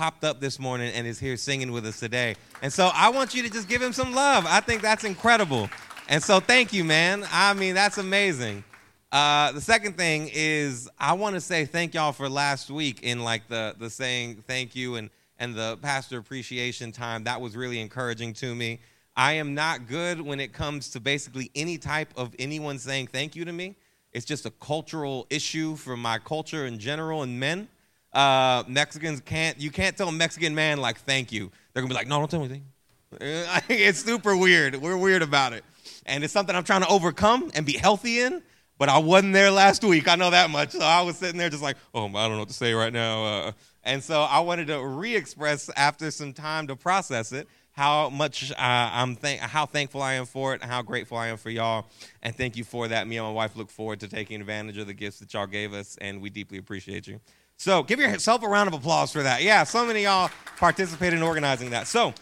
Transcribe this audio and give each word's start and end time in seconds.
popped 0.00 0.24
up 0.24 0.40
this 0.40 0.58
morning 0.58 0.90
and 0.94 1.06
is 1.06 1.18
here 1.18 1.36
singing 1.36 1.72
with 1.72 1.84
us 1.84 2.00
today. 2.00 2.34
And 2.62 2.72
so 2.72 2.90
I 2.94 3.10
want 3.10 3.34
you 3.34 3.42
to 3.42 3.50
just 3.50 3.68
give 3.68 3.82
him 3.82 3.92
some 3.92 4.14
love. 4.14 4.46
I 4.48 4.60
think 4.60 4.80
that's 4.80 5.04
incredible. 5.04 5.68
And 6.08 6.22
so 6.22 6.40
thank 6.40 6.72
you, 6.72 6.84
man. 6.84 7.26
I 7.30 7.52
mean, 7.52 7.74
that's 7.74 7.98
amazing. 7.98 8.64
Uh, 9.12 9.52
the 9.52 9.60
second 9.60 9.98
thing 9.98 10.30
is 10.32 10.88
I 10.98 11.12
want 11.12 11.34
to 11.34 11.40
say 11.42 11.66
thank 11.66 11.92
y'all 11.92 12.12
for 12.12 12.30
last 12.30 12.70
week 12.70 13.02
in 13.02 13.24
like 13.24 13.46
the 13.48 13.74
the 13.78 13.90
saying 13.90 14.42
thank 14.46 14.74
you 14.74 14.94
and 14.94 15.10
and 15.38 15.54
the 15.54 15.76
pastor 15.82 16.16
appreciation 16.16 16.92
time. 16.92 17.24
That 17.24 17.42
was 17.42 17.54
really 17.54 17.78
encouraging 17.78 18.32
to 18.34 18.54
me. 18.54 18.80
I 19.18 19.34
am 19.34 19.52
not 19.52 19.86
good 19.86 20.18
when 20.22 20.40
it 20.40 20.54
comes 20.54 20.88
to 20.92 21.00
basically 21.00 21.50
any 21.54 21.76
type 21.76 22.08
of 22.16 22.34
anyone 22.38 22.78
saying 22.78 23.08
thank 23.08 23.36
you 23.36 23.44
to 23.44 23.52
me. 23.52 23.76
It's 24.14 24.24
just 24.24 24.46
a 24.46 24.50
cultural 24.50 25.26
issue 25.28 25.76
for 25.76 25.94
my 25.94 26.18
culture 26.18 26.64
in 26.64 26.78
general 26.78 27.22
and 27.22 27.38
men. 27.38 27.68
Uh, 28.12 28.64
Mexicans 28.66 29.20
can't, 29.20 29.60
you 29.60 29.70
can't 29.70 29.96
tell 29.96 30.08
a 30.08 30.12
Mexican 30.12 30.54
man 30.54 30.78
like 30.80 30.98
thank 31.00 31.32
you. 31.32 31.50
They're 31.72 31.82
gonna 31.82 31.92
be 31.92 31.94
like, 31.94 32.08
no, 32.08 32.18
don't 32.18 32.30
tell 32.30 32.40
me 32.40 32.46
anything. 32.46 32.64
it's 33.68 34.04
super 34.04 34.36
weird. 34.36 34.76
We're 34.76 34.96
weird 34.96 35.22
about 35.22 35.52
it. 35.52 35.64
And 36.06 36.24
it's 36.24 36.32
something 36.32 36.54
I'm 36.54 36.64
trying 36.64 36.82
to 36.82 36.88
overcome 36.88 37.50
and 37.54 37.66
be 37.66 37.72
healthy 37.72 38.20
in, 38.20 38.42
but 38.78 38.88
I 38.88 38.98
wasn't 38.98 39.34
there 39.34 39.50
last 39.50 39.82
week. 39.84 40.08
I 40.08 40.14
know 40.16 40.30
that 40.30 40.50
much. 40.50 40.70
So 40.70 40.80
I 40.80 41.02
was 41.02 41.16
sitting 41.16 41.38
there 41.38 41.50
just 41.50 41.62
like, 41.62 41.76
oh, 41.94 42.06
I 42.06 42.10
don't 42.10 42.32
know 42.32 42.38
what 42.40 42.48
to 42.48 42.54
say 42.54 42.72
right 42.72 42.92
now. 42.92 43.24
Uh, 43.24 43.52
and 43.82 44.02
so 44.02 44.22
I 44.22 44.40
wanted 44.40 44.68
to 44.68 44.84
re 44.84 45.14
express 45.16 45.70
after 45.76 46.10
some 46.10 46.32
time 46.32 46.66
to 46.68 46.76
process 46.76 47.32
it 47.32 47.48
how 47.72 48.10
much 48.10 48.50
uh, 48.50 48.54
I'm 48.58 49.16
thank- 49.16 49.40
how 49.40 49.64
thankful 49.64 50.02
I 50.02 50.14
am 50.14 50.26
for 50.26 50.54
it, 50.54 50.60
and 50.60 50.70
how 50.70 50.82
grateful 50.82 51.16
I 51.16 51.28
am 51.28 51.36
for 51.36 51.50
y'all, 51.50 51.86
and 52.22 52.36
thank 52.36 52.56
you 52.56 52.64
for 52.64 52.88
that. 52.88 53.06
Me 53.06 53.16
and 53.16 53.26
my 53.26 53.32
wife 53.32 53.56
look 53.56 53.70
forward 53.70 54.00
to 54.00 54.08
taking 54.08 54.40
advantage 54.40 54.76
of 54.76 54.86
the 54.86 54.92
gifts 54.92 55.20
that 55.20 55.32
y'all 55.32 55.46
gave 55.46 55.72
us, 55.72 55.96
and 56.00 56.20
we 56.20 56.28
deeply 56.30 56.58
appreciate 56.58 57.06
you. 57.06 57.20
So 57.60 57.82
give 57.82 58.00
yourself 58.00 58.42
a 58.42 58.48
round 58.48 58.68
of 58.68 58.72
applause 58.72 59.12
for 59.12 59.22
that. 59.22 59.42
Yeah, 59.42 59.64
so 59.64 59.84
many 59.84 60.04
y'all 60.04 60.30
participated 60.56 61.18
in 61.18 61.22
organizing 61.22 61.70
that. 61.70 61.86
So. 61.86 62.14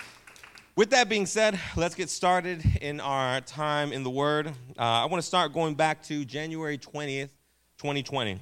With 0.74 0.90
that 0.90 1.08
being 1.08 1.26
said, 1.26 1.58
let's 1.76 1.96
get 1.96 2.08
started 2.08 2.64
in 2.80 3.00
our 3.00 3.40
time 3.40 3.92
in 3.92 4.04
the 4.04 4.10
Word. 4.10 4.46
Uh, 4.46 4.52
I 4.78 5.06
want 5.06 5.20
to 5.20 5.26
start 5.26 5.52
going 5.52 5.74
back 5.74 6.04
to 6.04 6.24
January 6.24 6.78
20th, 6.78 7.30
2020. 7.78 8.40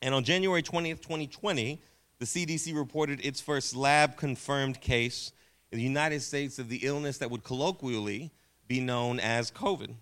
And 0.00 0.14
on 0.14 0.24
January 0.24 0.62
20th, 0.62 1.02
2020, 1.02 1.82
the 2.18 2.24
CDC 2.24 2.74
reported 2.74 3.24
its 3.24 3.42
first 3.42 3.76
lab 3.76 4.16
confirmed 4.16 4.80
case 4.80 5.32
in 5.70 5.76
the 5.76 5.84
United 5.84 6.20
States 6.22 6.58
of 6.58 6.70
the 6.70 6.80
illness 6.82 7.18
that 7.18 7.30
would 7.30 7.44
colloquially 7.44 8.30
be 8.66 8.80
known 8.80 9.20
as 9.20 9.50
COVID. 9.50 9.94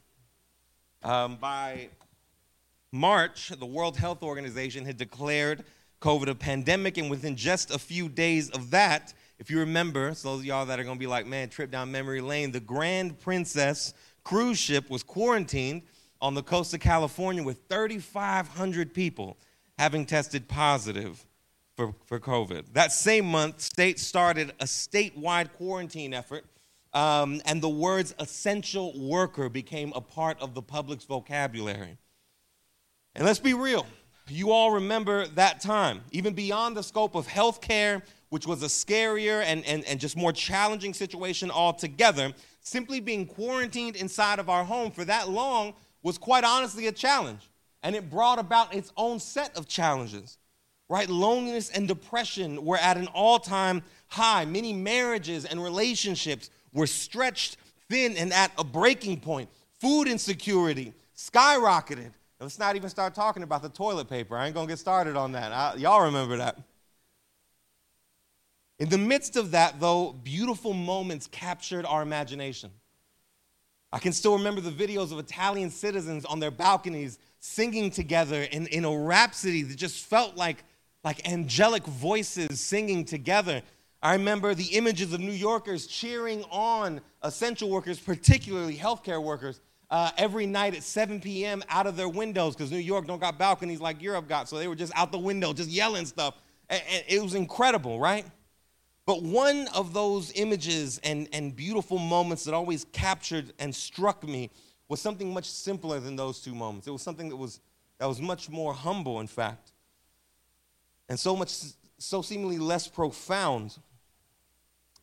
Um, 1.02 1.36
by 1.36 1.88
March, 2.92 3.48
the 3.48 3.66
World 3.66 3.96
Health 3.96 4.22
Organization 4.22 4.84
had 4.84 4.96
declared 4.96 5.64
COVID 6.02 6.28
a 6.28 6.34
pandemic, 6.34 6.98
and 6.98 7.08
within 7.08 7.36
just 7.36 7.70
a 7.72 7.78
few 7.78 8.08
days 8.08 8.50
of 8.50 8.70
that, 8.72 9.14
if 9.38 9.50
you 9.50 9.60
remember, 9.60 10.12
so 10.14 10.30
those 10.30 10.40
of 10.40 10.44
y'all 10.44 10.66
that 10.66 10.78
are 10.78 10.84
gonna 10.84 10.98
be 10.98 11.06
like, 11.06 11.26
man, 11.26 11.48
trip 11.48 11.70
down 11.70 11.90
memory 11.90 12.20
lane, 12.20 12.50
the 12.50 12.60
Grand 12.60 13.18
Princess 13.20 13.94
cruise 14.24 14.58
ship 14.58 14.90
was 14.90 15.02
quarantined 15.02 15.82
on 16.20 16.34
the 16.34 16.42
coast 16.42 16.74
of 16.74 16.80
California 16.80 17.42
with 17.42 17.60
3,500 17.68 18.92
people 18.92 19.36
having 19.78 20.04
tested 20.04 20.48
positive 20.48 21.24
for, 21.76 21.94
for 22.04 22.20
COVID. 22.20 22.72
That 22.72 22.92
same 22.92 23.24
month, 23.26 23.60
states 23.60 24.02
started 24.02 24.52
a 24.60 24.64
statewide 24.64 25.52
quarantine 25.54 26.14
effort, 26.14 26.44
um, 26.92 27.40
and 27.46 27.62
the 27.62 27.68
words 27.68 28.14
essential 28.18 28.92
worker 28.98 29.48
became 29.48 29.92
a 29.94 30.00
part 30.00 30.40
of 30.40 30.54
the 30.54 30.62
public's 30.62 31.04
vocabulary. 31.04 31.98
And 33.14 33.24
let's 33.24 33.40
be 33.40 33.54
real, 33.54 33.86
you 34.28 34.52
all 34.52 34.72
remember 34.72 35.26
that 35.28 35.60
time, 35.60 36.00
even 36.12 36.34
beyond 36.34 36.76
the 36.76 36.82
scope 36.82 37.14
of 37.14 37.26
healthcare, 37.26 38.02
which 38.28 38.46
was 38.46 38.62
a 38.62 38.66
scarier 38.66 39.42
and, 39.44 39.64
and, 39.66 39.84
and 39.84 40.00
just 40.00 40.16
more 40.16 40.32
challenging 40.32 40.94
situation 40.94 41.50
altogether. 41.50 42.32
Simply 42.60 43.00
being 43.00 43.26
quarantined 43.26 43.96
inside 43.96 44.38
of 44.38 44.48
our 44.48 44.64
home 44.64 44.90
for 44.90 45.04
that 45.04 45.28
long 45.28 45.74
was 46.02 46.18
quite 46.18 46.44
honestly 46.44 46.86
a 46.86 46.92
challenge. 46.92 47.50
And 47.82 47.96
it 47.96 48.08
brought 48.08 48.38
about 48.38 48.74
its 48.74 48.92
own 48.96 49.18
set 49.18 49.56
of 49.56 49.66
challenges 49.66 50.38
right? 50.92 51.08
Loneliness 51.08 51.70
and 51.70 51.88
depression 51.88 52.62
were 52.62 52.76
at 52.76 52.98
an 52.98 53.06
all 53.08 53.38
time 53.38 53.82
high. 54.08 54.44
Many 54.44 54.74
marriages 54.74 55.46
and 55.46 55.62
relationships 55.62 56.50
were 56.74 56.86
stretched 56.86 57.56
thin 57.88 58.14
and 58.18 58.30
at 58.30 58.52
a 58.58 58.64
breaking 58.64 59.20
point. 59.20 59.48
Food 59.80 60.06
insecurity 60.06 60.92
skyrocketed. 61.16 62.12
Let's 62.42 62.58
not 62.58 62.76
even 62.76 62.90
start 62.90 63.14
talking 63.14 63.42
about 63.42 63.62
the 63.62 63.68
toilet 63.68 64.08
paper. 64.08 64.36
I 64.36 64.46
ain't 64.46 64.54
gonna 64.54 64.66
get 64.66 64.78
started 64.78 65.16
on 65.16 65.32
that. 65.32 65.52
I, 65.52 65.74
y'all 65.76 66.04
remember 66.04 66.36
that. 66.38 66.58
In 68.78 68.88
the 68.88 68.98
midst 68.98 69.36
of 69.36 69.52
that, 69.52 69.78
though, 69.78 70.12
beautiful 70.12 70.72
moments 70.72 71.28
captured 71.28 71.86
our 71.86 72.02
imagination. 72.02 72.70
I 73.92 73.98
can 73.98 74.12
still 74.12 74.36
remember 74.36 74.60
the 74.60 74.70
videos 74.70 75.12
of 75.12 75.18
Italian 75.18 75.70
citizens 75.70 76.24
on 76.24 76.40
their 76.40 76.50
balconies 76.50 77.18
singing 77.38 77.90
together 77.90 78.42
in, 78.42 78.66
in 78.68 78.84
a 78.84 78.96
rhapsody 78.96 79.62
that 79.62 79.76
just 79.76 80.04
felt 80.06 80.36
like 80.36 80.64
like 81.04 81.28
angelic 81.28 81.84
voices 81.84 82.60
singing 82.60 83.04
together. 83.04 83.60
I 84.02 84.12
remember 84.12 84.54
the 84.54 84.76
images 84.76 85.12
of 85.12 85.20
New 85.20 85.32
Yorkers 85.32 85.86
cheering 85.86 86.44
on 86.44 87.00
essential 87.22 87.70
workers, 87.70 87.98
particularly 87.98 88.76
healthcare 88.76 89.22
workers, 89.22 89.60
uh, 89.92 90.10
every 90.18 90.46
night 90.46 90.74
at 90.74 90.82
7 90.82 91.20
p.m. 91.20 91.62
out 91.68 91.86
of 91.86 91.96
their 91.96 92.08
windows 92.08 92.56
because 92.56 92.72
New 92.72 92.78
York 92.78 93.06
don't 93.06 93.20
got 93.20 93.38
balconies 93.38 93.80
like 93.80 94.02
Europe 94.02 94.28
got, 94.28 94.48
so 94.48 94.58
they 94.58 94.66
were 94.66 94.74
just 94.74 94.92
out 94.96 95.12
the 95.12 95.18
window, 95.18 95.52
just 95.52 95.70
yelling 95.70 96.06
stuff. 96.06 96.34
And, 96.68 96.82
and 96.90 97.04
it 97.06 97.22
was 97.22 97.34
incredible, 97.34 98.00
right? 98.00 98.26
But 99.06 99.22
one 99.22 99.68
of 99.72 99.92
those 99.92 100.32
images 100.34 100.98
and, 101.04 101.28
and 101.32 101.54
beautiful 101.54 101.98
moments 101.98 102.42
that 102.44 102.54
always 102.54 102.86
captured 102.92 103.52
and 103.60 103.72
struck 103.72 104.26
me 104.26 104.50
was 104.88 105.00
something 105.00 105.32
much 105.32 105.48
simpler 105.48 106.00
than 106.00 106.16
those 106.16 106.40
two 106.40 106.54
moments. 106.54 106.88
It 106.88 106.90
was 106.90 107.02
something 107.02 107.28
that 107.28 107.36
was, 107.36 107.60
that 107.98 108.06
was 108.06 108.20
much 108.20 108.48
more 108.50 108.74
humble, 108.74 109.20
in 109.20 109.28
fact 109.28 109.72
and 111.12 111.20
so 111.20 111.36
much 111.36 111.54
so 111.98 112.22
seemingly 112.22 112.56
less 112.56 112.88
profound. 112.88 113.76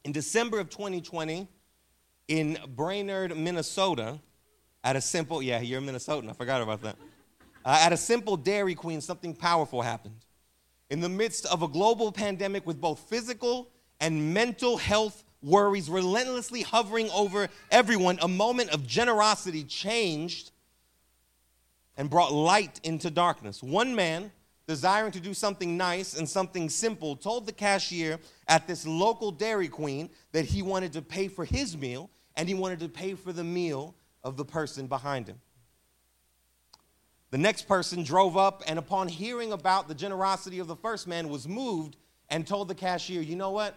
In 0.03 0.11
December 0.11 0.59
of 0.59 0.71
2020, 0.71 1.47
in 2.27 2.57
Brainerd, 2.75 3.37
Minnesota, 3.37 4.19
at 4.83 4.95
a 4.95 5.01
simple, 5.01 5.41
yeah, 5.41 5.59
you're 5.59 5.79
a 5.79 5.81
Minnesotan, 5.81 6.29
I 6.29 6.33
forgot 6.33 6.61
about 6.61 6.81
that. 6.83 6.95
Uh, 7.65 7.79
at 7.81 7.93
a 7.93 7.97
simple 7.97 8.37
Dairy 8.37 8.75
Queen, 8.75 9.01
something 9.01 9.35
powerful 9.35 9.81
happened. 9.81 10.25
In 10.89 11.01
the 11.01 11.09
midst 11.09 11.45
of 11.45 11.61
a 11.61 11.67
global 11.67 12.11
pandemic 12.11 12.65
with 12.65 12.79
both 12.79 12.99
physical 13.09 13.69
and 13.99 14.33
mental 14.33 14.77
health 14.77 15.23
worries 15.41 15.89
relentlessly 15.89 16.61
hovering 16.61 17.09
over 17.11 17.47
everyone, 17.71 18.17
a 18.21 18.27
moment 18.27 18.71
of 18.71 18.87
generosity 18.87 19.63
changed 19.63 20.51
and 21.97 22.09
brought 22.09 22.31
light 22.31 22.79
into 22.83 23.09
darkness. 23.09 23.61
One 23.61 23.93
man 23.93 24.31
desiring 24.69 25.11
to 25.11 25.19
do 25.19 25.33
something 25.33 25.77
nice 25.77 26.15
and 26.15 26.29
something 26.29 26.69
simple, 26.69 27.15
told 27.15 27.47
the 27.47 27.51
cashier 27.51 28.19
at 28.47 28.67
this 28.67 28.85
local 28.85 29.31
Dairy 29.31 29.67
Queen 29.67 30.11
that 30.31 30.45
he 30.45 30.61
wanted 30.61 30.93
to 30.93 31.01
pay 31.01 31.27
for 31.27 31.43
his 31.43 31.75
meal 31.75 32.07
and 32.35 32.47
he 32.47 32.53
wanted 32.53 32.79
to 32.81 32.87
pay 32.87 33.15
for 33.15 33.33
the 33.33 33.43
meal 33.43 33.95
of 34.23 34.37
the 34.37 34.45
person 34.45 34.87
behind 34.87 35.27
him. 35.27 35.39
The 37.31 37.37
next 37.37 37.67
person 37.67 38.03
drove 38.03 38.37
up 38.37 38.63
and, 38.67 38.79
upon 38.79 39.07
hearing 39.07 39.51
about 39.51 39.87
the 39.87 39.95
generosity 39.95 40.59
of 40.59 40.67
the 40.67 40.75
first 40.75 41.07
man, 41.07 41.29
was 41.29 41.47
moved 41.47 41.95
and 42.29 42.45
told 42.45 42.67
the 42.67 42.75
cashier, 42.75 43.21
You 43.21 43.35
know 43.35 43.51
what? 43.51 43.75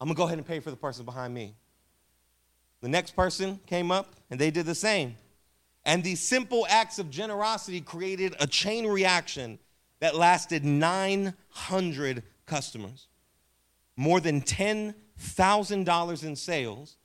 I'm 0.00 0.08
gonna 0.08 0.16
go 0.16 0.24
ahead 0.24 0.38
and 0.38 0.46
pay 0.46 0.60
for 0.60 0.70
the 0.70 0.76
person 0.76 1.04
behind 1.04 1.32
me. 1.34 1.54
The 2.80 2.88
next 2.88 3.14
person 3.14 3.60
came 3.66 3.90
up 3.90 4.14
and 4.30 4.40
they 4.40 4.50
did 4.50 4.66
the 4.66 4.74
same. 4.74 5.16
And 5.84 6.04
these 6.04 6.20
simple 6.20 6.66
acts 6.68 6.98
of 6.98 7.10
generosity 7.10 7.80
created 7.80 8.34
a 8.40 8.46
chain 8.46 8.86
reaction 8.86 9.58
that 10.00 10.14
lasted 10.14 10.64
900 10.64 12.22
customers, 12.46 13.08
more 13.96 14.20
than 14.20 14.40
$10,000 14.40 16.24
in 16.24 16.36
sales, 16.36 16.96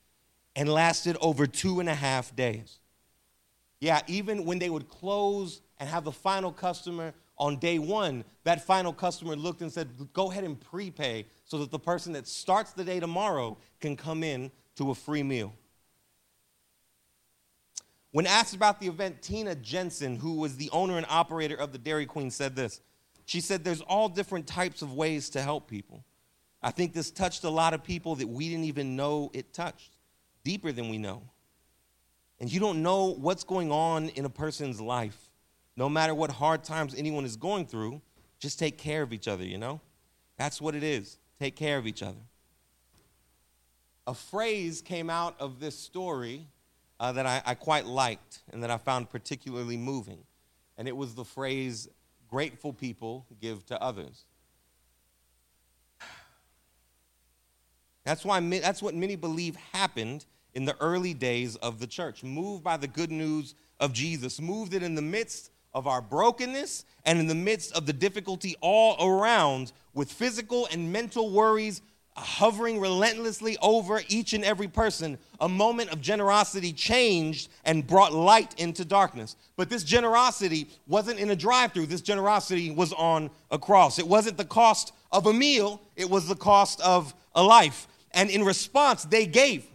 and 0.55 0.69
lasted 0.69 1.17
over 1.21 1.47
two 1.47 1.79
and 1.79 1.89
a 1.89 1.95
half 1.95 2.35
days. 2.35 2.79
Yeah, 3.79 4.01
even 4.07 4.45
when 4.45 4.59
they 4.59 4.69
would 4.69 4.89
close 4.89 5.61
and 5.79 5.89
have 5.89 6.03
the 6.03 6.11
final 6.11 6.51
customer 6.51 7.13
on 7.37 7.57
day 7.57 7.79
one, 7.79 8.23
that 8.45 8.65
final 8.65 8.93
customer 8.93 9.35
looked 9.35 9.61
and 9.61 9.71
said, 9.71 9.89
Go 10.13 10.31
ahead 10.31 10.43
and 10.43 10.59
prepay 10.59 11.25
so 11.43 11.57
that 11.59 11.71
the 11.71 11.79
person 11.79 12.13
that 12.13 12.27
starts 12.27 12.71
the 12.71 12.83
day 12.83 12.99
tomorrow 12.99 13.57
can 13.81 13.95
come 13.95 14.23
in 14.23 14.49
to 14.77 14.91
a 14.91 14.95
free 14.95 15.23
meal. 15.23 15.53
When 18.11 18.25
asked 18.25 18.55
about 18.55 18.79
the 18.79 18.87
event, 18.87 19.21
Tina 19.21 19.55
Jensen, 19.55 20.15
who 20.15 20.35
was 20.35 20.55
the 20.55 20.69
owner 20.71 20.95
and 20.95 21.05
operator 21.09 21.55
of 21.55 21.73
the 21.73 21.77
Dairy 21.77 22.05
Queen, 22.05 22.31
said 22.31 22.55
this. 22.55 22.79
She 23.25 23.41
said 23.41 23.63
there's 23.63 23.81
all 23.81 24.07
different 24.07 24.47
types 24.47 24.81
of 24.81 24.93
ways 24.93 25.29
to 25.31 25.41
help 25.41 25.67
people. 25.69 26.05
I 26.63 26.71
think 26.71 26.93
this 26.93 27.11
touched 27.11 27.43
a 27.43 27.49
lot 27.49 27.73
of 27.73 27.83
people 27.83 28.15
that 28.15 28.27
we 28.27 28.47
didn't 28.47 28.65
even 28.65 28.95
know 28.95 29.31
it 29.33 29.53
touched, 29.53 29.94
deeper 30.45 30.71
than 30.71 30.87
we 30.87 30.97
know. 30.97 31.21
And 32.39 32.51
you 32.51 32.61
don't 32.61 32.81
know 32.81 33.07
what's 33.07 33.43
going 33.43 33.71
on 33.71 34.09
in 34.09 34.23
a 34.23 34.29
person's 34.29 34.79
life. 34.79 35.17
No 35.75 35.89
matter 35.89 36.15
what 36.15 36.31
hard 36.31 36.63
times 36.63 36.95
anyone 36.95 37.25
is 37.25 37.35
going 37.35 37.65
through, 37.65 38.01
just 38.39 38.57
take 38.57 38.77
care 38.77 39.01
of 39.01 39.11
each 39.11 39.27
other, 39.27 39.43
you 39.43 39.57
know? 39.57 39.81
That's 40.37 40.61
what 40.61 40.75
it 40.75 40.83
is. 40.83 41.17
take 41.37 41.57
care 41.57 41.77
of 41.77 41.85
each 41.85 42.01
other. 42.01 42.21
A 44.07 44.13
phrase 44.13 44.81
came 44.81 45.09
out 45.09 45.35
of 45.39 45.59
this 45.59 45.77
story 45.77 46.47
uh, 46.99 47.11
that 47.11 47.25
I, 47.25 47.41
I 47.45 47.55
quite 47.55 47.85
liked 47.85 48.39
and 48.53 48.63
that 48.63 48.71
I 48.71 48.77
found 48.77 49.09
particularly 49.09 49.75
moving. 49.75 50.19
And 50.77 50.87
it 50.87 50.95
was 50.95 51.15
the 51.15 51.25
phrase, 51.25 51.89
grateful 52.29 52.71
people 52.71 53.25
give 53.41 53.65
to 53.65 53.81
others. 53.81 54.25
That's, 58.05 58.23
why, 58.23 58.39
that's 58.39 58.83
what 58.83 58.93
many 58.93 59.15
believe 59.15 59.55
happened 59.73 60.25
in 60.55 60.65
the 60.65 60.75
early 60.79 61.13
days 61.13 61.55
of 61.57 61.79
the 61.79 61.87
church. 61.87 62.23
Moved 62.23 62.63
by 62.63 62.77
the 62.77 62.87
good 62.87 63.11
news 63.11 63.53
of 63.79 63.93
Jesus, 63.93 64.41
moved 64.41 64.73
it 64.73 64.81
in 64.81 64.95
the 64.95 65.01
midst 65.01 65.51
of 65.73 65.85
our 65.85 66.01
brokenness 66.01 66.85
and 67.05 67.19
in 67.19 67.27
the 67.27 67.35
midst 67.35 67.75
of 67.75 67.85
the 67.85 67.93
difficulty 67.93 68.55
all 68.61 68.95
around 69.05 69.73
with 69.93 70.11
physical 70.11 70.67
and 70.71 70.91
mental 70.91 71.29
worries 71.29 71.81
hovering 72.17 72.79
relentlessly 72.79 73.57
over 73.61 74.01
each 74.07 74.31
and 74.33 74.45
every 74.45 74.67
person, 74.67 75.17
a 75.41 75.49
moment 75.49 75.89
of 75.91 75.99
generosity 75.99 76.71
changed 76.71 77.49
and 77.65 77.85
brought 77.85 78.13
light 78.13 78.57
into 78.57 78.85
darkness. 78.85 79.35
But 79.57 79.69
this 79.69 79.83
generosity 79.83 80.67
wasn't 80.87 81.19
in 81.19 81.29
a 81.31 81.35
drive 81.35 81.73
through, 81.73 81.87
this 81.87 82.01
generosity 82.01 82.71
was 82.71 82.93
on 82.93 83.29
a 83.51 83.59
cross. 83.59 83.99
It 83.99 84.07
wasn't 84.07 84.37
the 84.37 84.45
cost 84.45 84.93
of 85.11 85.25
a 85.25 85.33
meal, 85.33 85.81
it 85.97 86.09
was 86.09 86.27
the 86.27 86.35
cost 86.35 86.79
of 86.81 87.13
a 87.35 87.43
life. 87.43 87.87
And 88.13 88.29
in 88.29 88.43
response, 88.43 89.03
they 89.03 89.25
gave. 89.25 89.67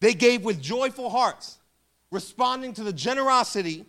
They 0.00 0.14
gave 0.14 0.44
with 0.44 0.60
joyful 0.60 1.10
hearts, 1.10 1.58
responding 2.10 2.74
to 2.74 2.84
the 2.84 2.92
generosity 2.92 3.86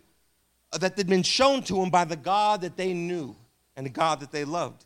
that 0.72 0.96
had 0.96 1.06
been 1.06 1.22
shown 1.22 1.62
to 1.64 1.74
them 1.74 1.90
by 1.90 2.04
the 2.04 2.16
God 2.16 2.62
that 2.62 2.76
they 2.76 2.92
knew 2.92 3.36
and 3.76 3.86
the 3.86 3.90
God 3.90 4.20
that 4.20 4.32
they 4.32 4.44
loved. 4.44 4.84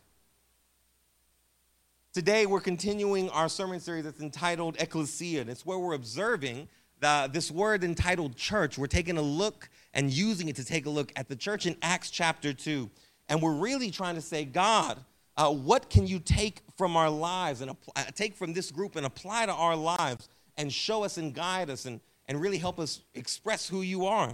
Today, 2.13 2.45
we're 2.45 2.61
continuing 2.61 3.29
our 3.31 3.49
sermon 3.49 3.79
series 3.79 4.03
that's 4.03 4.21
entitled 4.21 4.77
Ekklesia, 4.77 5.41
and 5.41 5.49
it's 5.49 5.65
where 5.65 5.79
we're 5.79 5.95
observing 5.95 6.67
the, 6.99 7.29
this 7.31 7.49
word 7.49 7.83
entitled 7.83 8.35
church. 8.35 8.77
We're 8.77 8.87
taking 8.87 9.17
a 9.17 9.21
look 9.21 9.69
and 9.93 10.11
using 10.11 10.47
it 10.47 10.55
to 10.57 10.65
take 10.65 10.85
a 10.85 10.89
look 10.89 11.11
at 11.15 11.27
the 11.27 11.35
church 11.35 11.65
in 11.65 11.75
Acts 11.81 12.11
chapter 12.11 12.53
2. 12.53 12.89
And 13.29 13.41
we're 13.41 13.55
really 13.55 13.89
trying 13.89 14.15
to 14.15 14.21
say, 14.21 14.45
God, 14.45 14.99
uh, 15.35 15.49
what 15.49 15.89
can 15.89 16.05
you 16.05 16.19
take 16.19 16.61
from 16.77 16.95
our 16.95 17.09
lives 17.09 17.61
and 17.61 17.75
take 18.13 18.35
from 18.35 18.53
this 18.53 18.69
group 18.69 18.95
and 18.95 19.05
apply 19.05 19.47
to 19.47 19.53
our 19.53 19.75
lives 19.75 20.29
and 20.57 20.71
show 20.71 21.03
us 21.03 21.17
and 21.17 21.33
guide 21.33 21.69
us 21.69 21.85
and, 21.85 21.99
and 22.27 22.39
really 22.39 22.57
help 22.57 22.79
us 22.79 23.01
express 23.13 23.67
who 23.67 23.81
you 23.81 24.05
are? 24.05 24.33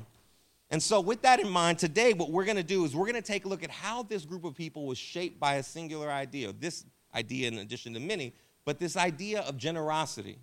And 0.71 0.81
so, 0.81 1.01
with 1.01 1.23
that 1.23 1.39
in 1.39 1.49
mind, 1.49 1.79
today 1.79 2.13
what 2.13 2.31
we're 2.31 2.45
going 2.45 2.57
to 2.57 2.63
do 2.63 2.85
is 2.85 2.95
we're 2.95 3.05
going 3.05 3.15
to 3.15 3.21
take 3.21 3.45
a 3.45 3.47
look 3.47 3.63
at 3.63 3.71
how 3.71 4.03
this 4.03 4.23
group 4.23 4.43
of 4.43 4.55
people 4.55 4.85
was 4.85 4.97
shaped 4.97 5.39
by 5.39 5.55
a 5.55 5.63
singular 5.63 6.11
idea. 6.11 6.53
This 6.53 6.85
idea, 7.15 7.47
in 7.47 7.57
addition 7.57 7.93
to 7.95 7.99
many, 7.99 8.33
but 8.65 8.77
this 8.77 8.95
idea 8.95 9.41
of 9.41 9.57
generosity. 9.57 10.37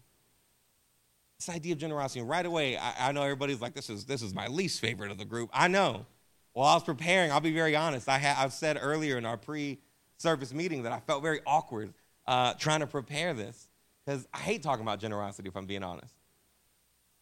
This 1.38 1.49
idea 1.49 1.75
of 1.75 1.79
generosity. 1.79 2.20
And 2.20 2.29
right 2.29 2.44
away, 2.44 2.76
I, 2.76 3.08
I 3.08 3.12
know 3.12 3.22
everybody's 3.22 3.61
like, 3.61 3.75
this 3.75 3.88
is, 3.88 4.05
this 4.05 4.22
is 4.22 4.34
my 4.34 4.49
least 4.49 4.81
favorite 4.81 5.11
of 5.11 5.19
the 5.19 5.25
group. 5.25 5.50
I 5.52 5.69
know. 5.69 6.06
While 6.55 6.69
I 6.69 6.75
was 6.75 6.82
preparing, 6.82 7.31
I'll 7.31 7.40
be 7.40 7.52
very 7.52 7.76
honest. 7.76 8.08
I 8.08 8.19
ha- 8.19 8.43
I've 8.43 8.55
said 8.55 8.79
earlier 8.81 9.19
in 9.19 9.26
our 9.26 9.37
pre 9.37 9.79
service 10.17 10.52
meeting 10.52 10.82
that 10.84 10.93
I 10.93 11.00
felt 11.00 11.22
very 11.22 11.40
awkward 11.46 11.93
uh, 12.26 12.55
trying 12.55 12.81
to 12.81 12.87
prepare 12.87 13.34
this 13.34 13.66
because 14.06 14.26
I 14.32 14.38
hate 14.38 14.62
talking 14.62 14.82
about 14.82 15.00
generosity, 15.00 15.49
if 15.49 15.56
I'm 15.56 15.67
being 15.67 15.82
honest. 15.82 16.14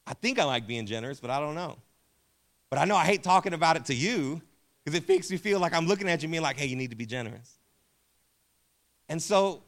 I 0.07 0.13
think 0.13 0.39
I 0.39 0.45
like 0.45 0.67
being 0.67 0.87
generous, 0.87 1.19
but 1.19 1.31
I 1.31 1.41
don't 1.41 1.55
know. 1.55 1.79
But 2.69 2.79
I 2.79 2.85
know 2.85 2.97
I 2.97 3.05
hate 3.05 3.23
talking 3.23 3.55
about 3.55 3.77
it 3.77 3.87
to 3.87 3.95
you 3.95 4.43
because 4.85 4.99
it 4.99 5.09
makes 5.09 5.31
me 5.31 5.39
feel 5.39 5.61
like 5.61 5.73
I'm 5.73 5.87
looking 5.87 6.09
at 6.09 6.23
you 6.23 6.29
being 6.29 6.43
like, 6.43 6.59
hey, 6.59 6.67
you 6.67 6.77
need 6.77 6.91
to 6.91 6.97
be 6.97 7.07
generous. 7.07 7.59
And 9.09 9.23
so, 9.23 9.63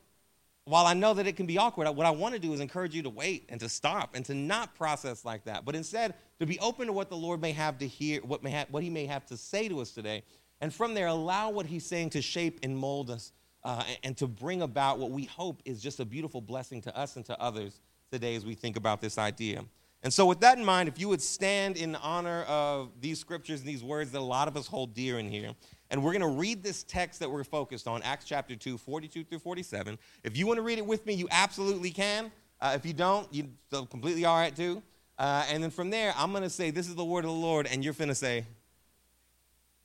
while 0.65 0.85
I 0.85 0.95
know 0.95 1.15
that 1.15 1.27
it 1.27 1.37
can 1.37 1.47
be 1.47 1.59
awkward, 1.59 1.89
what 1.91 2.07
I 2.07 2.11
want 2.11 2.35
to 2.35 2.41
do 2.41 2.53
is 2.53 2.61
encourage 2.61 2.95
you 2.95 3.03
to 3.03 3.11
wait 3.11 3.47
and 3.49 3.61
to 3.61 3.69
stop 3.69 4.15
and 4.15 4.25
to 4.27 4.35
not 4.35 4.75
process 4.75 5.25
like 5.25 5.45
that, 5.45 5.65
but 5.65 5.77
instead 5.77 6.15
to 6.41 6.47
be 6.47 6.59
open 6.59 6.89
to 6.89 6.93
what 6.93 7.09
the 7.09 7.17
Lord 7.17 7.41
may 7.41 7.53
have 7.53 7.79
to 7.79 7.87
hear, 7.87 8.21
what, 8.23 8.43
may 8.43 8.51
have, 8.51 8.69
what 8.71 8.83
He 8.83 8.91
may 8.91 9.07
have 9.07 9.25
to 9.27 9.37
say 9.37 9.69
to 9.69 9.81
us 9.81 9.93
today. 9.93 10.25
And 10.61 10.75
from 10.75 10.95
there, 10.95 11.07
allow 11.07 11.51
what 11.51 11.67
He's 11.67 11.87
saying 11.87 12.11
to 12.11 12.21
shape 12.21 12.59
and 12.63 12.77
mold 12.77 13.11
us 13.11 13.33
uh, 13.67 13.83
and 14.05 14.17
to 14.17 14.29
bring 14.29 14.63
about 14.63 15.01
what 15.01 15.11
we 15.11 15.25
hope 15.25 15.61
is 15.65 15.83
just 15.83 15.99
a 15.99 16.05
beautiful 16.05 16.41
blessing 16.41 16.81
to 16.81 16.97
us 16.97 17.17
and 17.17 17.25
to 17.25 17.39
others 17.41 17.81
today 18.13 18.37
as 18.37 18.47
we 18.47 18.55
think 18.55 18.77
about 18.77 19.01
this 19.01 19.19
idea. 19.19 19.65
And 20.05 20.15
so, 20.15 20.25
with 20.25 20.39
that 20.41 20.57
in 20.57 20.65
mind, 20.65 20.89
if 20.89 21.01
you 21.01 21.09
would 21.09 21.21
stand 21.21 21.77
in 21.77 21.97
honor 21.97 22.45
of 22.45 22.93
these 23.01 23.19
scriptures 23.19 23.59
and 23.59 23.69
these 23.69 23.83
words 23.83 24.13
that 24.13 24.21
a 24.21 24.21
lot 24.21 24.47
of 24.47 24.57
us 24.57 24.69
hold 24.69 24.95
dear 24.95 25.19
in 25.19 25.29
here, 25.29 25.51
and 25.91 26.01
we're 26.05 26.13
going 26.13 26.23
to 26.23 26.39
read 26.39 26.63
this 26.63 26.85
text 26.85 27.19
that 27.19 27.29
we're 27.29 27.43
focused 27.43 27.89
on, 27.89 28.05
Acts 28.05 28.25
chapter 28.25 28.55
2, 28.55 28.79
42 28.79 29.25
through 29.25 29.41
47. 29.41 29.99
If 30.23 30.37
you 30.37 30.47
want 30.47 30.59
to 30.59 30.63
read 30.63 30.79
it 30.79 30.87
with 30.87 31.05
me, 31.05 31.15
you 31.15 31.27
absolutely 31.33 31.91
can. 31.91 32.31
Uh, 32.61 32.75
if 32.77 32.87
you 32.87 32.93
don't, 32.93 33.27
you 33.35 33.49
are 33.75 33.85
completely 33.87 34.25
all 34.25 34.39
right 34.39 34.55
too. 34.55 34.81
Uh, 35.19 35.45
and 35.51 35.61
then 35.61 35.71
from 35.71 35.91
there, 35.91 36.15
I'm 36.17 36.31
going 36.31 36.45
to 36.45 36.51
say, 36.51 36.71
This 36.71 36.89
is 36.89 36.95
the 36.95 37.05
word 37.05 37.25
of 37.25 37.31
the 37.31 37.37
Lord, 37.37 37.67
and 37.67 37.83
you're 37.83 37.95
going 37.95 38.11
to 38.11 38.15
say, 38.15 38.45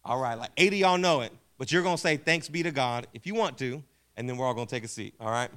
All 0.06 0.22
right, 0.22 0.38
like 0.38 0.52
80 0.56 0.78
y'all 0.78 1.00
know 1.00 1.22
it, 1.22 1.32
but 1.62 1.72
you're 1.72 1.84
going 1.84 1.96
to 1.96 2.02
say, 2.02 2.18
Thanks 2.18 2.50
be 2.50 2.64
to 2.64 2.72
God 2.72 3.06
if 3.14 3.28
you 3.28 3.36
want 3.36 3.56
to, 3.60 3.84
and 4.18 4.28
then 4.28 4.36
we're 4.36 4.48
all 4.48 4.56
going 4.56 4.66
to 4.66 4.74
take 4.74 4.84
a 4.84 4.88
seat, 4.88 5.14
all 5.20 5.30
right? 5.30 5.52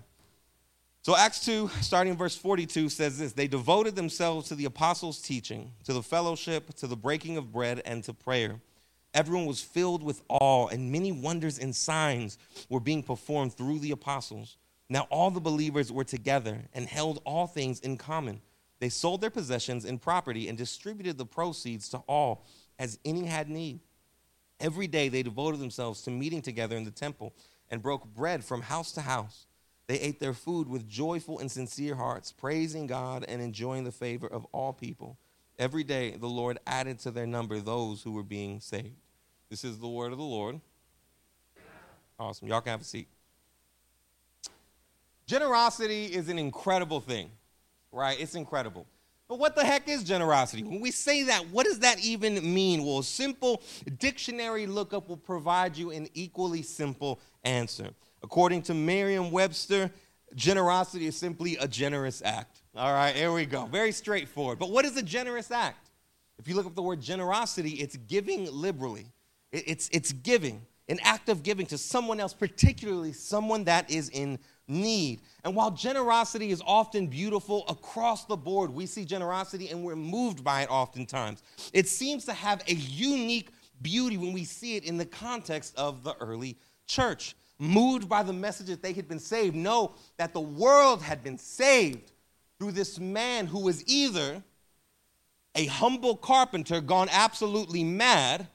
So, 1.01 1.17
Acts 1.17 1.43
2, 1.47 1.71
starting 1.81 2.11
in 2.11 2.19
verse 2.19 2.37
42, 2.37 2.91
says 2.91 3.19
this 3.19 3.33
They 3.33 3.49
devoted 3.49 3.97
themselves 3.97 4.49
to 4.49 4.55
the 4.55 4.67
apostles' 4.67 5.23
teaching, 5.23 5.73
to 5.85 5.95
the 5.95 6.03
fellowship, 6.03 6.75
to 6.75 6.87
the 6.87 6.95
breaking 6.95 7.39
of 7.39 7.51
bread, 7.51 7.81
and 7.87 8.05
to 8.05 8.13
prayer. 8.13 8.61
Everyone 9.15 9.47
was 9.47 9.63
filled 9.63 10.03
with 10.03 10.21
awe, 10.29 10.69
and 10.69 10.93
many 10.93 11.11
wonders 11.11 11.59
and 11.59 11.75
signs 11.75 12.37
were 12.69 12.81
being 12.81 13.03
performed 13.03 13.55
through 13.55 13.79
the 13.79 13.93
apostles. 13.93 14.59
Now, 14.91 15.07
all 15.09 15.31
the 15.31 15.41
believers 15.41 15.91
were 15.91 16.05
together 16.05 16.65
and 16.75 16.87
held 16.87 17.23
all 17.25 17.47
things 17.47 17.81
in 17.81 17.97
common. 17.97 18.43
They 18.79 18.91
sold 18.91 19.23
their 19.23 19.31
possessions 19.31 19.87
and 19.87 20.03
property 20.03 20.51
and 20.51 20.59
distributed 20.59 21.17
the 21.17 21.25
proceeds 21.25 21.89
to 21.89 21.99
all 22.07 22.45
as 22.79 22.99
any 23.07 23.25
had 23.25 23.49
need. 23.49 23.81
Every 24.65 24.89
day 24.89 25.09
they 25.09 25.23
devoted 25.23 25.61
themselves 25.61 26.03
to 26.03 26.11
meeting 26.11 26.43
together 26.43 26.77
in 26.77 26.85
the 26.85 26.91
temple 26.91 27.35
and 27.71 27.81
broke 27.83 28.13
bread 28.15 28.43
from 28.43 28.63
house 28.63 28.91
to 28.93 29.03
house 29.03 29.47
they 29.87 30.01
ate 30.01 30.19
their 30.19 30.33
food 30.33 30.69
with 30.69 30.89
joyful 30.89 31.39
and 31.39 31.51
sincere 31.51 31.95
hearts, 31.95 32.33
praising 32.33 32.87
God 32.87 33.25
and 33.29 33.43
enjoying 33.43 33.85
the 33.85 33.93
favor 33.93 34.27
of 34.27 34.47
all 34.53 34.73
people. 34.73 35.19
Every 35.59 35.85
day 35.85 36.13
the 36.13 36.29
Lord 36.29 36.59
added 36.67 36.99
to 37.01 37.11
their 37.11 37.27
number 37.27 37.61
those 37.61 38.03
who 38.03 38.13
were 38.13 38.23
being 38.23 38.61
saved. 38.61 38.97
This 39.51 39.63
is 39.63 39.79
the 39.79 39.89
word 39.89 40.13
of 40.13 40.19
the 40.19 40.25
Lord. 40.25 40.61
Awesome. 42.19 42.49
Y'all 42.49 42.61
can 42.61 42.71
have 42.71 42.81
a 42.81 42.85
seat. 42.85 43.09
Generosity 45.27 46.07
is 46.07 46.29
an 46.29 46.39
incredible 46.39 47.01
thing, 47.01 47.31
right? 47.93 48.19
It's 48.19 48.35
incredible. 48.35 48.87
But 49.35 49.41
what 49.41 49.57
the 49.57 49.65
heck 49.65 49.89
is 49.89 50.05
generosity? 50.05 50.63
When 50.63 50.79
we 50.79 50.93
say 50.93 51.25
that, 51.25 51.49
what 51.51 51.67
does 51.67 51.81
that 51.81 51.99
even 52.05 52.35
mean? 52.55 52.85
Well, 52.85 53.01
a 53.01 53.03
simple 53.03 53.65
dictionary 53.99 54.65
lookup 54.65 55.09
will 55.09 55.17
provide 55.17 55.77
you 55.77 55.91
an 55.91 56.07
equally 56.15 56.63
simple 56.63 57.19
answer. 57.43 57.89
According 58.23 58.63
to 58.63 58.75
Merriam 58.75 59.33
Webster, 59.33 59.91
generosity 60.37 61.07
is 61.09 61.17
simply 61.17 61.57
a 61.57 61.67
generous 61.67 62.23
act. 62.25 62.63
All 62.77 62.93
right, 62.93 63.13
here 63.13 63.33
we 63.33 63.45
go. 63.45 63.65
Very 63.65 63.91
straightforward. 63.91 64.61
But 64.61 64.71
what 64.71 64.85
is 64.85 64.97
a 64.97 65.03
generous 65.03 65.51
act? 65.51 65.91
If 66.39 66.47
you 66.47 66.55
look 66.55 66.67
up 66.67 66.77
the 66.77 66.83
word 66.83 67.01
generosity, 67.01 67.71
it's 67.71 67.97
giving 67.97 68.49
liberally, 68.53 69.07
it's, 69.51 69.89
it's 69.93 70.13
giving, 70.13 70.65
an 70.89 71.01
act 71.03 71.29
of 71.29 71.43
giving 71.43 71.67
to 71.67 71.79
someone 71.79 72.21
else, 72.21 72.35
particularly 72.35 73.13
someone 73.13 73.65
that 73.65 73.91
is 73.91 74.11
in 74.11 74.39
need. 74.67 75.21
And 75.45 75.55
while 75.55 75.71
generosity 75.71 76.51
is 76.51 76.63
often 76.67 77.07
beautiful 77.07 77.65
across 77.69 78.25
the 78.25 78.37
board, 78.37 78.71
we 78.71 78.87
see 78.87 79.05
generosity 79.05 79.69
and 79.69 79.85
we're 79.85 79.97
moved 79.97 80.43
by 80.43 80.63
it 80.63 80.71
oftentimes. 80.71 81.43
It 81.73 81.89
seems 81.89 82.25
to 82.27 82.33
have 82.33 82.63
a 82.69 82.75
unique 82.75 83.51
beauty 83.83 84.17
when 84.17 84.33
we 84.33 84.45
see 84.45 84.77
it 84.77 84.85
in 84.85 84.97
the 84.97 85.05
context 85.05 85.75
of 85.77 86.05
the 86.05 86.17
early 86.21 86.57
church 86.87 87.35
moved 87.59 88.09
by 88.09 88.23
the 88.23 88.33
message 88.33 88.67
that 88.67 88.83
they 88.83 88.93
had 88.93 89.09
been 89.09 89.19
saved, 89.19 89.55
know 89.55 89.95
that 90.17 90.33
the 90.33 90.41
world 90.41 91.03
had 91.03 91.23
been 91.23 91.39
saved 91.39 92.13
through 92.59 92.73
this 92.73 92.99
man 92.99 93.47
who 93.47 93.61
was 93.61 93.87
either 93.87 94.43
a 95.55 95.67
humble 95.67 96.17
carpenter 96.17 96.81
gone 96.81 97.09
absolutely 97.13 97.85
mad 97.85 98.49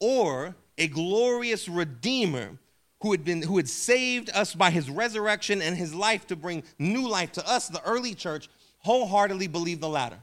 or 0.00 0.54
a 0.76 0.88
glorious 0.88 1.68
redeemer 1.68 2.58
who 3.00 3.12
had 3.12 3.24
been 3.24 3.42
who 3.42 3.56
had 3.56 3.68
saved 3.68 4.30
us 4.34 4.54
by 4.54 4.70
his 4.70 4.90
resurrection 4.90 5.62
and 5.62 5.76
his 5.76 5.94
life 5.94 6.26
to 6.26 6.36
bring 6.36 6.62
new 6.78 7.08
life 7.08 7.32
to 7.32 7.48
us 7.48 7.68
the 7.68 7.82
early 7.84 8.14
church 8.14 8.48
wholeheartedly 8.78 9.46
believed 9.46 9.80
the 9.80 9.88
latter. 9.88 10.18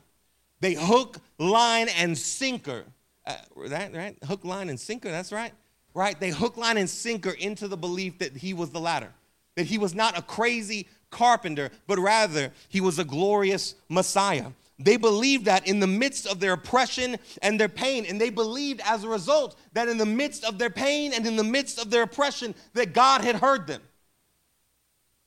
They 0.60 0.74
hook 0.74 1.20
line 1.38 1.90
and 1.90 2.18
sinker. 2.18 2.86
Uh, 3.26 3.36
that 3.68 3.94
right? 3.94 4.18
Hook 4.26 4.44
line 4.46 4.70
and 4.70 4.80
sinker 4.80 5.12
that's 5.12 5.32
right. 5.32 5.54
Right? 5.96 6.20
They 6.20 6.30
hook, 6.30 6.58
line, 6.58 6.78
and 6.78 6.90
sinker 6.90 7.32
into 7.32 7.70
the 7.70 7.78
belief 7.78 8.18
that 8.20 8.36
he 8.36 8.54
was 8.54 8.70
the 8.70 8.82
latter, 8.82 9.14
that 9.56 9.66
he 9.66 9.78
was 9.78 9.96
not 9.96 10.18
a 10.18 10.22
crazy 10.22 10.88
carpenter, 11.10 11.72
but 11.88 11.98
rather 11.98 12.52
he 12.68 12.82
was 12.82 13.00
a 13.00 13.06
glorious 13.06 13.76
Messiah. 13.88 14.48
They 14.78 14.98
believed 14.98 15.46
that 15.46 15.68
in 15.68 15.80
the 15.80 15.88
midst 15.88 16.28
of 16.28 16.40
their 16.40 16.54
oppression 16.54 17.18
and 17.42 17.60
their 17.60 17.70
pain, 17.70 18.06
and 18.06 18.20
they 18.20 18.30
believed 18.30 18.82
as 18.84 19.04
a 19.04 19.10
result 19.10 19.58
that 19.74 19.88
in 19.88 19.98
the 19.98 20.06
midst 20.06 20.44
of 20.44 20.58
their 20.60 20.70
pain 20.70 21.14
and 21.14 21.26
in 21.26 21.38
the 21.38 21.44
midst 21.46 21.80
of 21.80 21.90
their 21.92 22.04
oppression, 22.04 22.54
that 22.74 22.94
God 22.94 23.24
had 23.24 23.38
heard 23.38 23.68
them. 23.68 23.82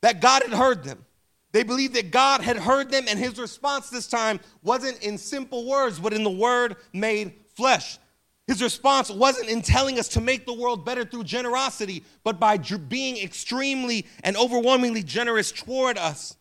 that 0.00 0.21
God 0.21 0.43
had 0.43 0.52
heard 0.52 0.85
them. 0.85 1.05
They 1.52 1.62
believed 1.62 1.95
that 1.95 2.11
God 2.11 2.43
had 2.43 2.57
heard 2.57 2.90
them, 2.90 3.07
and 3.09 3.19
his 3.19 3.38
response 3.38 3.90
this 3.90 4.07
time 4.07 4.38
wasn't 4.62 5.02
in 5.02 5.19
simple 5.19 5.67
words, 5.67 5.99
but 5.99 6.12
in 6.12 6.23
the 6.23 6.31
word 6.31 6.76
made 6.93 7.33
flesh. 7.57 7.99
His 8.47 8.62
response 8.62 9.11
wasn't 9.11 9.49
in 9.50 9.61
telling 9.62 9.99
us 9.99 10.09
to 10.09 10.21
make 10.21 10.47
the 10.47 10.55
world 10.55 10.85
better 10.85 11.05
through 11.05 11.25
generosity, 11.25 12.05
but 12.25 12.38
by 12.38 12.59
being 12.59 13.19
extremely 13.19 14.07
and 14.25 14.37
overwhelmingly 14.37 15.02
generous 15.02 15.52
toward 15.52 15.99
us. 15.99 16.37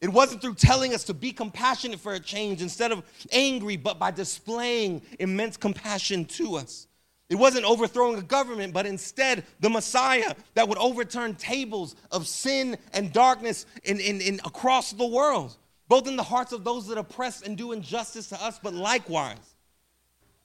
It 0.00 0.08
wasn't 0.08 0.40
through 0.40 0.54
telling 0.54 0.94
us 0.94 1.04
to 1.04 1.14
be 1.14 1.30
compassionate 1.30 2.00
for 2.00 2.14
a 2.14 2.20
change 2.20 2.62
instead 2.62 2.90
of 2.90 3.02
angry, 3.32 3.76
but 3.76 3.98
by 3.98 4.10
displaying 4.10 5.02
immense 5.18 5.56
compassion 5.56 6.24
to 6.26 6.56
us. 6.56 6.86
It 7.28 7.36
wasn't 7.36 7.64
overthrowing 7.64 8.18
a 8.18 8.22
government, 8.22 8.72
but 8.72 8.86
instead 8.86 9.44
the 9.60 9.70
Messiah 9.70 10.34
that 10.54 10.68
would 10.68 10.78
overturn 10.78 11.36
tables 11.36 11.94
of 12.10 12.26
sin 12.26 12.76
and 12.92 13.12
darkness 13.12 13.66
in, 13.84 14.00
in, 14.00 14.20
in 14.20 14.40
across 14.44 14.92
the 14.92 15.06
world, 15.06 15.56
both 15.86 16.08
in 16.08 16.16
the 16.16 16.24
hearts 16.24 16.52
of 16.52 16.64
those 16.64 16.88
that 16.88 16.98
oppress 16.98 17.42
and 17.42 17.56
do 17.56 17.70
injustice 17.72 18.28
to 18.30 18.42
us, 18.42 18.58
but 18.60 18.74
likewise, 18.74 19.54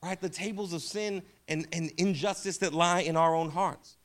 right, 0.04 0.20
the 0.22 0.30
tables 0.30 0.74
of 0.74 0.82
sin 0.84 1.24
and, 1.48 1.66
and 1.72 1.92
injustice 1.98 2.58
that 2.58 2.74
lie 2.74 3.00
in 3.00 3.16
our 3.16 3.34
own 3.34 3.50
hearts. 3.50 3.98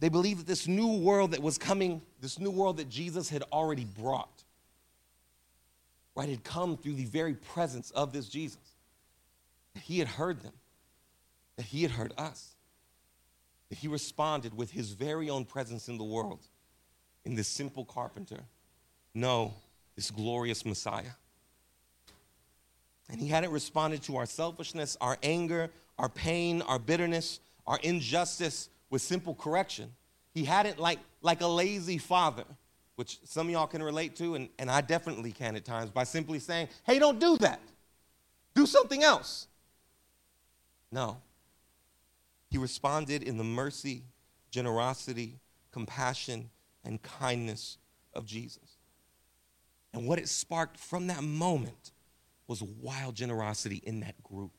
They 0.00 0.08
believed 0.08 0.40
that 0.40 0.46
this 0.46 0.66
new 0.66 0.96
world 0.96 1.32
that 1.32 1.42
was 1.42 1.58
coming, 1.58 2.00
this 2.20 2.38
new 2.38 2.50
world 2.50 2.78
that 2.78 2.88
Jesus 2.88 3.28
had 3.28 3.44
already 3.52 3.84
brought, 3.84 4.44
right, 6.16 6.28
had 6.28 6.42
come 6.42 6.78
through 6.78 6.94
the 6.94 7.04
very 7.04 7.34
presence 7.34 7.90
of 7.90 8.12
this 8.12 8.28
Jesus. 8.28 8.58
He 9.82 9.98
had 9.98 10.08
heard 10.08 10.42
them 10.42 10.54
that 11.56 11.66
he 11.66 11.82
had 11.82 11.90
heard 11.90 12.14
us, 12.16 12.54
that 13.68 13.78
he 13.78 13.88
responded 13.88 14.56
with 14.56 14.70
his 14.70 14.92
very 14.92 15.28
own 15.28 15.44
presence 15.44 15.88
in 15.88 15.98
the 15.98 16.04
world 16.04 16.40
in 17.26 17.34
this 17.34 17.48
simple 17.48 17.84
carpenter. 17.84 18.40
No, 19.14 19.52
this 19.96 20.10
glorious 20.10 20.64
Messiah. 20.64 21.12
And 23.10 23.20
he 23.20 23.28
hadn't 23.28 23.50
responded 23.50 24.02
to 24.04 24.16
our 24.16 24.24
selfishness, 24.24 24.96
our 25.00 25.18
anger, 25.22 25.68
our 25.98 26.08
pain, 26.08 26.62
our 26.62 26.78
bitterness, 26.78 27.40
our 27.66 27.78
injustice 27.82 28.70
with 28.90 29.00
simple 29.00 29.34
correction. 29.34 29.92
He 30.34 30.44
hadn't, 30.44 30.78
like, 30.78 30.98
like 31.22 31.40
a 31.40 31.46
lazy 31.46 31.98
father, 31.98 32.44
which 32.96 33.18
some 33.24 33.48
y'all 33.48 33.66
can 33.66 33.82
relate 33.82 34.16
to, 34.16 34.34
and, 34.34 34.48
and 34.58 34.70
I 34.70 34.82
definitely 34.82 35.32
can 35.32 35.56
at 35.56 35.64
times, 35.64 35.90
by 35.90 36.04
simply 36.04 36.38
saying, 36.38 36.68
hey, 36.84 36.98
don't 36.98 37.18
do 37.18 37.38
that. 37.38 37.60
Do 38.54 38.66
something 38.66 39.02
else. 39.02 39.46
No. 40.92 41.18
He 42.50 42.58
responded 42.58 43.22
in 43.22 43.38
the 43.38 43.44
mercy, 43.44 44.02
generosity, 44.50 45.38
compassion, 45.70 46.50
and 46.84 47.00
kindness 47.00 47.78
of 48.12 48.26
Jesus. 48.26 48.76
And 49.92 50.06
what 50.06 50.18
it 50.18 50.28
sparked 50.28 50.76
from 50.76 51.06
that 51.06 51.22
moment 51.22 51.92
was 52.46 52.62
wild 52.62 53.14
generosity 53.14 53.80
in 53.84 54.00
that 54.00 54.20
group. 54.22 54.52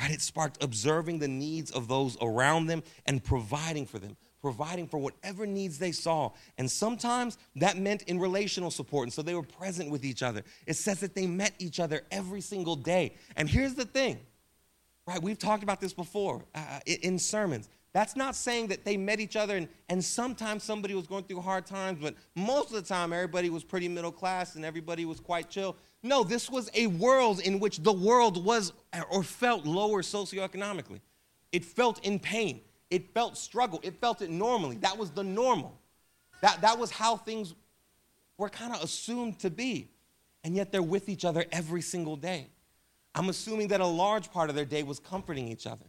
Right? 0.00 0.10
It 0.10 0.20
sparked 0.20 0.62
observing 0.62 1.18
the 1.18 1.28
needs 1.28 1.70
of 1.70 1.88
those 1.88 2.16
around 2.20 2.66
them 2.66 2.82
and 3.06 3.22
providing 3.22 3.86
for 3.86 3.98
them, 3.98 4.16
providing 4.40 4.86
for 4.86 4.98
whatever 4.98 5.46
needs 5.46 5.78
they 5.78 5.92
saw. 5.92 6.30
And 6.56 6.70
sometimes 6.70 7.36
that 7.56 7.78
meant 7.78 8.02
in 8.02 8.18
relational 8.18 8.70
support. 8.70 9.04
And 9.04 9.12
so 9.12 9.22
they 9.22 9.34
were 9.34 9.42
present 9.42 9.90
with 9.90 10.04
each 10.04 10.22
other. 10.22 10.42
It 10.66 10.74
says 10.74 11.00
that 11.00 11.14
they 11.14 11.26
met 11.26 11.54
each 11.58 11.80
other 11.80 12.02
every 12.10 12.40
single 12.40 12.76
day. 12.76 13.14
And 13.36 13.48
here's 13.48 13.74
the 13.74 13.84
thing 13.84 14.20
right? 15.08 15.22
We've 15.22 15.38
talked 15.38 15.62
about 15.62 15.80
this 15.80 15.94
before 15.94 16.44
uh, 16.54 16.58
uh 16.58 16.80
in 16.84 17.18
sermons. 17.18 17.68
That's 17.94 18.14
not 18.14 18.36
saying 18.36 18.68
that 18.68 18.84
they 18.84 18.98
met 18.98 19.18
each 19.18 19.34
other 19.34 19.56
and, 19.56 19.66
and 19.88 20.04
sometimes 20.04 20.62
somebody 20.62 20.94
was 20.94 21.06
going 21.06 21.24
through 21.24 21.40
hard 21.40 21.64
times, 21.64 21.98
but 22.00 22.14
most 22.36 22.66
of 22.68 22.74
the 22.74 22.82
time 22.82 23.14
everybody 23.14 23.48
was 23.48 23.64
pretty 23.64 23.88
middle 23.88 24.12
class 24.12 24.56
and 24.56 24.64
everybody 24.64 25.06
was 25.06 25.18
quite 25.18 25.48
chill. 25.48 25.74
No, 26.02 26.22
this 26.22 26.48
was 26.48 26.70
a 26.74 26.86
world 26.86 27.40
in 27.40 27.58
which 27.58 27.78
the 27.82 27.92
world 27.92 28.44
was 28.44 28.72
or 29.10 29.22
felt 29.22 29.66
lower 29.66 30.02
socioeconomically. 30.02 31.00
It 31.50 31.64
felt 31.64 32.04
in 32.04 32.18
pain. 32.18 32.60
It 32.90 33.12
felt 33.12 33.36
struggle. 33.36 33.80
It 33.82 34.00
felt 34.00 34.22
it 34.22 34.30
normally. 34.30 34.76
That 34.76 34.96
was 34.96 35.10
the 35.10 35.24
normal. 35.24 35.78
That, 36.40 36.60
that 36.60 36.78
was 36.78 36.90
how 36.90 37.16
things 37.16 37.54
were 38.36 38.48
kind 38.48 38.72
of 38.72 38.82
assumed 38.82 39.40
to 39.40 39.50
be. 39.50 39.88
And 40.44 40.54
yet 40.54 40.70
they're 40.70 40.82
with 40.82 41.08
each 41.08 41.24
other 41.24 41.44
every 41.50 41.82
single 41.82 42.16
day. 42.16 42.46
I'm 43.14 43.28
assuming 43.28 43.68
that 43.68 43.80
a 43.80 43.86
large 43.86 44.30
part 44.30 44.48
of 44.48 44.56
their 44.56 44.64
day 44.64 44.84
was 44.84 45.00
comforting 45.00 45.48
each 45.48 45.66
other. 45.66 45.84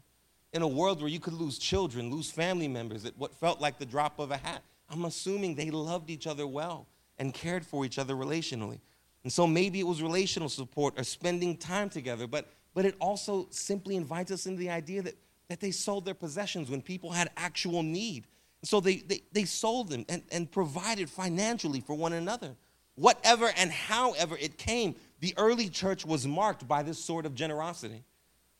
In 0.52 0.64
a 0.64 0.68
world 0.68 1.00
where 1.00 1.10
you 1.10 1.20
could 1.20 1.34
lose 1.34 1.60
children, 1.60 2.10
lose 2.10 2.32
family 2.32 2.68
members 2.68 3.06
at 3.06 3.16
what 3.18 3.36
felt 3.36 3.62
like 3.62 3.78
the 3.78 3.86
drop 3.86 4.18
of 4.18 4.32
a 4.32 4.38
hat, 4.38 4.64
I'm 4.90 5.06
assuming 5.06 5.54
they 5.54 5.70
loved 5.70 6.10
each 6.10 6.26
other 6.26 6.48
well 6.48 6.88
and 7.20 7.32
cared 7.32 7.64
for 7.64 7.86
each 7.86 8.00
other 8.00 8.16
relationally. 8.16 8.80
And 9.24 9.32
so 9.32 9.46
maybe 9.46 9.80
it 9.80 9.88
was 9.88 10.02
relational 10.02 10.50
support 10.50 11.00
or 11.00 11.04
spending 11.04 11.58
time 11.58 11.90
together, 11.90 12.28
but, 12.28 12.48
but 12.74 12.86
it 12.86 12.96
also 13.00 13.48
simply 13.50 13.96
invites 13.96 14.32
us 14.32 14.46
into 14.46 14.60
the 14.60 14.70
idea 14.70 15.02
that, 15.02 15.16
that 15.50 15.60
they 15.60 15.72
sold 15.72 16.06
their 16.06 16.14
possessions 16.14 16.70
when 16.70 16.82
people 16.82 17.12
had 17.12 17.30
actual 17.36 17.84
need. 17.84 18.28
And 18.62 18.70
so 18.70 18.80
they, 18.80 18.98
they, 18.98 19.22
they 19.32 19.46
sold 19.46 19.90
them 19.90 20.06
and, 20.08 20.24
and 20.32 20.50
provided 20.50 21.10
financially 21.10 21.82
for 21.82 21.96
one 21.96 22.14
another. 22.14 22.56
Whatever 22.96 23.52
and 23.58 23.72
however 23.72 24.38
it 24.40 24.58
came, 24.58 24.96
the 25.20 25.34
early 25.38 25.70
church 25.70 26.06
was 26.06 26.28
marked 26.28 26.68
by 26.68 26.84
this 26.84 27.04
sort 27.04 27.26
of 27.26 27.36
generosity. 27.36 28.04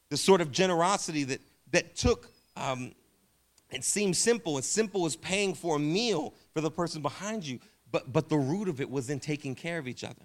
This 0.10 0.22
sort 0.22 0.42
of 0.42 0.52
generosity 0.52 1.24
that, 1.26 1.42
that 1.72 1.96
took, 1.96 2.32
um, 2.58 2.94
it 3.70 3.84
seemed 3.84 4.16
simple, 4.16 4.58
as 4.58 4.66
simple 4.66 5.06
as 5.06 5.16
paying 5.16 5.54
for 5.54 5.76
a 5.76 5.80
meal 5.80 6.34
for 6.54 6.62
the 6.62 6.72
person 6.72 7.02
behind 7.02 7.46
you, 7.46 7.60
but, 7.92 8.12
but 8.12 8.30
the 8.30 8.38
root 8.38 8.68
of 8.68 8.82
it 8.82 8.90
was 8.90 9.10
in 9.10 9.20
taking 9.20 9.56
care 9.56 9.78
of 9.78 9.88
each 9.88 10.04
other. 10.04 10.24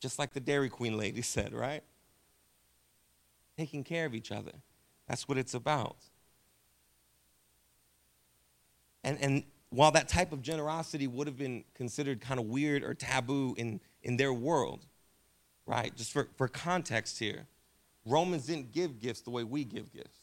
Just 0.00 0.18
like 0.18 0.32
the 0.32 0.40
Dairy 0.40 0.68
Queen 0.68 0.96
lady 0.96 1.22
said, 1.22 1.52
right? 1.52 1.82
Taking 3.56 3.82
care 3.82 4.06
of 4.06 4.14
each 4.14 4.30
other. 4.30 4.52
That's 5.08 5.28
what 5.28 5.38
it's 5.38 5.54
about. 5.54 5.96
And, 9.02 9.18
and 9.20 9.44
while 9.70 9.90
that 9.92 10.08
type 10.08 10.32
of 10.32 10.42
generosity 10.42 11.06
would 11.06 11.26
have 11.26 11.36
been 11.36 11.64
considered 11.74 12.20
kind 12.20 12.38
of 12.38 12.46
weird 12.46 12.82
or 12.82 12.94
taboo 12.94 13.54
in, 13.58 13.80
in 14.02 14.16
their 14.16 14.32
world, 14.32 14.86
right? 15.66 15.94
Just 15.96 16.12
for, 16.12 16.28
for 16.36 16.48
context 16.48 17.18
here, 17.18 17.46
Romans 18.04 18.46
didn't 18.46 18.72
give 18.72 19.00
gifts 19.00 19.20
the 19.20 19.30
way 19.30 19.44
we 19.44 19.64
give 19.64 19.92
gifts. 19.92 20.18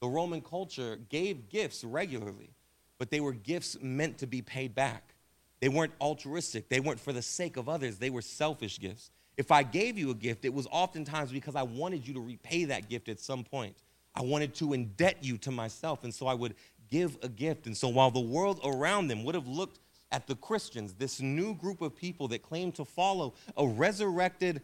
The 0.00 0.08
Roman 0.08 0.40
culture 0.40 0.98
gave 1.08 1.48
gifts 1.48 1.84
regularly, 1.84 2.50
but 2.98 3.10
they 3.10 3.20
were 3.20 3.32
gifts 3.32 3.76
meant 3.80 4.18
to 4.18 4.26
be 4.26 4.42
paid 4.42 4.74
back. 4.74 5.14
They 5.60 5.68
weren't 5.68 5.92
altruistic, 6.00 6.68
they 6.68 6.80
weren't 6.80 7.00
for 7.00 7.12
the 7.12 7.22
sake 7.22 7.56
of 7.56 7.68
others, 7.68 7.98
they 7.98 8.10
were 8.10 8.22
selfish 8.22 8.80
gifts. 8.80 9.10
If 9.36 9.50
I 9.50 9.62
gave 9.62 9.98
you 9.98 10.10
a 10.10 10.14
gift, 10.14 10.44
it 10.44 10.52
was 10.52 10.66
oftentimes 10.70 11.32
because 11.32 11.56
I 11.56 11.62
wanted 11.62 12.06
you 12.06 12.14
to 12.14 12.20
repay 12.20 12.64
that 12.66 12.88
gift 12.88 13.08
at 13.08 13.20
some 13.20 13.44
point. 13.44 13.76
I 14.14 14.22
wanted 14.22 14.54
to 14.56 14.68
indebt 14.68 15.16
you 15.22 15.38
to 15.38 15.50
myself, 15.50 16.04
and 16.04 16.12
so 16.12 16.26
I 16.26 16.34
would 16.34 16.54
give 16.90 17.16
a 17.22 17.28
gift. 17.28 17.66
And 17.66 17.76
so 17.76 17.88
while 17.88 18.10
the 18.10 18.20
world 18.20 18.60
around 18.64 19.08
them 19.08 19.24
would 19.24 19.34
have 19.34 19.46
looked 19.46 19.78
at 20.12 20.26
the 20.26 20.34
Christians, 20.34 20.94
this 20.94 21.20
new 21.20 21.54
group 21.54 21.80
of 21.80 21.96
people 21.96 22.28
that 22.28 22.42
claimed 22.42 22.74
to 22.76 22.84
follow 22.84 23.34
a 23.56 23.66
resurrected 23.66 24.62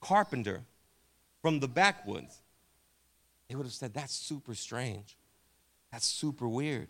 carpenter 0.00 0.62
from 1.42 1.60
the 1.60 1.68
backwoods, 1.68 2.40
they 3.48 3.56
would 3.56 3.66
have 3.66 3.72
said, 3.72 3.92
That's 3.92 4.14
super 4.14 4.54
strange. 4.54 5.16
That's 5.90 6.06
super 6.06 6.46
weird. 6.46 6.88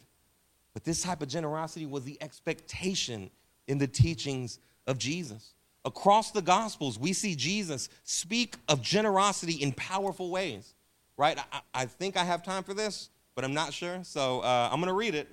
But 0.73 0.85
this 0.85 1.03
type 1.03 1.23
of 1.23 1.29
generosity 1.29 1.87
was 1.87 2.05
the 2.05 2.19
expectation 2.23 3.31
in 3.67 3.79
the 3.79 3.87
teachings 3.87 4.59
of 4.87 4.99
Jesus. 4.99 5.55
Across 5.85 6.33
the 6.33 6.43
Gospels, 6.43 6.99
we 6.99 7.13
see 7.13 7.35
Jesus 7.35 7.89
speak 8.05 8.57
of 8.69 8.83
generosity 8.83 9.55
in 9.55 9.73
powerful 9.73 10.31
ways, 10.31 10.75
right? 11.17 11.39
I, 11.53 11.61
I 11.75 11.87
think 11.87 12.17
I 12.17 12.25
have 12.25 12.43
time 12.43 12.63
for 12.63 12.75
this, 12.75 13.09
but 13.35 13.45
I'm 13.45 13.55
not 13.55 13.73
sure. 13.73 14.01
So 14.05 14.41
uh, 14.41 14.69
I'm 14.71 14.79
going 14.79 14.89
to 14.89 14.95
read 14.95 15.15
it 15.15 15.29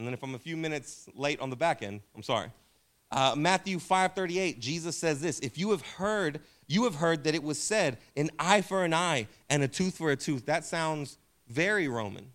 and 0.00 0.06
then 0.06 0.14
if 0.14 0.22
I'm 0.22 0.34
a 0.34 0.38
few 0.38 0.56
minutes 0.56 1.10
late 1.14 1.40
on 1.40 1.50
the 1.50 1.56
back 1.56 1.82
end, 1.82 2.00
I'm 2.16 2.22
sorry. 2.22 2.48
Uh, 3.10 3.34
Matthew 3.36 3.76
5:38, 3.78 4.58
Jesus 4.58 4.96
says 4.96 5.20
this: 5.20 5.38
If 5.40 5.58
you 5.58 5.72
have 5.72 5.82
heard, 5.82 6.40
you 6.68 6.84
have 6.84 6.94
heard 6.94 7.24
that 7.24 7.34
it 7.34 7.42
was 7.42 7.60
said, 7.60 7.98
an 8.16 8.30
eye 8.38 8.62
for 8.62 8.82
an 8.82 8.94
eye 8.94 9.26
and 9.50 9.62
a 9.62 9.68
tooth 9.68 9.98
for 9.98 10.10
a 10.10 10.16
tooth. 10.16 10.46
That 10.46 10.64
sounds 10.64 11.18
very 11.48 11.86
Roman. 11.86 12.32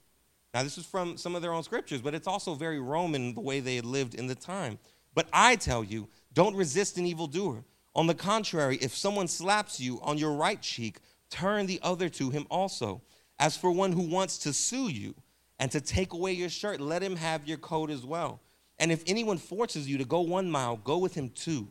Now, 0.55 0.63
this 0.63 0.77
is 0.77 0.85
from 0.85 1.17
some 1.17 1.35
of 1.35 1.41
their 1.41 1.51
own 1.51 1.63
scriptures, 1.63 2.01
but 2.01 2.15
it's 2.15 2.27
also 2.27 2.53
very 2.55 2.79
Roman 2.79 3.33
the 3.33 3.41
way 3.41 3.59
they 3.59 3.75
had 3.75 3.83
lived 3.83 4.15
in 4.15 4.27
the 4.27 4.35
time. 4.35 4.79
But 5.13 5.27
I 5.33 5.57
tell 5.57 5.83
you, 5.83 6.07
don't 6.31 6.55
resist 6.55 6.97
an 6.97 7.05
evildoer. 7.05 7.65
On 7.93 8.07
the 8.07 8.15
contrary, 8.15 8.77
if 8.81 8.95
someone 8.95 9.27
slaps 9.27 9.81
you 9.81 9.99
on 10.01 10.17
your 10.17 10.31
right 10.31 10.61
cheek, 10.61 10.99
turn 11.29 11.65
the 11.65 11.81
other 11.83 12.07
to 12.07 12.29
him 12.29 12.47
also. 12.49 13.01
As 13.37 13.57
for 13.57 13.69
one 13.69 13.91
who 13.91 14.03
wants 14.03 14.37
to 14.39 14.53
sue 14.53 14.87
you, 14.87 15.13
and 15.59 15.69
to 15.73 15.81
take 15.81 16.13
away 16.13 16.31
your 16.31 16.47
shirt, 16.47 16.79
let 16.79 17.03
him 17.03 17.17
have 17.17 17.45
your 17.45 17.57
coat 17.57 17.89
as 17.89 18.05
well. 18.05 18.39
And 18.79 18.93
if 18.93 19.03
anyone 19.07 19.37
forces 19.37 19.89
you 19.89 19.97
to 19.97 20.05
go 20.05 20.21
one 20.21 20.49
mile, 20.49 20.77
go 20.77 20.99
with 20.99 21.15
him 21.15 21.31
two. 21.31 21.67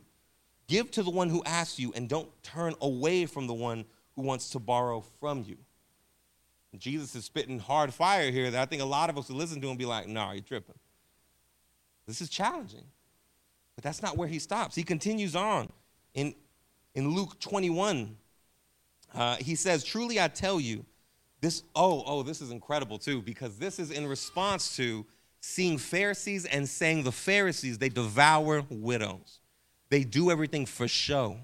Give 0.69 0.91
to 0.91 1.03
the 1.03 1.11
one 1.11 1.31
who 1.31 1.43
asks 1.45 1.79
you, 1.79 1.95
and 1.97 2.07
don't 2.07 2.29
turn 2.43 2.75
away 2.83 3.25
from 3.25 3.47
the 3.47 3.55
one 3.55 3.87
who 4.15 4.21
wants 4.21 4.51
to 4.51 4.59
borrow 4.59 5.03
from 5.21 5.43
you. 5.43 5.57
Jesus 6.79 7.15
is 7.15 7.25
spitting 7.25 7.59
hard 7.59 7.93
fire 7.93 8.31
here 8.31 8.51
that 8.51 8.61
I 8.61 8.67
think 8.67 8.83
a 8.83 8.87
lot 8.87 9.11
of 9.11 9.19
us 9.19 9.29
would 9.29 9.37
listen 9.37 9.61
to 9.61 9.69
and 9.69 9.79
be 9.79 9.85
like, 9.85 10.09
nah, 10.09 10.33
you're 10.33 10.43
tripping. 10.43 10.75
This 12.07 12.21
is 12.21 12.29
challenging. 12.29 12.85
But 13.75 13.85
that's 13.85 14.03
not 14.03 14.17
where 14.17 14.29
he 14.29 14.39
stops. 14.39 14.75
He 14.75 14.83
continues 14.83 15.35
on 15.35 15.71
in, 16.15 16.35
in 16.95 17.15
Luke 17.15 17.41
21. 17.41 18.17
Uh, 19.15 19.37
he 19.37 19.55
says, 19.55 19.85
Truly 19.85 20.21
I 20.21 20.29
tell 20.29 20.61
you, 20.61 20.85
this, 21.41 21.63
oh, 21.75 22.03
oh, 22.07 22.23
this 22.23 22.41
is 22.41 22.51
incredible 22.51 22.99
too, 22.99 23.21
because 23.21 23.59
this 23.59 23.79
is 23.79 23.91
in 23.91 24.07
response 24.07 24.77
to 24.77 25.05
seeing 25.41 25.77
Pharisees 25.77 26.47
and 26.47 26.67
saying 26.67 27.03
the 27.03 27.13
Pharisees, 27.13 27.79
they 27.79 27.91
devour 27.91 28.65
widows. 28.71 29.41
They 29.91 30.05
do 30.05 30.31
everything 30.31 30.65
for 30.65 30.89
show. 30.89 31.37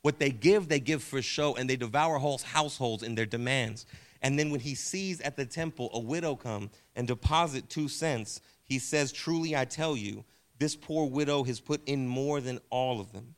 What 0.00 0.18
they 0.18 0.30
give, 0.30 0.68
they 0.68 0.80
give 0.80 1.02
for 1.02 1.20
show, 1.22 1.54
and 1.54 1.68
they 1.68 1.76
devour 1.76 2.18
whole 2.18 2.38
households 2.38 3.02
in 3.02 3.14
their 3.14 3.26
demands. 3.26 3.86
And 4.22 4.38
then 4.38 4.50
when 4.50 4.60
he 4.60 4.74
sees 4.74 5.20
at 5.20 5.36
the 5.36 5.44
temple 5.44 5.90
a 5.92 5.98
widow 5.98 6.36
come 6.36 6.70
and 6.94 7.06
deposit 7.06 7.68
two 7.68 7.88
cents, 7.88 8.40
he 8.64 8.78
says, 8.78 9.12
Truly 9.12 9.56
I 9.56 9.64
tell 9.64 9.96
you, 9.96 10.24
this 10.58 10.76
poor 10.76 11.08
widow 11.08 11.42
has 11.42 11.58
put 11.60 11.80
in 11.86 12.06
more 12.06 12.40
than 12.40 12.60
all 12.70 13.00
of 13.00 13.12
them. 13.12 13.34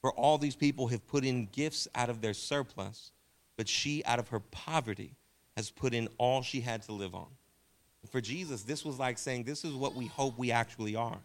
For 0.00 0.12
all 0.12 0.36
these 0.36 0.56
people 0.56 0.88
have 0.88 1.06
put 1.06 1.24
in 1.24 1.46
gifts 1.46 1.86
out 1.94 2.10
of 2.10 2.20
their 2.20 2.34
surplus, 2.34 3.12
but 3.56 3.68
she, 3.68 4.04
out 4.04 4.18
of 4.18 4.28
her 4.28 4.40
poverty, 4.40 5.14
has 5.56 5.70
put 5.70 5.94
in 5.94 6.08
all 6.18 6.42
she 6.42 6.60
had 6.60 6.82
to 6.82 6.92
live 6.92 7.14
on. 7.14 7.28
For 8.10 8.20
Jesus, 8.20 8.64
this 8.64 8.84
was 8.84 8.98
like 8.98 9.16
saying, 9.16 9.44
This 9.44 9.64
is 9.64 9.72
what 9.72 9.94
we 9.94 10.06
hope 10.06 10.36
we 10.36 10.50
actually 10.50 10.96
are. 10.96 11.20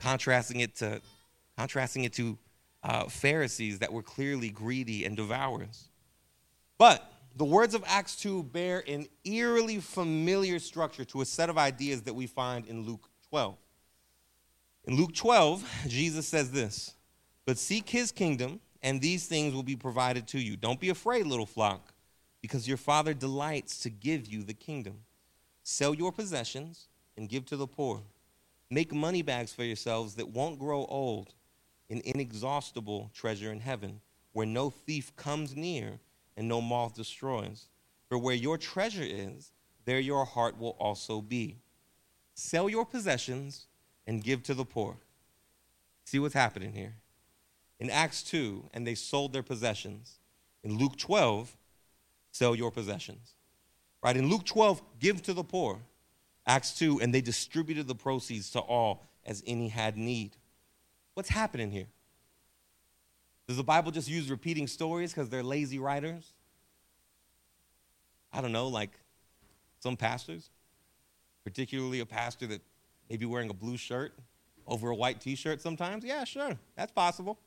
Contrasting 0.00 0.60
it 0.60 0.74
to, 0.76 1.00
contrasting 1.56 2.04
it 2.04 2.12
to 2.14 2.36
uh, 2.82 3.04
Pharisees 3.04 3.78
that 3.78 3.92
were 3.92 4.02
clearly 4.02 4.50
greedy 4.50 5.06
and 5.06 5.16
devourers. 5.16 5.88
But 6.76 7.10
the 7.36 7.44
words 7.44 7.74
of 7.74 7.82
Acts 7.86 8.14
2 8.16 8.44
bear 8.44 8.84
an 8.86 9.06
eerily 9.24 9.80
familiar 9.80 10.58
structure 10.58 11.04
to 11.06 11.20
a 11.20 11.24
set 11.24 11.50
of 11.50 11.58
ideas 11.58 12.02
that 12.02 12.14
we 12.14 12.26
find 12.26 12.66
in 12.66 12.82
Luke 12.82 13.08
12. 13.30 13.56
In 14.84 14.96
Luke 14.96 15.14
12, 15.14 15.68
Jesus 15.88 16.28
says 16.28 16.52
this 16.52 16.94
But 17.44 17.58
seek 17.58 17.88
his 17.88 18.12
kingdom, 18.12 18.60
and 18.82 19.00
these 19.00 19.26
things 19.26 19.52
will 19.52 19.64
be 19.64 19.76
provided 19.76 20.28
to 20.28 20.38
you. 20.38 20.56
Don't 20.56 20.78
be 20.78 20.90
afraid, 20.90 21.26
little 21.26 21.46
flock, 21.46 21.92
because 22.40 22.68
your 22.68 22.76
Father 22.76 23.14
delights 23.14 23.78
to 23.80 23.90
give 23.90 24.26
you 24.26 24.44
the 24.44 24.54
kingdom. 24.54 24.98
Sell 25.64 25.94
your 25.94 26.12
possessions 26.12 26.86
and 27.16 27.28
give 27.28 27.46
to 27.46 27.56
the 27.56 27.66
poor. 27.66 28.02
Make 28.70 28.92
money 28.92 29.22
bags 29.22 29.52
for 29.52 29.64
yourselves 29.64 30.14
that 30.16 30.28
won't 30.28 30.58
grow 30.58 30.84
old, 30.86 31.34
an 31.90 32.00
inexhaustible 32.04 33.10
treasure 33.12 33.50
in 33.50 33.60
heaven, 33.60 34.00
where 34.32 34.46
no 34.46 34.70
thief 34.70 35.14
comes 35.16 35.56
near 35.56 35.98
and 36.36 36.48
no 36.48 36.60
moth 36.60 36.94
destroys. 36.94 37.68
For 38.08 38.18
where 38.18 38.34
your 38.34 38.58
treasure 38.58 39.02
is, 39.04 39.52
there 39.84 40.00
your 40.00 40.24
heart 40.24 40.58
will 40.58 40.76
also 40.78 41.20
be. 41.20 41.58
Sell 42.34 42.68
your 42.68 42.84
possessions 42.84 43.66
and 44.06 44.22
give 44.22 44.42
to 44.44 44.54
the 44.54 44.64
poor. 44.64 44.96
See 46.04 46.18
what's 46.18 46.34
happening 46.34 46.72
here. 46.72 46.94
In 47.80 47.90
Acts 47.90 48.22
2, 48.22 48.70
and 48.72 48.86
they 48.86 48.94
sold 48.94 49.32
their 49.32 49.42
possessions. 49.42 50.18
In 50.62 50.78
Luke 50.78 50.96
12, 50.96 51.56
sell 52.30 52.54
your 52.54 52.70
possessions. 52.70 53.34
Right? 54.02 54.16
In 54.16 54.28
Luke 54.28 54.44
12, 54.44 54.82
give 55.00 55.22
to 55.22 55.32
the 55.32 55.44
poor. 55.44 55.80
Acts 56.46 56.76
2, 56.78 57.00
and 57.00 57.14
they 57.14 57.20
distributed 57.20 57.86
the 57.86 57.94
proceeds 57.94 58.50
to 58.50 58.60
all 58.60 59.02
as 59.24 59.42
any 59.46 59.68
had 59.68 59.96
need. 59.96 60.36
What's 61.14 61.30
happening 61.30 61.70
here? 61.70 61.86
Does 63.46 63.56
the 63.56 63.64
Bible 63.64 63.90
just 63.90 64.08
use 64.08 64.30
repeating 64.30 64.66
stories 64.66 65.12
because 65.12 65.28
they're 65.28 65.42
lazy 65.42 65.78
writers? 65.78 66.32
I 68.32 68.40
don't 68.40 68.52
know, 68.52 68.68
like 68.68 68.90
some 69.80 69.96
pastors, 69.96 70.50
particularly 71.44 72.00
a 72.00 72.06
pastor 72.06 72.46
that 72.48 72.62
maybe 73.08 73.26
wearing 73.26 73.50
a 73.50 73.54
blue 73.54 73.76
shirt 73.76 74.12
over 74.66 74.90
a 74.90 74.94
white 74.94 75.20
t 75.20 75.34
shirt 75.34 75.60
sometimes? 75.60 76.04
Yeah, 76.04 76.24
sure, 76.24 76.58
that's 76.74 76.92
possible. 76.92 77.38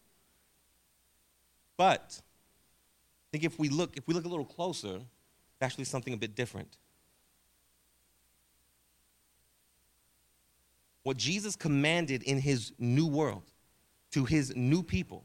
But 1.77 2.21
I 2.21 3.27
think 3.31 3.43
if 3.43 3.59
we 3.59 3.69
look, 3.69 3.97
if 3.97 4.07
we 4.07 4.13
look 4.13 4.25
a 4.25 4.29
little 4.29 4.45
closer, 4.45 4.95
it's 4.97 5.61
actually 5.61 5.85
something 5.85 6.13
a 6.13 6.17
bit 6.17 6.35
different. 6.35 6.77
What 11.03 11.17
Jesus 11.17 11.55
commanded 11.55 12.23
in 12.23 12.39
his 12.39 12.73
new 12.77 13.07
world 13.07 13.43
to 14.11 14.25
his 14.25 14.55
new 14.55 14.83
people, 14.83 15.23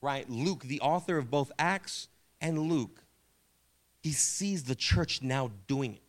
right? 0.00 0.28
Luke, 0.28 0.64
the 0.64 0.80
author 0.80 1.18
of 1.18 1.30
both 1.30 1.52
Acts 1.58 2.08
and 2.40 2.58
Luke, 2.58 3.02
he 4.02 4.12
sees 4.12 4.64
the 4.64 4.74
church 4.74 5.22
now 5.22 5.50
doing 5.66 5.94
it. 5.94 6.02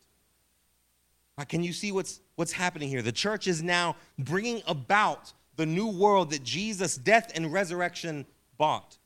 Right, 1.37 1.47
can 1.47 1.63
you 1.63 1.73
see 1.73 1.91
what's, 1.91 2.21
what's 2.35 2.51
happening 2.51 2.89
here? 2.89 3.01
The 3.01 3.11
church 3.11 3.47
is 3.47 3.61
now 3.61 3.95
bringing 4.17 4.61
about 4.67 5.33
the 5.55 5.65
new 5.65 5.87
world 5.87 6.31
that 6.31 6.43
Jesus' 6.43 6.95
death 6.95 7.31
and 7.35 7.51
resurrection 7.51 8.25
bought. 8.57 8.97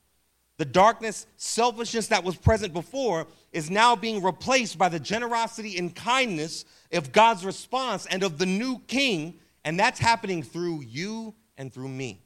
The 0.58 0.64
darkness, 0.64 1.26
selfishness 1.36 2.06
that 2.08 2.24
was 2.24 2.36
present 2.36 2.72
before 2.72 3.26
is 3.52 3.70
now 3.70 3.94
being 3.94 4.22
replaced 4.22 4.78
by 4.78 4.88
the 4.88 5.00
generosity 5.00 5.76
and 5.76 5.94
kindness 5.94 6.64
of 6.92 7.12
God's 7.12 7.44
response 7.44 8.06
and 8.06 8.22
of 8.22 8.38
the 8.38 8.46
new 8.46 8.78
king, 8.86 9.38
and 9.64 9.78
that's 9.78 9.98
happening 9.98 10.42
through 10.42 10.82
you 10.82 11.34
and 11.58 11.72
through 11.72 11.88
me. 11.88 12.22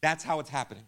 That's 0.00 0.22
how 0.22 0.38
it's 0.38 0.50
happening. 0.50 0.84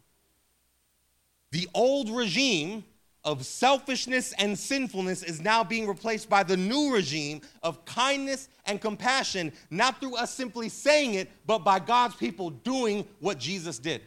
The 1.52 1.68
old 1.74 2.10
regime 2.10 2.84
of 3.24 3.44
selfishness 3.44 4.32
and 4.38 4.56
sinfulness 4.56 5.24
is 5.24 5.40
now 5.40 5.64
being 5.64 5.88
replaced 5.88 6.28
by 6.28 6.44
the 6.44 6.56
new 6.56 6.94
regime 6.94 7.40
of 7.62 7.84
kindness 7.84 8.48
and 8.66 8.80
compassion, 8.80 9.52
not 9.68 10.00
through 10.00 10.16
us 10.16 10.32
simply 10.32 10.68
saying 10.68 11.14
it, 11.14 11.28
but 11.44 11.58
by 11.58 11.80
God's 11.80 12.14
people 12.14 12.50
doing 12.50 13.04
what 13.18 13.38
Jesus 13.38 13.80
did 13.80 14.00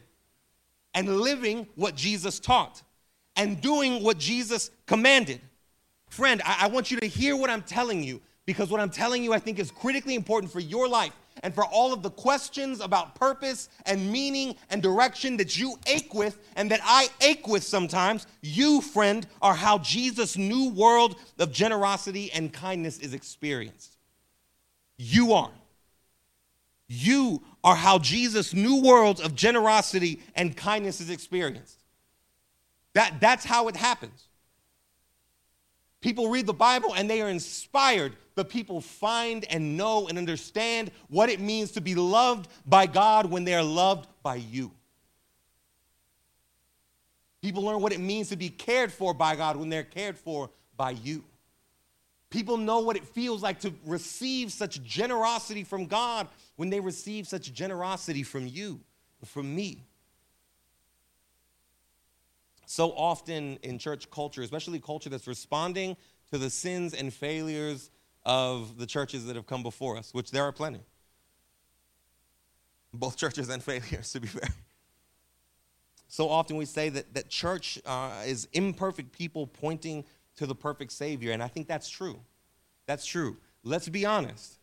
and 0.94 1.20
living 1.20 1.68
what 1.76 1.96
Jesus 1.96 2.40
taught 2.40 2.82
and 3.36 3.60
doing 3.60 4.04
what 4.04 4.18
Jesus 4.18 4.72
commanded. 4.86 5.42
Friend, 6.10 6.42
I, 6.46 6.58
I 6.62 6.68
want 6.68 6.90
you 6.90 6.98
to 7.00 7.06
hear 7.06 7.36
what 7.36 7.50
I'm 7.50 7.62
telling 7.62 8.02
you 8.02 8.22
because 8.46 8.72
what 8.72 8.80
I'm 8.80 8.90
telling 8.90 9.24
you 9.24 9.34
I 9.34 9.40
think 9.40 9.60
is 9.60 9.70
critically 9.70 10.16
important 10.16 10.52
for 10.52 10.60
your 10.60 10.88
life 10.88 11.14
and 11.44 11.54
for 11.54 11.66
all 11.66 11.94
of 11.94 12.04
the 12.04 12.10
questions 12.10 12.82
about 12.82 13.16
purpose 13.16 13.70
and 13.86 14.12
meaning 14.12 14.56
and 14.70 14.82
direction 14.82 15.38
that 15.38 15.58
you 15.58 15.76
ache 15.88 16.14
with 16.14 16.38
and 16.56 16.72
that 16.72 16.82
I 16.84 17.10
ache 17.22 17.48
with 17.48 17.64
sometimes, 17.64 18.28
you, 18.42 18.82
friend, 18.82 19.26
are 19.42 19.54
how 19.54 19.78
Jesus' 19.80 20.38
new 20.38 20.70
world 20.70 21.16
of 21.38 21.52
generosity 21.52 22.32
and 22.32 22.52
kindness 22.52 23.00
is 23.00 23.14
experienced. 23.14 23.98
You 24.98 25.34
are. 25.34 25.52
You 26.88 27.44
are 27.64 27.76
how 27.76 28.00
Jesus' 28.00 28.54
new 28.54 28.82
world 28.82 29.22
of 29.22 29.36
generosity 29.36 30.22
and 30.36 30.56
kindness 30.58 31.00
is 31.00 31.10
experienced. 31.10 31.84
That, 32.94 33.20
that's 33.20 33.46
how 33.46 33.68
it 33.68 33.76
happens. 33.76 34.29
People 36.02 36.30
read 36.30 36.46
the 36.46 36.54
Bible 36.54 36.94
and 36.96 37.10
they 37.10 37.22
are 37.22 37.30
inspired 37.30 38.16
but 38.40 38.48
people 38.48 38.80
find 38.80 39.44
and 39.52 39.76
know 39.76 40.08
and 40.08 40.18
understand 40.18 40.92
what 41.10 41.28
it 41.28 41.42
means 41.42 41.72
to 41.72 41.82
be 41.82 41.94
loved 41.94 42.48
by 42.66 42.86
God 42.86 43.26
when 43.26 43.44
they 43.44 43.54
are 43.54 43.62
loved 43.62 44.08
by 44.24 44.36
you. 44.36 44.72
People 47.42 47.64
learn 47.64 47.82
what 47.82 47.92
it 47.92 48.00
means 48.00 48.30
to 48.30 48.38
be 48.38 48.48
cared 48.48 48.94
for 48.94 49.14
by 49.14 49.36
God 49.36 49.58
when 49.58 49.68
they're 49.68 49.84
cared 49.84 50.18
for 50.18 50.50
by 50.78 50.92
you. 50.92 51.26
People 52.30 52.56
know 52.56 52.80
what 52.80 52.96
it 52.96 53.04
feels 53.04 53.44
like 53.44 53.60
to 53.60 53.74
receive 53.86 54.54
such 54.54 54.82
generosity 54.84 55.66
from 55.66 55.86
God 55.86 56.26
when 56.56 56.70
they 56.70 56.80
receive 56.80 57.28
such 57.28 57.54
generosity 57.54 58.24
from 58.24 58.48
you, 58.48 58.80
from 59.26 59.54
me. 59.54 59.84
So 62.72 62.92
often 62.92 63.58
in 63.64 63.80
church 63.80 64.12
culture, 64.12 64.44
especially 64.44 64.80
culture 64.80 65.10
that's 65.10 65.26
responding 65.26 65.98
to 66.32 66.38
the 66.38 66.52
sins 66.52 66.94
and 66.94 67.12
failures 67.12 67.90
of 68.28 68.78
the 68.78 68.86
churches 68.86 69.26
that 69.26 69.36
have 69.36 69.48
come 69.48 69.64
before 69.64 69.98
us, 69.98 70.14
which 70.14 70.30
there 70.30 70.44
are 70.44 70.52
plenty. 70.52 70.82
Both 72.94 73.18
churches 73.18 73.50
and 73.50 73.64
failures, 73.64 74.12
to 74.14 74.20
be 74.20 74.28
fair. 74.28 74.50
So 76.10 76.30
often 76.30 76.58
we 76.58 76.66
say 76.66 76.90
that, 76.90 77.12
that 77.16 77.30
church 77.30 77.80
uh, 77.88 78.22
is 78.28 78.48
imperfect 78.54 79.14
people 79.14 79.48
pointing 79.48 80.06
to 80.36 80.46
the 80.46 80.54
perfect 80.54 80.92
Savior, 80.92 81.32
and 81.32 81.42
I 81.42 81.48
think 81.48 81.68
that's 81.68 81.90
true. 81.90 82.20
That's 82.86 83.04
true. 83.08 83.38
Let's 83.64 83.90
be 83.90 84.06
honest, 84.06 84.60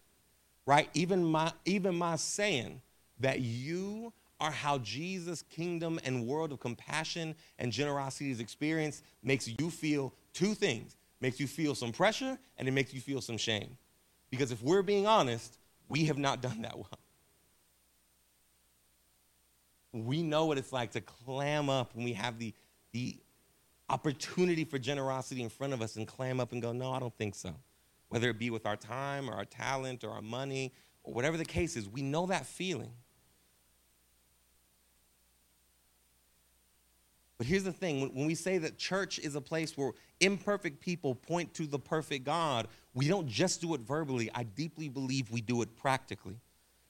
right? 0.64 0.88
Even 0.94 1.24
my, 1.24 1.52
even 1.64 1.96
my 1.96 2.14
saying 2.14 2.82
that 3.18 3.40
you 3.40 4.12
are 4.40 4.50
how 4.50 4.78
Jesus' 4.78 5.42
kingdom 5.42 5.98
and 6.04 6.26
world 6.26 6.52
of 6.52 6.60
compassion 6.60 7.34
and 7.58 7.72
generosity 7.72 8.30
is 8.30 8.40
experienced 8.40 9.02
makes 9.22 9.48
you 9.48 9.70
feel 9.70 10.12
two 10.32 10.54
things 10.54 10.96
makes 11.20 11.40
you 11.40 11.46
feel 11.46 11.74
some 11.74 11.92
pressure 11.92 12.38
and 12.58 12.68
it 12.68 12.72
makes 12.72 12.92
you 12.92 13.00
feel 13.00 13.20
some 13.20 13.38
shame. 13.38 13.76
Because 14.30 14.52
if 14.52 14.62
we're 14.62 14.82
being 14.82 15.06
honest, 15.06 15.58
we 15.88 16.04
have 16.06 16.18
not 16.18 16.42
done 16.42 16.62
that 16.62 16.76
well. 16.76 16.90
We 19.92 20.22
know 20.22 20.46
what 20.46 20.58
it's 20.58 20.72
like 20.72 20.92
to 20.92 21.00
clam 21.00 21.70
up 21.70 21.94
when 21.94 22.04
we 22.04 22.12
have 22.12 22.38
the, 22.38 22.52
the 22.92 23.16
opportunity 23.88 24.64
for 24.64 24.78
generosity 24.78 25.42
in 25.42 25.48
front 25.48 25.72
of 25.72 25.80
us 25.80 25.96
and 25.96 26.06
clam 26.06 26.38
up 26.38 26.52
and 26.52 26.60
go, 26.60 26.72
no, 26.72 26.92
I 26.92 26.98
don't 26.98 27.16
think 27.16 27.34
so. 27.34 27.54
Whether 28.08 28.28
it 28.30 28.38
be 28.38 28.50
with 28.50 28.66
our 28.66 28.76
time 28.76 29.30
or 29.30 29.34
our 29.34 29.44
talent 29.44 30.04
or 30.04 30.10
our 30.10 30.22
money 30.22 30.72
or 31.02 31.14
whatever 31.14 31.36
the 31.36 31.44
case 31.44 31.76
is, 31.76 31.88
we 31.88 32.02
know 32.02 32.26
that 32.26 32.46
feeling. 32.46 32.92
But 37.38 37.46
here's 37.46 37.64
the 37.64 37.72
thing 37.72 38.14
when 38.14 38.26
we 38.26 38.34
say 38.34 38.58
that 38.58 38.78
church 38.78 39.18
is 39.18 39.34
a 39.34 39.40
place 39.40 39.76
where 39.76 39.92
imperfect 40.20 40.80
people 40.80 41.14
point 41.14 41.52
to 41.54 41.66
the 41.66 41.78
perfect 41.78 42.24
God, 42.24 42.68
we 42.94 43.08
don't 43.08 43.28
just 43.28 43.60
do 43.60 43.74
it 43.74 43.82
verbally. 43.82 44.30
I 44.34 44.44
deeply 44.44 44.88
believe 44.88 45.30
we 45.30 45.42
do 45.42 45.60
it 45.62 45.76
practically. 45.76 46.40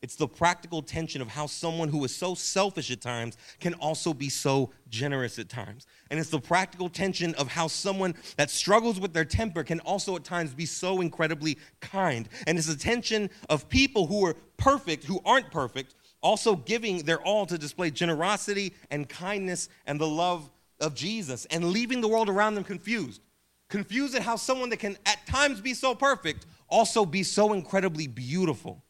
It's 0.02 0.14
the 0.14 0.28
practical 0.28 0.82
tension 0.82 1.20
of 1.20 1.28
how 1.28 1.46
someone 1.46 1.88
who 1.88 2.04
is 2.04 2.14
so 2.14 2.34
selfish 2.34 2.90
at 2.92 3.00
times 3.00 3.36
can 3.58 3.74
also 3.74 4.14
be 4.14 4.28
so 4.28 4.70
generous 4.88 5.38
at 5.38 5.48
times. 5.48 5.86
And 6.10 6.20
it's 6.20 6.28
the 6.30 6.38
practical 6.38 6.88
tension 6.88 7.34
of 7.34 7.48
how 7.48 7.66
someone 7.66 8.14
that 8.36 8.50
struggles 8.50 9.00
with 9.00 9.14
their 9.14 9.24
temper 9.24 9.64
can 9.64 9.80
also 9.80 10.14
at 10.14 10.22
times 10.22 10.54
be 10.54 10.66
so 10.66 11.00
incredibly 11.00 11.58
kind. 11.80 12.28
And 12.46 12.56
it's 12.56 12.68
the 12.68 12.76
tension 12.76 13.30
of 13.48 13.68
people 13.68 14.06
who 14.06 14.24
are 14.26 14.36
perfect, 14.58 15.04
who 15.04 15.20
aren't 15.24 15.50
perfect, 15.50 15.96
also 16.26 16.56
giving 16.56 16.98
their 16.98 17.20
all 17.20 17.46
to 17.46 17.56
display 17.56 17.88
generosity 17.88 18.74
and 18.90 19.08
kindness 19.08 19.68
and 19.86 20.00
the 20.00 20.08
love 20.08 20.50
of 20.80 20.92
Jesus 20.92 21.46
and 21.52 21.66
leaving 21.66 22.00
the 22.00 22.08
world 22.08 22.28
around 22.28 22.56
them 22.56 22.64
confused. 22.64 23.22
Confused 23.68 24.16
at 24.16 24.22
how 24.22 24.34
someone 24.34 24.68
that 24.70 24.78
can 24.78 24.96
at 25.06 25.24
times 25.28 25.60
be 25.60 25.72
so 25.72 25.94
perfect 25.94 26.46
also 26.68 27.06
be 27.06 27.22
so 27.22 27.52
incredibly 27.52 28.08
beautiful. 28.08 28.82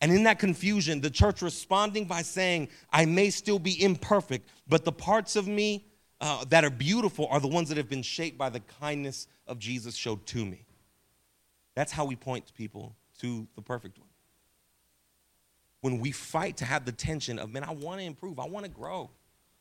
And 0.00 0.12
in 0.12 0.22
that 0.24 0.38
confusion, 0.38 1.00
the 1.00 1.10
church 1.10 1.42
responding 1.42 2.04
by 2.04 2.22
saying, 2.22 2.68
I 2.92 3.04
may 3.04 3.30
still 3.30 3.58
be 3.58 3.82
imperfect, 3.82 4.48
but 4.68 4.84
the 4.84 4.92
parts 4.92 5.34
of 5.34 5.48
me 5.48 5.86
uh, 6.20 6.44
that 6.50 6.64
are 6.64 6.70
beautiful 6.70 7.26
are 7.32 7.40
the 7.40 7.48
ones 7.48 7.68
that 7.70 7.78
have 7.78 7.88
been 7.88 8.02
shaped 8.02 8.38
by 8.38 8.48
the 8.48 8.60
kindness 8.80 9.26
of 9.48 9.58
Jesus 9.58 9.96
showed 9.96 10.24
to 10.26 10.44
me. 10.44 10.64
That's 11.74 11.90
how 11.90 12.04
we 12.04 12.14
point 12.14 12.52
people 12.54 12.94
to 13.18 13.48
the 13.56 13.62
perfect 13.62 13.98
one 13.98 14.07
when 15.80 15.98
we 15.98 16.10
fight 16.10 16.56
to 16.58 16.64
have 16.64 16.84
the 16.84 16.92
tension 16.92 17.38
of, 17.38 17.50
man, 17.50 17.64
I 17.64 17.72
want 17.72 18.00
to 18.00 18.06
improve, 18.06 18.38
I 18.38 18.46
want 18.46 18.64
to 18.64 18.70
grow. 18.70 19.10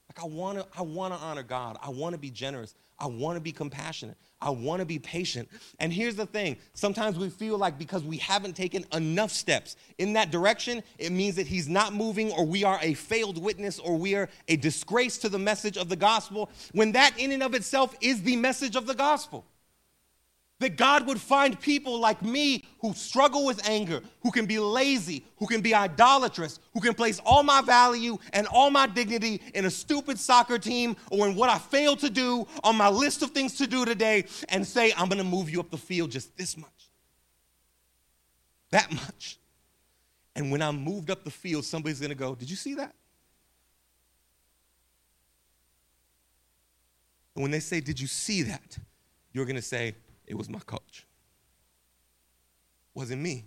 Like 0.10 0.24
I 0.24 0.28
want 0.28 0.58
to 0.58 0.66
I 0.78 0.82
want 0.84 1.14
to 1.14 1.20
honor 1.20 1.44
God. 1.44 1.78
I 1.82 1.90
want 1.90 2.14
to 2.14 2.18
be 2.18 2.32
generous. 2.32 2.76
I 3.00 3.08
want 3.08 3.36
to 3.36 3.42
be 3.42 3.52
compassionate. 3.52 4.18
I 4.42 4.50
want 4.50 4.80
to 4.80 4.86
be 4.86 4.98
patient. 4.98 5.50
And 5.80 5.94
here's 5.94 6.16
the 6.16 6.26
thing, 6.26 6.58
sometimes 6.74 7.18
we 7.18 7.30
feel 7.30 7.58
like 7.58 7.78
because 7.78 8.04
we 8.04 8.18
haven't 8.18 8.56
taken 8.56 8.86
enough 8.94 9.32
steps 9.32 9.76
in 10.00 10.14
that 10.14 10.32
direction, 10.32 10.82
it 10.98 11.12
means 11.12 11.36
that 11.36 11.46
he's 11.46 11.68
not 11.68 11.94
moving 11.94 12.32
or 12.32 12.46
we 12.46 12.64
are 12.64 12.80
a 12.82 12.96
failed 12.96 13.38
witness 13.38 13.78
or 13.78 13.98
we 13.98 14.16
are 14.16 14.30
a 14.48 14.56
disgrace 14.56 15.18
to 15.20 15.30
the 15.30 15.38
message 15.38 15.78
of 15.78 15.90
the 15.90 15.96
gospel 15.96 16.50
when 16.72 16.92
that 16.94 17.14
in 17.20 17.32
and 17.32 17.44
of 17.44 17.54
itself 17.54 17.96
is 18.02 18.24
the 18.24 18.36
message 18.36 18.76
of 18.76 18.88
the 18.88 18.96
gospel. 18.96 19.46
That 20.60 20.76
God 20.76 21.06
would 21.06 21.22
find 21.22 21.60
people 21.60 22.00
like 22.00 22.24
me 22.24 22.66
who 22.80 22.94
struggle 22.94 23.46
with 23.46 23.68
anger, 23.68 24.02
who 24.22 24.32
can 24.32 24.48
be 24.48 24.58
lazy, 24.58 25.24
who 25.38 25.46
can 25.46 25.62
be 25.62 25.76
idolatrous, 25.76 26.60
who 26.74 26.82
can 26.82 26.96
place 26.96 27.22
all 27.24 27.44
my 27.44 27.62
value 27.62 28.18
and 28.34 28.48
all 28.48 28.72
my 28.72 28.88
dignity 28.88 29.40
in 29.54 29.66
a 29.66 29.70
stupid 29.70 30.18
soccer 30.18 30.58
team 30.58 30.96
or 31.12 31.28
in 31.28 31.36
what 31.36 31.50
I 31.50 31.60
failed 31.60 32.00
to 32.00 32.10
do 32.10 32.48
on 32.64 32.76
my 32.76 32.90
list 32.90 33.22
of 33.22 33.32
things 33.32 33.56
to 33.58 33.68
do 33.68 33.86
today 33.86 34.26
and 34.50 34.66
say, 34.66 34.92
I'm 34.98 35.10
gonna 35.10 35.24
move 35.24 35.48
you 35.48 35.60
up 35.60 35.70
the 35.70 35.78
field 35.78 36.10
just 36.10 36.36
this 36.36 36.58
much. 36.58 36.90
That 38.72 38.92
much. 38.92 39.38
And 40.36 40.52
when 40.52 40.62
I'm 40.62 40.78
moved 40.84 41.10
up 41.10 41.24
the 41.24 41.32
field, 41.32 41.66
somebody's 41.66 42.00
gonna 42.00 42.16
go, 42.16 42.34
Did 42.34 42.50
you 42.50 42.56
see 42.56 42.74
that? 42.76 42.94
And 47.36 47.44
when 47.44 47.52
they 47.52 47.60
say, 47.60 47.80
Did 47.80 48.00
you 48.00 48.08
see 48.08 48.42
that? 48.44 48.78
You're 49.34 49.46
gonna 49.46 49.62
say, 49.62 49.96
it 50.28 50.38
was 50.38 50.50
my 50.50 50.60
coach. 50.60 51.06
It 52.96 53.00
wasn't 53.00 53.22
me. 53.22 53.46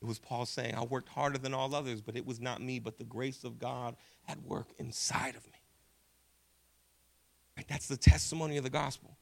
It 0.00 0.06
was 0.06 0.18
Paul 0.18 0.46
saying, 0.46 0.74
I 0.74 0.84
worked 0.84 1.08
harder 1.08 1.38
than 1.38 1.54
all 1.54 1.74
others, 1.74 2.00
but 2.00 2.16
it 2.16 2.26
was 2.26 2.40
not 2.40 2.62
me, 2.62 2.78
but 2.78 2.98
the 2.98 3.04
grace 3.04 3.44
of 3.44 3.58
God 3.58 3.96
at 4.28 4.40
work 4.42 4.68
inside 4.78 5.34
of 5.34 5.44
me. 5.46 5.52
That's 7.68 7.88
the 7.88 7.96
testimony 7.96 8.56
of 8.56 8.64
the 8.64 8.70
gospel. 8.70 9.16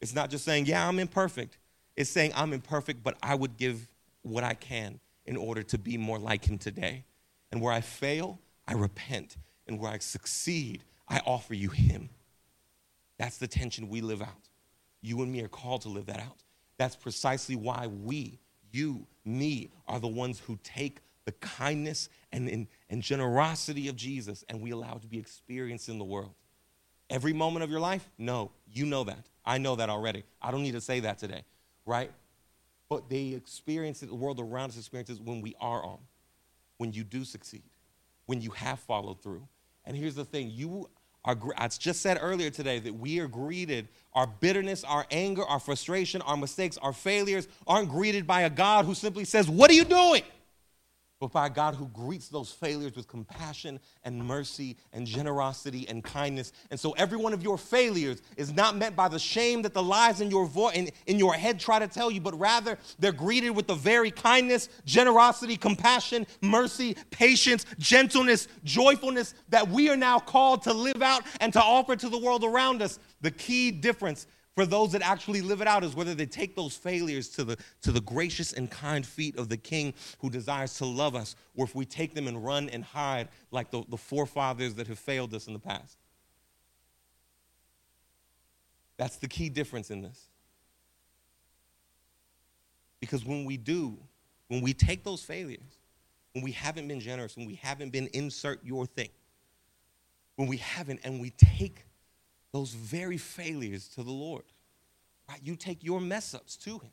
It's 0.00 0.14
not 0.14 0.30
just 0.30 0.44
saying, 0.44 0.66
yeah, 0.66 0.86
I'm 0.86 0.98
imperfect. 0.98 1.58
It's 1.96 2.10
saying, 2.10 2.32
I'm 2.34 2.52
imperfect, 2.52 3.02
but 3.02 3.16
I 3.22 3.34
would 3.34 3.56
give 3.56 3.88
what 4.22 4.44
I 4.44 4.54
can 4.54 5.00
in 5.26 5.36
order 5.36 5.62
to 5.62 5.78
be 5.78 5.96
more 5.96 6.18
like 6.18 6.44
him 6.44 6.58
today. 6.58 7.04
And 7.52 7.60
where 7.60 7.72
I 7.72 7.80
fail, 7.80 8.38
I 8.66 8.74
repent. 8.74 9.36
And 9.66 9.78
where 9.78 9.90
I 9.90 9.98
succeed, 9.98 10.84
I 11.08 11.20
offer 11.24 11.54
you 11.54 11.70
him. 11.70 12.10
That's 13.18 13.38
the 13.38 13.46
tension 13.46 13.88
we 13.88 14.00
live 14.00 14.20
out. 14.20 14.49
You 15.02 15.22
and 15.22 15.32
me 15.32 15.42
are 15.42 15.48
called 15.48 15.82
to 15.82 15.88
live 15.88 16.06
that 16.06 16.20
out. 16.20 16.42
That's 16.78 16.96
precisely 16.96 17.56
why 17.56 17.86
we, 17.86 18.38
you, 18.72 19.06
me, 19.24 19.70
are 19.86 20.00
the 20.00 20.08
ones 20.08 20.38
who 20.40 20.58
take 20.62 21.00
the 21.24 21.32
kindness 21.32 22.08
and, 22.32 22.48
and, 22.48 22.66
and 22.88 23.02
generosity 23.02 23.88
of 23.88 23.96
Jesus 23.96 24.44
and 24.48 24.60
we 24.60 24.70
allow 24.70 24.96
it 24.96 25.02
to 25.02 25.06
be 25.06 25.18
experienced 25.18 25.88
in 25.88 25.98
the 25.98 26.04
world. 26.04 26.34
Every 27.08 27.32
moment 27.32 27.64
of 27.64 27.70
your 27.70 27.80
life? 27.80 28.08
No, 28.18 28.52
you 28.72 28.86
know 28.86 29.04
that. 29.04 29.26
I 29.44 29.58
know 29.58 29.76
that 29.76 29.90
already. 29.90 30.24
I 30.40 30.50
don't 30.50 30.62
need 30.62 30.72
to 30.72 30.80
say 30.80 31.00
that 31.00 31.18
today, 31.18 31.44
right? 31.84 32.10
But 32.88 33.08
they 33.08 33.28
experience 33.28 34.02
it, 34.02 34.08
the 34.08 34.14
world 34.14 34.40
around 34.40 34.70
us 34.70 34.78
experiences 34.78 35.20
when 35.20 35.40
we 35.40 35.54
are 35.60 35.84
on, 35.84 35.98
when 36.78 36.92
you 36.92 37.04
do 37.04 37.24
succeed, 37.24 37.64
when 38.26 38.40
you 38.40 38.50
have 38.50 38.78
followed 38.78 39.22
through. 39.22 39.46
And 39.84 39.96
here's 39.96 40.14
the 40.14 40.24
thing 40.24 40.50
you 40.50 40.88
are, 41.24 41.36
I 41.56 41.68
just 41.68 42.00
said 42.00 42.18
earlier 42.20 42.50
today 42.50 42.78
that 42.78 42.94
we 42.94 43.18
are 43.20 43.28
greeted, 43.28 43.88
our 44.14 44.26
bitterness, 44.26 44.84
our 44.84 45.06
anger, 45.10 45.44
our 45.44 45.60
frustration, 45.60 46.22
our 46.22 46.36
mistakes, 46.36 46.78
our 46.78 46.92
failures 46.92 47.46
aren't 47.66 47.90
greeted 47.90 48.26
by 48.26 48.42
a 48.42 48.50
God 48.50 48.84
who 48.84 48.94
simply 48.94 49.24
says, 49.24 49.48
What 49.48 49.70
are 49.70 49.74
you 49.74 49.84
doing? 49.84 50.22
But 51.20 51.32
by 51.32 51.46
a 51.46 51.50
God 51.50 51.74
who 51.74 51.86
greets 51.88 52.28
those 52.28 52.50
failures 52.50 52.96
with 52.96 53.06
compassion 53.06 53.78
and 54.04 54.24
mercy 54.24 54.78
and 54.94 55.06
generosity 55.06 55.86
and 55.86 56.02
kindness. 56.02 56.52
And 56.70 56.80
so 56.80 56.92
every 56.92 57.18
one 57.18 57.34
of 57.34 57.42
your 57.42 57.58
failures 57.58 58.22
is 58.38 58.54
not 58.54 58.74
met 58.74 58.96
by 58.96 59.08
the 59.08 59.18
shame 59.18 59.60
that 59.62 59.74
the 59.74 59.82
lies 59.82 60.22
in 60.22 60.30
your 60.30 60.46
vo- 60.46 60.70
in, 60.70 60.88
in 61.06 61.18
your 61.18 61.34
head 61.34 61.60
try 61.60 61.78
to 61.78 61.86
tell 61.86 62.10
you, 62.10 62.22
but 62.22 62.38
rather 62.38 62.78
they're 62.98 63.12
greeted 63.12 63.50
with 63.50 63.66
the 63.66 63.74
very 63.74 64.10
kindness, 64.10 64.70
generosity, 64.86 65.58
compassion, 65.58 66.26
mercy, 66.40 66.96
patience, 67.10 67.66
gentleness, 67.78 68.48
joyfulness 68.64 69.34
that 69.50 69.68
we 69.68 69.90
are 69.90 69.98
now 69.98 70.18
called 70.18 70.62
to 70.62 70.72
live 70.72 71.02
out 71.02 71.22
and 71.40 71.52
to 71.52 71.62
offer 71.62 71.96
to 71.96 72.08
the 72.08 72.18
world 72.18 72.44
around 72.44 72.80
us. 72.80 72.98
The 73.20 73.30
key 73.30 73.70
difference 73.70 74.26
for 74.54 74.66
those 74.66 74.92
that 74.92 75.02
actually 75.02 75.40
live 75.40 75.60
it 75.60 75.68
out 75.68 75.84
is 75.84 75.94
whether 75.94 76.14
they 76.14 76.26
take 76.26 76.56
those 76.56 76.76
failures 76.76 77.28
to 77.30 77.44
the, 77.44 77.56
to 77.82 77.92
the 77.92 78.00
gracious 78.00 78.52
and 78.52 78.70
kind 78.70 79.06
feet 79.06 79.38
of 79.38 79.48
the 79.48 79.56
King 79.56 79.94
who 80.18 80.28
desires 80.28 80.74
to 80.78 80.84
love 80.84 81.14
us, 81.14 81.36
or 81.54 81.64
if 81.64 81.74
we 81.74 81.84
take 81.84 82.14
them 82.14 82.26
and 82.26 82.44
run 82.44 82.68
and 82.68 82.84
hide 82.84 83.28
like 83.52 83.70
the, 83.70 83.84
the 83.88 83.96
forefathers 83.96 84.74
that 84.74 84.86
have 84.88 84.98
failed 84.98 85.32
us 85.34 85.46
in 85.46 85.52
the 85.52 85.58
past. 85.58 85.96
That's 88.96 89.16
the 89.16 89.28
key 89.28 89.48
difference 89.48 89.90
in 89.90 90.02
this. 90.02 90.26
Because 93.00 93.24
when 93.24 93.46
we 93.46 93.56
do, 93.56 93.96
when 94.48 94.60
we 94.60 94.74
take 94.74 95.04
those 95.04 95.22
failures, 95.22 95.78
when 96.34 96.44
we 96.44 96.52
haven't 96.52 96.86
been 96.86 97.00
generous, 97.00 97.36
when 97.36 97.46
we 97.46 97.54
haven't 97.54 97.90
been 97.90 98.08
insert 98.12 98.64
your 98.64 98.84
thing, 98.84 99.08
when 100.36 100.48
we 100.48 100.58
haven't, 100.58 101.00
and 101.02 101.20
we 101.20 101.30
take 101.30 101.84
those 102.52 102.72
very 102.72 103.16
failures 103.16 103.88
to 103.88 104.02
the 104.02 104.10
Lord. 104.10 104.44
Right? 105.28 105.40
You 105.42 105.56
take 105.56 105.84
your 105.84 106.00
mess 106.00 106.34
ups 106.34 106.56
to 106.58 106.72
Him. 106.78 106.90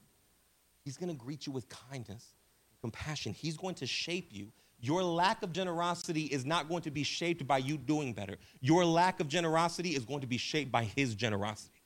He's 0.83 0.97
going 0.97 1.09
to 1.09 1.15
greet 1.15 1.45
you 1.45 1.51
with 1.51 1.67
kindness, 1.69 2.33
compassion. 2.81 3.33
He's 3.33 3.57
going 3.57 3.75
to 3.75 3.87
shape 3.87 4.29
you. 4.31 4.51
Your 4.79 5.03
lack 5.03 5.41
of 5.41 5.51
generosity 5.51 6.25
is 6.25 6.45
not 6.45 6.69
going 6.69 6.83
to 6.83 6.91
be 6.91 7.03
shaped 7.03 7.47
by 7.47 7.57
you 7.57 7.77
doing 7.77 8.13
better. 8.13 8.37
Your 8.61 8.85
lack 8.85 9.19
of 9.19 9.27
generosity 9.27 9.95
is 9.95 10.05
going 10.05 10.21
to 10.21 10.27
be 10.27 10.37
shaped 10.37 10.71
by 10.71 10.83
His 10.83 11.15
generosity. 11.15 11.81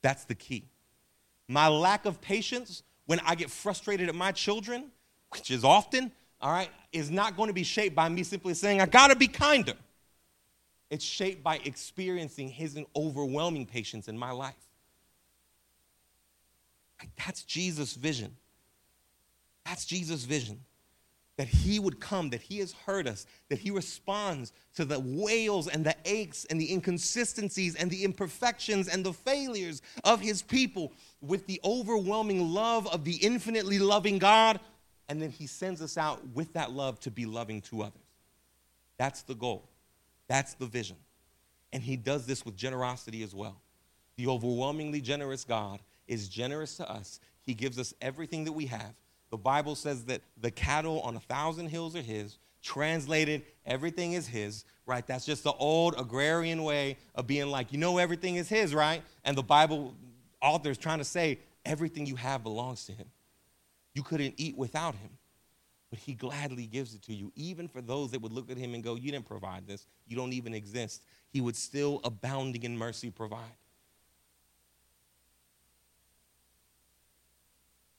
That's 0.00 0.24
the 0.24 0.34
key. 0.34 0.64
My 1.46 1.68
lack 1.68 2.06
of 2.06 2.20
patience 2.20 2.82
when 3.06 3.20
I 3.24 3.34
get 3.34 3.50
frustrated 3.50 4.08
at 4.08 4.14
my 4.14 4.32
children, 4.32 4.90
which 5.30 5.50
is 5.50 5.64
often, 5.64 6.12
all 6.40 6.52
right, 6.52 6.70
is 6.92 7.10
not 7.10 7.36
going 7.36 7.48
to 7.48 7.54
be 7.54 7.62
shaped 7.62 7.96
by 7.96 8.08
me 8.08 8.22
simply 8.22 8.54
saying, 8.54 8.80
I 8.80 8.86
got 8.86 9.08
to 9.08 9.16
be 9.16 9.28
kinder. 9.28 9.72
It's 10.90 11.04
shaped 11.04 11.42
by 11.42 11.60
experiencing 11.64 12.48
His 12.48 12.78
overwhelming 12.96 13.66
patience 13.66 14.08
in 14.08 14.18
my 14.18 14.30
life. 14.30 14.54
That's 17.16 17.42
Jesus' 17.42 17.94
vision. 17.94 18.36
That's 19.64 19.84
Jesus' 19.84 20.24
vision. 20.24 20.60
That 21.36 21.46
He 21.46 21.78
would 21.78 22.00
come, 22.00 22.30
that 22.30 22.40
He 22.40 22.58
has 22.58 22.72
heard 22.72 23.06
us, 23.06 23.26
that 23.48 23.58
He 23.58 23.70
responds 23.70 24.52
to 24.74 24.84
the 24.84 24.98
wails 24.98 25.68
and 25.68 25.84
the 25.84 25.94
aches 26.04 26.46
and 26.46 26.60
the 26.60 26.72
inconsistencies 26.72 27.76
and 27.76 27.90
the 27.90 28.02
imperfections 28.02 28.88
and 28.88 29.04
the 29.04 29.12
failures 29.12 29.82
of 30.04 30.20
His 30.20 30.42
people 30.42 30.92
with 31.20 31.46
the 31.46 31.60
overwhelming 31.64 32.48
love 32.48 32.86
of 32.88 33.04
the 33.04 33.16
infinitely 33.16 33.78
loving 33.78 34.18
God. 34.18 34.58
And 35.08 35.22
then 35.22 35.30
He 35.30 35.46
sends 35.46 35.80
us 35.80 35.96
out 35.96 36.26
with 36.34 36.54
that 36.54 36.72
love 36.72 36.98
to 37.00 37.10
be 37.10 37.26
loving 37.26 37.60
to 37.62 37.82
others. 37.82 38.02
That's 38.96 39.22
the 39.22 39.34
goal. 39.34 39.68
That's 40.28 40.54
the 40.54 40.66
vision. 40.66 40.96
And 41.72 41.82
he 41.82 41.96
does 41.96 42.26
this 42.26 42.44
with 42.44 42.56
generosity 42.56 43.22
as 43.22 43.34
well. 43.34 43.60
The 44.16 44.26
overwhelmingly 44.26 45.00
generous 45.00 45.44
God 45.44 45.80
is 46.06 46.28
generous 46.28 46.76
to 46.76 46.90
us. 46.90 47.20
He 47.42 47.54
gives 47.54 47.78
us 47.78 47.94
everything 48.00 48.44
that 48.44 48.52
we 48.52 48.66
have. 48.66 48.94
The 49.30 49.36
Bible 49.36 49.74
says 49.74 50.04
that 50.04 50.22
the 50.40 50.50
cattle 50.50 51.00
on 51.00 51.16
a 51.16 51.20
thousand 51.20 51.68
hills 51.68 51.94
are 51.94 52.02
his. 52.02 52.38
Translated, 52.62 53.42
everything 53.66 54.14
is 54.14 54.26
his, 54.26 54.64
right? 54.86 55.06
That's 55.06 55.24
just 55.24 55.44
the 55.44 55.52
old 55.52 55.94
agrarian 55.98 56.64
way 56.64 56.96
of 57.14 57.26
being 57.26 57.48
like, 57.48 57.72
you 57.72 57.78
know, 57.78 57.98
everything 57.98 58.36
is 58.36 58.48
his, 58.48 58.74
right? 58.74 59.02
And 59.24 59.36
the 59.36 59.42
Bible 59.42 59.94
author 60.42 60.70
is 60.70 60.78
trying 60.78 60.98
to 60.98 61.04
say, 61.04 61.38
everything 61.64 62.06
you 62.06 62.16
have 62.16 62.42
belongs 62.42 62.86
to 62.86 62.92
him. 62.92 63.06
You 63.94 64.02
couldn't 64.02 64.34
eat 64.38 64.56
without 64.56 64.94
him, 64.94 65.10
but 65.90 65.98
he 65.98 66.14
gladly 66.14 66.66
gives 66.66 66.94
it 66.94 67.02
to 67.02 67.14
you. 67.14 67.32
Even 67.34 67.68
for 67.68 67.80
those 67.80 68.10
that 68.10 68.20
would 68.20 68.32
look 68.32 68.50
at 68.50 68.56
him 68.56 68.74
and 68.74 68.82
go, 68.82 68.94
You 68.94 69.10
didn't 69.10 69.26
provide 69.26 69.66
this, 69.66 69.86
you 70.06 70.16
don't 70.16 70.32
even 70.32 70.54
exist, 70.54 71.02
he 71.30 71.40
would 71.40 71.56
still, 71.56 72.00
abounding 72.04 72.62
in 72.62 72.76
mercy, 72.76 73.10
provide. 73.10 73.56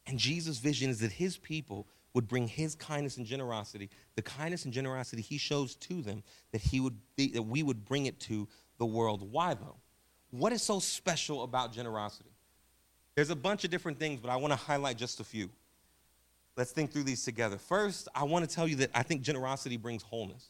And 0.08 0.18
Jesus' 0.18 0.58
vision 0.58 0.90
is 0.90 1.00
that 1.00 1.12
his 1.12 1.38
people 1.38 1.88
would 2.14 2.28
bring 2.28 2.48
his 2.48 2.74
kindness 2.74 3.18
and 3.18 3.26
generosity, 3.26 3.90
the 4.16 4.24
kindness 4.24 4.66
and 4.66 4.74
generosity 4.74 5.22
he 5.22 5.38
shows 5.38 5.76
to 5.76 6.02
them, 6.02 6.24
that 6.52 6.62
he 6.62 6.80
would 6.80 6.98
be, 7.16 7.32
that 7.32 7.44
we 7.44 7.62
would 7.62 7.86
bring 7.86 8.08
it 8.08 8.20
to 8.22 8.48
the 8.80 8.86
world. 8.86 9.32
Why 9.32 9.54
though? 9.54 9.76
What 10.32 10.52
is 10.52 10.64
so 10.64 10.80
special 10.80 11.44
about 11.44 11.72
generosity? 11.72 12.32
There's 13.16 13.30
a 13.30 13.36
bunch 13.36 13.64
of 13.64 13.70
different 13.72 14.00
things, 14.00 14.20
but 14.20 14.30
I 14.30 14.36
want 14.38 14.52
to 14.52 14.58
highlight 14.58 14.98
just 14.98 15.20
a 15.20 15.24
few. 15.24 15.50
Let's 16.60 16.72
think 16.72 16.92
through 16.92 17.04
these 17.04 17.24
together. 17.24 17.58
First, 17.58 18.10
I 18.14 18.26
want 18.26 18.48
to 18.48 18.54
tell 18.54 18.68
you 18.68 18.76
that 18.78 18.90
I 18.94 19.02
think 19.02 19.22
generosity 19.22 19.78
brings 19.78 20.04
wholeness. 20.04 20.46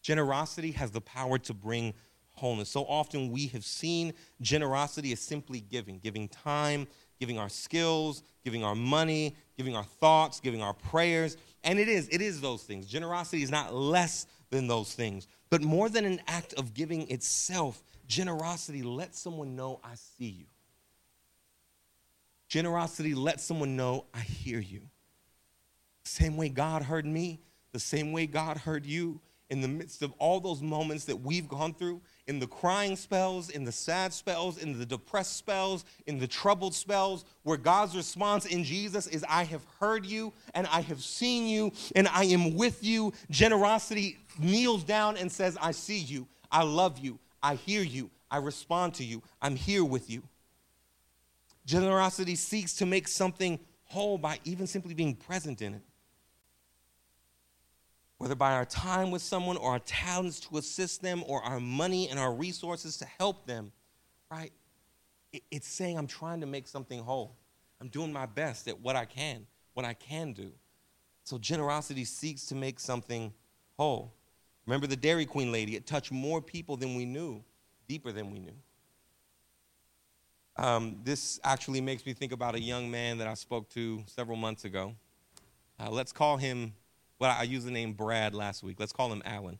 Generosity 0.00 0.70
has 0.70 0.90
the 0.90 1.02
power 1.02 1.36
to 1.40 1.52
bring 1.52 1.92
wholeness. 2.36 2.70
So 2.70 2.86
often 2.86 3.30
we 3.30 3.48
have 3.48 3.66
seen 3.66 4.14
generosity 4.40 5.12
as 5.12 5.20
simply 5.20 5.60
giving, 5.60 5.98
giving 5.98 6.26
time, 6.26 6.86
giving 7.20 7.38
our 7.38 7.50
skills, 7.50 8.22
giving 8.42 8.64
our 8.64 8.74
money, 8.74 9.36
giving 9.58 9.76
our 9.76 9.84
thoughts, 9.84 10.40
giving 10.40 10.62
our 10.62 10.72
prayers. 10.72 11.36
And 11.64 11.78
it 11.78 11.88
is, 11.88 12.08
it 12.10 12.22
is 12.22 12.40
those 12.40 12.62
things. 12.62 12.86
Generosity 12.86 13.42
is 13.42 13.50
not 13.50 13.74
less 13.74 14.26
than 14.48 14.68
those 14.68 14.94
things. 14.94 15.28
But 15.50 15.60
more 15.60 15.90
than 15.90 16.06
an 16.06 16.22
act 16.26 16.54
of 16.54 16.72
giving 16.72 17.10
itself, 17.10 17.82
generosity 18.06 18.82
lets 18.82 19.20
someone 19.20 19.54
know 19.54 19.80
I 19.84 19.96
see 19.96 20.30
you. 20.30 20.46
Generosity 22.48 23.14
lets 23.14 23.44
someone 23.44 23.76
know 23.76 24.06
I 24.14 24.20
hear 24.20 24.58
you. 24.58 24.82
Same 26.04 26.36
way 26.36 26.48
God 26.48 26.82
heard 26.82 27.04
me, 27.04 27.40
the 27.72 27.80
same 27.80 28.12
way 28.12 28.26
God 28.26 28.56
heard 28.56 28.86
you 28.86 29.20
in 29.50 29.60
the 29.62 29.68
midst 29.68 30.02
of 30.02 30.12
all 30.18 30.40
those 30.40 30.60
moments 30.60 31.04
that 31.06 31.16
we've 31.16 31.48
gone 31.48 31.72
through, 31.72 32.02
in 32.26 32.38
the 32.38 32.46
crying 32.46 32.96
spells, 32.96 33.48
in 33.48 33.64
the 33.64 33.72
sad 33.72 34.12
spells, 34.12 34.58
in 34.58 34.78
the 34.78 34.84
depressed 34.84 35.36
spells, 35.36 35.84
in 36.06 36.18
the 36.18 36.26
troubled 36.26 36.74
spells, 36.74 37.24
where 37.44 37.56
God's 37.56 37.96
response 37.96 38.44
in 38.44 38.62
Jesus 38.62 39.06
is, 39.06 39.24
I 39.28 39.44
have 39.44 39.64
heard 39.80 40.04
you 40.04 40.34
and 40.54 40.66
I 40.66 40.82
have 40.82 41.02
seen 41.02 41.46
you 41.46 41.72
and 41.96 42.08
I 42.08 42.24
am 42.24 42.56
with 42.56 42.84
you. 42.84 43.12
Generosity 43.30 44.18
kneels 44.38 44.84
down 44.84 45.16
and 45.16 45.32
says, 45.32 45.56
I 45.60 45.70
see 45.70 45.98
you, 45.98 46.26
I 46.52 46.62
love 46.62 46.98
you, 46.98 47.18
I 47.42 47.54
hear 47.54 47.82
you, 47.82 48.10
I 48.30 48.38
respond 48.38 48.94
to 48.94 49.04
you, 49.04 49.22
I'm 49.40 49.56
here 49.56 49.84
with 49.84 50.10
you. 50.10 50.22
Generosity 51.68 52.34
seeks 52.34 52.72
to 52.74 52.86
make 52.86 53.06
something 53.06 53.60
whole 53.84 54.18
by 54.18 54.40
even 54.44 54.66
simply 54.66 54.94
being 54.94 55.14
present 55.14 55.62
in 55.62 55.74
it 55.74 55.82
whether 58.18 58.34
by 58.34 58.52
our 58.52 58.64
time 58.64 59.10
with 59.10 59.22
someone 59.22 59.56
or 59.56 59.70
our 59.70 59.78
talents 59.78 60.40
to 60.40 60.58
assist 60.58 61.00
them 61.00 61.22
or 61.26 61.42
our 61.42 61.60
money 61.60 62.08
and 62.08 62.18
our 62.18 62.32
resources 62.32 62.96
to 62.98 63.06
help 63.18 63.46
them, 63.46 63.72
right? 64.30 64.52
It's 65.50 65.68
saying 65.68 65.96
I'm 65.96 66.08
trying 66.08 66.40
to 66.40 66.46
make 66.46 66.66
something 66.66 67.00
whole. 67.00 67.36
I'm 67.80 67.88
doing 67.88 68.12
my 68.12 68.26
best 68.26 68.66
at 68.66 68.80
what 68.80 68.96
I 68.96 69.04
can, 69.04 69.46
what 69.74 69.86
I 69.86 69.94
can 69.94 70.32
do. 70.32 70.50
So 71.22 71.38
generosity 71.38 72.04
seeks 72.04 72.46
to 72.46 72.56
make 72.56 72.80
something 72.80 73.32
whole. 73.76 74.14
Remember 74.66 74.88
the 74.88 74.96
Dairy 74.96 75.24
Queen 75.24 75.52
lady? 75.52 75.76
It 75.76 75.86
touched 75.86 76.10
more 76.10 76.42
people 76.42 76.76
than 76.76 76.96
we 76.96 77.04
knew, 77.04 77.44
deeper 77.86 78.10
than 78.10 78.32
we 78.32 78.40
knew. 78.40 78.56
Um, 80.58 80.96
this 81.04 81.40
actually 81.44 81.80
makes 81.80 82.04
me 82.04 82.12
think 82.12 82.32
about 82.32 82.54
a 82.54 82.60
young 82.60 82.90
man 82.90 83.18
that 83.18 83.28
I 83.28 83.34
spoke 83.34 83.68
to 83.70 84.02
several 84.06 84.36
months 84.36 84.64
ago. 84.64 84.94
Uh, 85.78 85.88
let's 85.90 86.12
call 86.12 86.36
him 86.36 86.74
well, 87.18 87.34
I 87.36 87.42
used 87.42 87.66
the 87.66 87.72
name 87.72 87.94
Brad 87.94 88.34
last 88.34 88.62
week. 88.62 88.78
Let's 88.78 88.92
call 88.92 89.12
him 89.12 89.22
Alan 89.24 89.58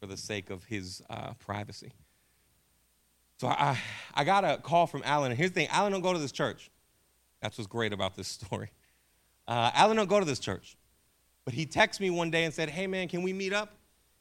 for 0.00 0.06
the 0.06 0.16
sake 0.16 0.48
of 0.48 0.64
his 0.64 1.02
uh, 1.10 1.34
privacy. 1.34 1.92
So 3.38 3.48
I, 3.48 3.78
I 4.14 4.24
got 4.24 4.44
a 4.44 4.56
call 4.56 4.86
from 4.86 5.02
Alan. 5.04 5.30
And 5.30 5.38
here's 5.38 5.50
the 5.50 5.54
thing 5.54 5.68
Alan 5.68 5.92
don't 5.92 6.00
go 6.00 6.12
to 6.12 6.18
this 6.18 6.32
church. 6.32 6.70
That's 7.42 7.58
what's 7.58 7.68
great 7.68 7.92
about 7.92 8.16
this 8.16 8.28
story. 8.40 8.70
Uh, 9.46 9.70
Alan 9.74 9.96
don't 9.96 10.08
go 10.08 10.20
to 10.20 10.26
this 10.26 10.38
church. 10.38 10.76
But 11.44 11.54
he 11.54 11.66
texted 11.66 12.00
me 12.00 12.10
one 12.10 12.30
day 12.30 12.44
and 12.44 12.54
said, 12.54 12.70
hey, 12.70 12.86
man, 12.86 13.08
can 13.08 13.22
we 13.22 13.32
meet 13.32 13.52
up? 13.52 13.74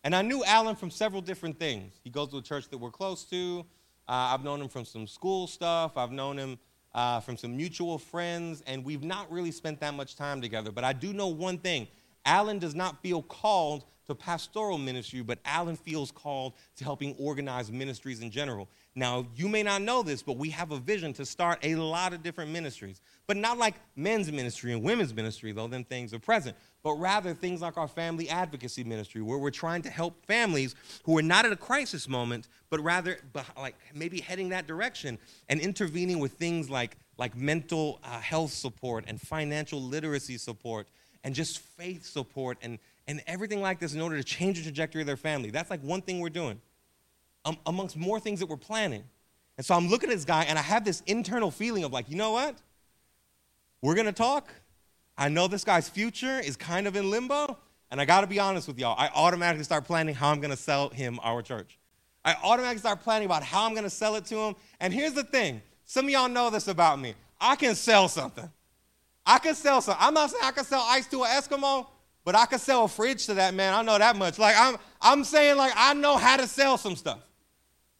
And 0.04 0.16
I 0.16 0.22
knew 0.22 0.44
Alan 0.46 0.76
from 0.76 0.90
several 0.90 1.22
different 1.22 1.60
things. 1.60 2.00
He 2.04 2.10
goes 2.10 2.30
to 2.30 2.38
a 2.38 2.42
church 2.42 2.70
that 2.70 2.78
we're 2.78 2.92
close 2.92 3.26
to. 3.26 3.66
Uh, 4.10 4.34
I've 4.34 4.44
known 4.44 4.60
him 4.60 4.70
from 4.70 4.86
some 4.86 5.06
school 5.06 5.46
stuff. 5.46 5.96
I've 5.96 6.12
known 6.12 6.38
him 6.38 6.58
uh, 6.96 7.20
from 7.20 7.38
some 7.38 7.56
mutual 7.56 8.00
friends. 8.00 8.64
And 8.66 8.84
we've 8.84 9.04
not 9.04 9.32
really 9.32 9.52
spent 9.52 9.80
that 9.82 9.94
much 9.94 10.16
time 10.16 10.42
together. 10.42 10.72
But 10.72 10.84
I 10.84 10.94
do 10.94 11.14
know 11.14 11.28
one 11.28 11.60
thing 11.60 11.88
Alan 12.26 12.58
does 12.58 12.74
not 12.74 13.04
feel 13.04 13.22
called 13.22 13.86
to 14.08 14.16
pastoral 14.16 14.80
ministry, 14.80 15.22
but 15.22 15.38
Alan 15.46 15.76
feels 15.76 16.10
called 16.10 16.54
to 16.78 16.84
helping 16.84 17.14
organize 17.20 17.72
ministries 17.72 18.22
in 18.22 18.32
general. 18.32 18.68
Now, 18.96 19.28
you 19.36 19.48
may 19.48 19.62
not 19.62 19.84
know 19.84 20.02
this, 20.02 20.24
but 20.24 20.36
we 20.36 20.50
have 20.50 20.72
a 20.72 20.80
vision 20.80 21.14
to 21.14 21.26
start 21.28 21.60
a 21.62 21.76
lot 21.76 22.12
of 22.12 22.24
different 22.24 22.50
ministries, 22.50 23.02
but 23.28 23.38
not 23.38 23.60
like 23.60 23.76
men's 23.96 24.32
ministry 24.32 24.74
and 24.74 24.82
women's 24.82 25.14
ministry, 25.14 25.52
though 25.52 25.68
them 25.68 25.84
things 25.84 26.12
are 26.12 26.20
present, 26.20 26.58
but 26.84 26.94
rather 26.94 27.34
things 27.34 27.62
like 27.62 27.78
our 27.78 27.88
family 27.88 28.30
advocacy 28.30 28.84
ministry, 28.84 29.22
where 29.22 29.38
we're 29.38 29.52
trying 29.52 29.82
to 29.82 29.90
help 29.90 30.26
families 30.26 30.76
who 31.04 31.18
are 31.18 31.22
not 31.22 31.46
at 31.46 31.52
a 31.52 31.56
crisis 31.56 32.08
moment, 32.08 32.48
but 32.70 32.80
rather 32.80 33.18
like 33.58 33.76
maybe 33.94 34.22
heading 34.22 34.50
that 34.50 34.68
direction 34.68 35.18
and 35.50 35.60
intervening 35.60 36.20
with 36.20 36.34
things 36.34 36.70
like, 36.70 36.98
like 37.18 37.36
mental 37.36 38.00
uh, 38.04 38.20
health 38.20 38.52
support 38.52 39.04
and 39.08 39.20
financial 39.20 39.82
literacy 39.82 40.38
support 40.38 40.88
and 41.24 41.36
just 41.36 41.60
faith 41.60 42.06
support 42.06 42.58
and, 42.62 42.80
and 43.08 43.22
everything 43.28 43.62
like 43.62 43.80
this 43.80 43.94
in 43.94 44.00
order 44.00 44.16
to 44.16 44.24
change 44.24 44.58
the 44.58 44.64
trajectory 44.64 45.02
of 45.02 45.08
their 45.08 45.18
family. 45.18 45.50
That's 45.50 45.70
like 45.70 45.82
one 45.82 46.02
thing 46.02 46.20
we're 46.20 46.30
doing, 46.30 46.62
um, 47.44 47.58
amongst 47.66 47.98
more 47.98 48.20
things 48.20 48.40
that 48.40 48.46
we're 48.48 48.58
planning. 48.58 49.04
And 49.58 49.66
so 49.66 49.76
I'm 49.76 49.90
looking 49.90 50.10
at 50.10 50.16
this 50.16 50.24
guy 50.24 50.44
and 50.46 50.58
I 50.58 50.62
have 50.62 50.86
this 50.86 51.04
internal 51.06 51.52
feeling 51.52 51.84
of 51.84 51.92
like, 51.92 52.10
you 52.10 52.16
know 52.16 52.32
what? 52.32 52.56
We're 53.82 53.96
gonna 53.96 54.14
talk. 54.14 54.54
I 55.20 55.28
know 55.28 55.50
this 55.50 55.66
guy's 55.66 55.90
future 55.90 56.40
is 56.40 56.56
kind 56.56 56.88
of 56.88 56.96
in 56.96 57.12
limbo. 57.12 57.58
And 57.92 58.00
I 58.00 58.06
gotta 58.06 58.26
be 58.26 58.40
honest 58.40 58.68
with 58.68 58.80
y'all, 58.80 58.96
I 58.98 59.10
automatically 59.14 59.66
start 59.66 59.84
planning 59.84 60.16
how 60.16 60.32
I'm 60.32 60.40
gonna 60.40 60.56
sell 60.56 60.90
him 60.90 61.20
our 61.22 61.42
church. 61.42 61.78
I 62.24 62.36
automatically 62.42 62.80
start 62.80 63.02
planning 63.02 63.26
about 63.26 63.44
how 63.44 63.66
I'm 63.66 63.76
gonna 63.76 63.90
sell 63.90 64.16
it 64.16 64.26
to 64.26 64.36
him. 64.36 64.56
And 64.80 64.94
here's 64.94 65.14
the 65.14 65.24
thing 65.24 65.62
some 65.86 66.06
of 66.06 66.12
y'all 66.12 66.30
know 66.30 66.50
this 66.50 66.68
about 66.68 67.00
me 67.00 67.16
I 67.40 67.56
can 67.58 67.76
sell 67.76 68.08
something. 68.08 68.50
I 69.26 69.40
can 69.40 69.56
sell 69.56 69.82
some. 69.82 69.98
I'm 70.00 70.14
not 70.14 70.32
saying 70.32 70.44
I 70.44 70.52
can 70.52 70.64
sell 70.64 70.86
ice 70.88 71.08
to 71.08 71.24
an 71.24 71.30
Eskimo, 71.30 71.88
but 72.24 72.36
I 72.36 72.46
can 72.46 72.60
sell 72.60 72.86
a 72.86 72.88
fridge 72.88 73.26
to 73.26 73.34
that 73.36 73.54
man. 73.54 73.74
I 73.74 73.82
know 73.82 73.98
that 73.98 74.16
much. 74.16 74.40
Like 74.40 74.56
I'm, 74.58 74.78
I'm 75.02 75.24
saying 75.24 75.58
like 75.58 75.74
I 75.76 75.94
know 75.96 76.16
how 76.18 76.38
to 76.38 76.48
sell 76.48 76.78
some 76.78 76.96
stuff. 76.96 77.20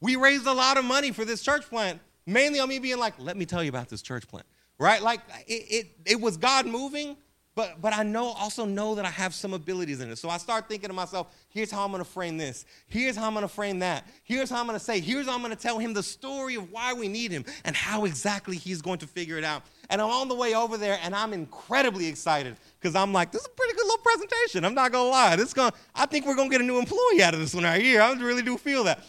We 0.00 0.16
raised 0.16 0.46
a 0.46 0.52
lot 0.52 0.78
of 0.78 0.84
money 0.84 1.10
for 1.10 1.26
this 1.26 1.42
church 1.42 1.68
plant, 1.68 2.00
mainly 2.24 2.60
on 2.60 2.68
me 2.68 2.78
being 2.78 2.98
like, 2.98 3.14
let 3.18 3.36
me 3.36 3.44
tell 3.44 3.62
you 3.62 3.68
about 3.68 3.88
this 3.90 4.00
church 4.00 4.26
plant, 4.26 4.46
right? 4.80 5.02
Like 5.02 5.20
it, 5.46 5.52
it, 5.52 5.86
it 6.06 6.20
was 6.20 6.36
God 6.38 6.66
moving, 6.66 7.16
but, 7.54 7.82
but 7.82 7.92
I 7.92 8.02
know 8.02 8.28
also 8.28 8.64
know 8.64 8.94
that 8.94 9.04
I 9.04 9.10
have 9.10 9.34
some 9.34 9.52
abilities 9.52 10.00
in 10.00 10.10
it. 10.10 10.16
So 10.16 10.30
I 10.30 10.38
start 10.38 10.68
thinking 10.68 10.88
to 10.88 10.94
myself, 10.94 11.28
here's 11.50 11.70
how 11.70 11.84
I'm 11.84 11.92
gonna 11.92 12.04
frame 12.04 12.38
this. 12.38 12.64
Here's 12.86 13.14
how 13.14 13.26
I'm 13.26 13.34
gonna 13.34 13.46
frame 13.46 13.80
that. 13.80 14.08
Here's 14.24 14.48
how 14.48 14.58
I'm 14.58 14.66
gonna 14.66 14.80
say, 14.80 14.98
here's 14.98 15.26
how 15.26 15.34
I'm 15.34 15.42
gonna 15.42 15.54
tell 15.54 15.78
him 15.78 15.92
the 15.92 16.02
story 16.02 16.54
of 16.54 16.72
why 16.72 16.94
we 16.94 17.08
need 17.08 17.30
him 17.30 17.44
and 17.66 17.76
how 17.76 18.06
exactly 18.06 18.56
he's 18.56 18.80
going 18.80 18.98
to 19.00 19.06
figure 19.06 19.36
it 19.36 19.44
out. 19.44 19.64
And 19.90 20.00
I'm 20.00 20.08
on 20.08 20.28
the 20.28 20.34
way 20.34 20.54
over 20.54 20.78
there 20.78 20.98
and 21.02 21.14
I'm 21.14 21.34
incredibly 21.34 22.06
excited 22.06 22.56
because 22.80 22.96
I'm 22.96 23.12
like, 23.12 23.32
this 23.32 23.42
is 23.42 23.48
a 23.48 23.50
pretty 23.50 23.74
good 23.74 23.84
little 23.84 23.98
presentation. 23.98 24.64
I'm 24.64 24.74
not 24.74 24.92
gonna 24.92 25.10
lie. 25.10 25.36
This 25.36 25.52
gonna, 25.52 25.74
I 25.94 26.06
think 26.06 26.24
we're 26.26 26.36
gonna 26.36 26.48
get 26.48 26.62
a 26.62 26.64
new 26.64 26.78
employee 26.78 27.22
out 27.22 27.34
of 27.34 27.40
this 27.40 27.54
one 27.54 27.64
right 27.64 27.82
here. 27.82 28.00
I 28.00 28.12
really 28.14 28.42
do 28.42 28.56
feel 28.56 28.84
that. 28.84 29.04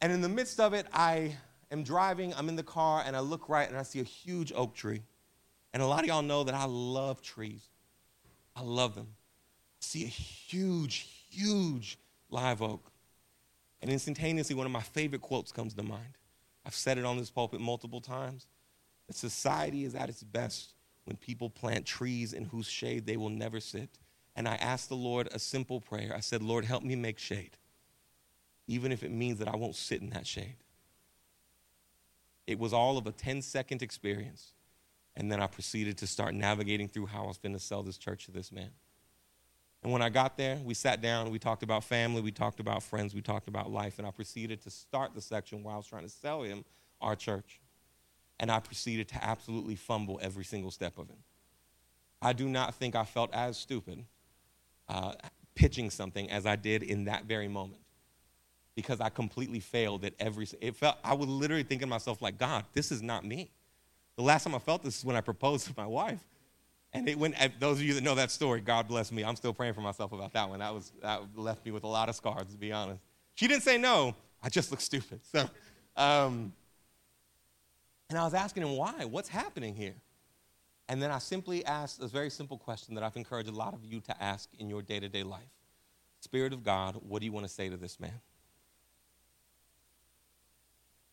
And 0.00 0.12
in 0.12 0.20
the 0.20 0.28
midst 0.28 0.58
of 0.58 0.74
it, 0.74 0.86
I 0.92 1.36
am 1.70 1.82
driving, 1.82 2.34
I'm 2.34 2.48
in 2.48 2.56
the 2.56 2.62
car, 2.62 3.02
and 3.06 3.16
I 3.16 3.20
look 3.20 3.48
right 3.48 3.68
and 3.68 3.76
I 3.76 3.82
see 3.82 4.00
a 4.00 4.04
huge 4.04 4.52
oak 4.54 4.74
tree. 4.74 5.02
And 5.72 5.82
a 5.82 5.86
lot 5.86 6.00
of 6.00 6.06
y'all 6.06 6.22
know 6.22 6.44
that 6.44 6.54
I 6.54 6.64
love 6.64 7.20
trees. 7.22 7.68
I 8.54 8.62
love 8.62 8.94
them. 8.94 9.08
I 9.10 9.80
see 9.80 10.04
a 10.04 10.08
huge, 10.08 11.06
huge 11.28 11.98
live 12.30 12.62
oak. 12.62 12.90
And 13.82 13.90
instantaneously, 13.90 14.56
one 14.56 14.66
of 14.66 14.72
my 14.72 14.80
favorite 14.80 15.20
quotes 15.20 15.52
comes 15.52 15.74
to 15.74 15.82
mind. 15.82 16.18
I've 16.64 16.74
said 16.74 16.98
it 16.98 17.04
on 17.04 17.18
this 17.18 17.30
pulpit 17.30 17.60
multiple 17.60 18.00
times. 18.00 18.46
That 19.06 19.16
society 19.16 19.84
is 19.84 19.94
at 19.94 20.08
its 20.08 20.22
best 20.22 20.74
when 21.04 21.16
people 21.16 21.50
plant 21.50 21.86
trees 21.86 22.32
in 22.32 22.46
whose 22.46 22.66
shade 22.66 23.06
they 23.06 23.16
will 23.16 23.30
never 23.30 23.60
sit. 23.60 23.90
And 24.34 24.48
I 24.48 24.56
asked 24.56 24.88
the 24.88 24.96
Lord 24.96 25.28
a 25.32 25.38
simple 25.38 25.80
prayer. 25.80 26.12
I 26.16 26.20
said, 26.20 26.42
Lord, 26.42 26.64
help 26.64 26.82
me 26.82 26.96
make 26.96 27.18
shade. 27.18 27.56
even 28.66 28.92
if 28.92 29.02
it 29.02 29.10
means 29.10 29.38
that 29.38 29.48
I 29.48 29.56
won't 29.56 29.76
sit 29.76 30.00
in 30.02 30.10
that 30.10 30.26
shade. 30.26 30.56
It 32.46 32.58
was 32.58 32.72
all 32.72 32.96
of 32.96 33.06
a 33.06 33.12
10 33.12 33.42
second 33.42 33.82
experience. 33.82 34.52
And 35.16 35.32
then 35.32 35.40
I 35.40 35.46
proceeded 35.46 35.96
to 35.98 36.06
start 36.06 36.34
navigating 36.34 36.88
through 36.88 37.06
how 37.06 37.24
I 37.24 37.26
was 37.26 37.38
going 37.38 37.54
to 37.54 37.58
sell 37.58 37.82
this 37.82 37.96
church 37.96 38.26
to 38.26 38.32
this 38.32 38.52
man. 38.52 38.70
And 39.82 39.92
when 39.92 40.02
I 40.02 40.08
got 40.08 40.36
there, 40.36 40.56
we 40.64 40.74
sat 40.74 41.00
down, 41.00 41.30
we 41.30 41.38
talked 41.38 41.62
about 41.62 41.84
family, 41.84 42.20
we 42.20 42.32
talked 42.32 42.60
about 42.60 42.82
friends, 42.82 43.14
we 43.14 43.22
talked 43.22 43.48
about 43.48 43.70
life, 43.70 43.98
and 43.98 44.06
I 44.06 44.10
proceeded 44.10 44.60
to 44.62 44.70
start 44.70 45.14
the 45.14 45.20
section 45.20 45.62
where 45.62 45.74
I 45.74 45.76
was 45.76 45.86
trying 45.86 46.02
to 46.02 46.08
sell 46.08 46.42
him 46.42 46.64
our 47.00 47.14
church. 47.14 47.60
And 48.38 48.50
I 48.50 48.60
proceeded 48.60 49.08
to 49.08 49.24
absolutely 49.24 49.76
fumble 49.76 50.18
every 50.22 50.44
single 50.44 50.70
step 50.70 50.98
of 50.98 51.08
it. 51.08 51.18
I 52.20 52.32
do 52.32 52.48
not 52.48 52.74
think 52.74 52.94
I 52.94 53.04
felt 53.04 53.32
as 53.32 53.56
stupid 53.56 54.04
uh, 54.88 55.12
pitching 55.54 55.88
something 55.90 56.30
as 56.30 56.46
I 56.46 56.56
did 56.56 56.82
in 56.82 57.04
that 57.04 57.24
very 57.24 57.48
moment 57.48 57.80
because 58.76 59.00
I 59.00 59.08
completely 59.08 59.58
failed 59.58 60.04
at 60.04 60.12
every. 60.20 60.46
It 60.60 60.76
felt 60.76 60.98
I 61.02 61.14
was 61.14 61.28
literally 61.28 61.64
thinking 61.64 61.88
to 61.88 61.90
myself 61.90 62.22
like, 62.22 62.38
God, 62.38 62.64
this 62.74 62.92
is 62.92 63.02
not 63.02 63.24
me. 63.24 63.50
The 64.14 64.22
last 64.22 64.44
time 64.44 64.54
I 64.54 64.58
felt 64.60 64.84
this 64.84 64.98
is 64.98 65.04
when 65.04 65.16
I 65.16 65.20
proposed 65.20 65.66
to 65.66 65.74
my 65.76 65.86
wife. 65.86 66.24
And 66.92 67.08
it 67.08 67.18
went, 67.18 67.34
those 67.58 67.78
of 67.78 67.82
you 67.82 67.94
that 67.94 68.02
know 68.02 68.14
that 68.14 68.30
story, 68.30 68.60
God 68.60 68.86
bless 68.88 69.10
me. 69.10 69.24
I'm 69.24 69.36
still 69.36 69.52
praying 69.52 69.74
for 69.74 69.80
myself 69.80 70.12
about 70.12 70.32
that 70.34 70.48
one. 70.48 70.60
That, 70.60 70.72
was, 70.72 70.92
that 71.02 71.20
left 71.34 71.66
me 71.66 71.72
with 71.72 71.84
a 71.84 71.88
lot 71.88 72.08
of 72.08 72.14
scars, 72.14 72.46
to 72.46 72.56
be 72.56 72.72
honest. 72.72 73.02
She 73.34 73.48
didn't 73.48 73.64
say 73.64 73.76
no. 73.76 74.14
I 74.42 74.48
just 74.48 74.70
look 74.70 74.80
stupid. 74.80 75.20
So, 75.30 75.50
um, 75.96 76.52
and 78.08 78.18
I 78.18 78.24
was 78.24 78.34
asking 78.34 78.62
him, 78.62 78.76
why? 78.76 79.04
What's 79.04 79.28
happening 79.28 79.74
here? 79.74 79.94
And 80.88 81.02
then 81.02 81.10
I 81.10 81.18
simply 81.18 81.64
asked 81.66 82.00
a 82.00 82.06
very 82.06 82.30
simple 82.30 82.56
question 82.56 82.94
that 82.94 83.02
I've 83.04 83.16
encouraged 83.16 83.48
a 83.48 83.52
lot 83.52 83.74
of 83.74 83.84
you 83.84 84.00
to 84.02 84.22
ask 84.22 84.48
in 84.58 84.70
your 84.70 84.80
day 84.80 85.00
to 85.00 85.08
day 85.08 85.22
life 85.22 85.42
Spirit 86.20 86.52
of 86.52 86.62
God, 86.62 86.96
what 87.02 87.20
do 87.20 87.26
you 87.26 87.32
want 87.32 87.46
to 87.46 87.52
say 87.52 87.68
to 87.68 87.76
this 87.76 88.00
man? 88.00 88.20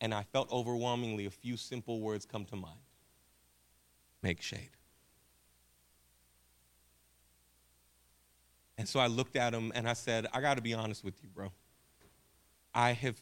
And 0.04 0.14
I 0.14 0.24
felt 0.24 0.52
overwhelmingly 0.52 1.26
a 1.26 1.32
few 1.32 1.56
simple 1.56 2.02
words 2.02 2.26
come 2.26 2.44
to 2.46 2.58
mind 2.58 2.78
make 4.22 4.42
shade. 4.42 4.70
And 8.78 8.88
so 8.88 9.00
I 9.00 9.08
looked 9.08 9.36
at 9.36 9.54
him 9.54 9.72
and 9.76 9.88
I 9.88 9.94
said, 9.94 10.28
I 10.34 10.42
got 10.42 10.56
to 10.56 10.62
be 10.62 10.74
honest 10.74 11.04
with 11.04 11.16
you, 11.24 11.30
bro. 11.30 11.52
I 12.74 12.92
have 12.92 13.22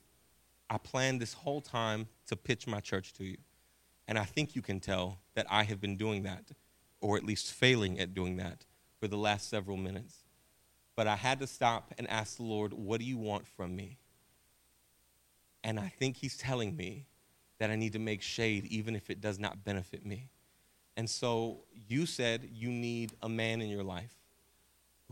I 0.69 0.77
planned 0.77 1.21
this 1.21 1.33
whole 1.33 1.61
time 1.61 2.07
to 2.27 2.35
pitch 2.35 2.65
my 2.65 2.79
church 2.79 3.13
to 3.13 3.25
you. 3.25 3.37
And 4.07 4.17
I 4.17 4.23
think 4.23 4.55
you 4.55 4.61
can 4.61 4.79
tell 4.79 5.19
that 5.35 5.45
I 5.49 5.63
have 5.63 5.81
been 5.81 5.97
doing 5.97 6.23
that, 6.23 6.51
or 6.99 7.17
at 7.17 7.23
least 7.23 7.51
failing 7.51 7.99
at 7.99 8.13
doing 8.13 8.37
that, 8.37 8.65
for 8.99 9.07
the 9.07 9.17
last 9.17 9.49
several 9.49 9.77
minutes. 9.77 10.23
But 10.95 11.07
I 11.07 11.15
had 11.15 11.39
to 11.39 11.47
stop 11.47 11.93
and 11.97 12.09
ask 12.09 12.37
the 12.37 12.43
Lord, 12.43 12.73
What 12.73 12.99
do 13.01 13.05
you 13.05 13.17
want 13.17 13.47
from 13.47 13.75
me? 13.75 13.97
And 15.63 15.79
I 15.79 15.91
think 15.99 16.17
He's 16.17 16.37
telling 16.37 16.75
me 16.75 17.07
that 17.59 17.69
I 17.69 17.75
need 17.75 17.93
to 17.93 17.99
make 17.99 18.21
shade 18.21 18.65
even 18.65 18.95
if 18.95 19.09
it 19.09 19.21
does 19.21 19.37
not 19.39 19.63
benefit 19.63 20.05
me. 20.05 20.29
And 20.97 21.09
so 21.09 21.59
you 21.87 22.05
said 22.05 22.49
you 22.51 22.69
need 22.69 23.13
a 23.21 23.29
man 23.29 23.61
in 23.61 23.69
your 23.69 23.83
life 23.83 24.15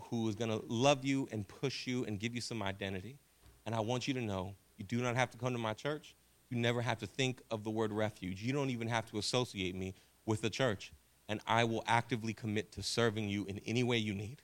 who 0.10 0.28
is 0.28 0.36
going 0.36 0.50
to 0.50 0.64
love 0.68 1.06
you 1.06 1.28
and 1.32 1.48
push 1.48 1.86
you 1.88 2.06
and 2.06 2.20
give 2.20 2.34
you 2.34 2.42
some 2.42 2.62
identity. 2.62 3.18
And 3.66 3.76
I 3.76 3.80
want 3.80 4.08
you 4.08 4.14
to 4.16 4.22
know 4.22 4.56
you 4.78 4.86
do 4.86 4.98
not 4.98 5.16
have 5.16 5.30
to 5.32 5.38
come 5.38 5.54
to 5.54 5.60
my 5.60 5.74
church. 5.74 6.16
You 6.50 6.58
never 6.58 6.82
have 6.82 6.98
to 7.00 7.06
think 7.06 7.42
of 7.52 7.64
the 7.64 7.70
word 7.70 7.92
refuge. 7.92 8.42
You 8.42 8.54
don't 8.54 8.72
even 8.72 8.88
have 8.88 9.10
to 9.12 9.20
associate 9.20 9.76
me 9.76 9.94
with 10.26 10.42
the 10.42 10.50
church. 10.50 10.92
And 11.28 11.40
I 11.46 11.64
will 11.66 11.84
actively 11.86 12.34
commit 12.34 12.72
to 12.72 12.84
serving 12.84 13.30
you 13.30 13.46
in 13.46 13.60
any 13.66 13.84
way 13.84 13.98
you 13.98 14.16
need. 14.16 14.42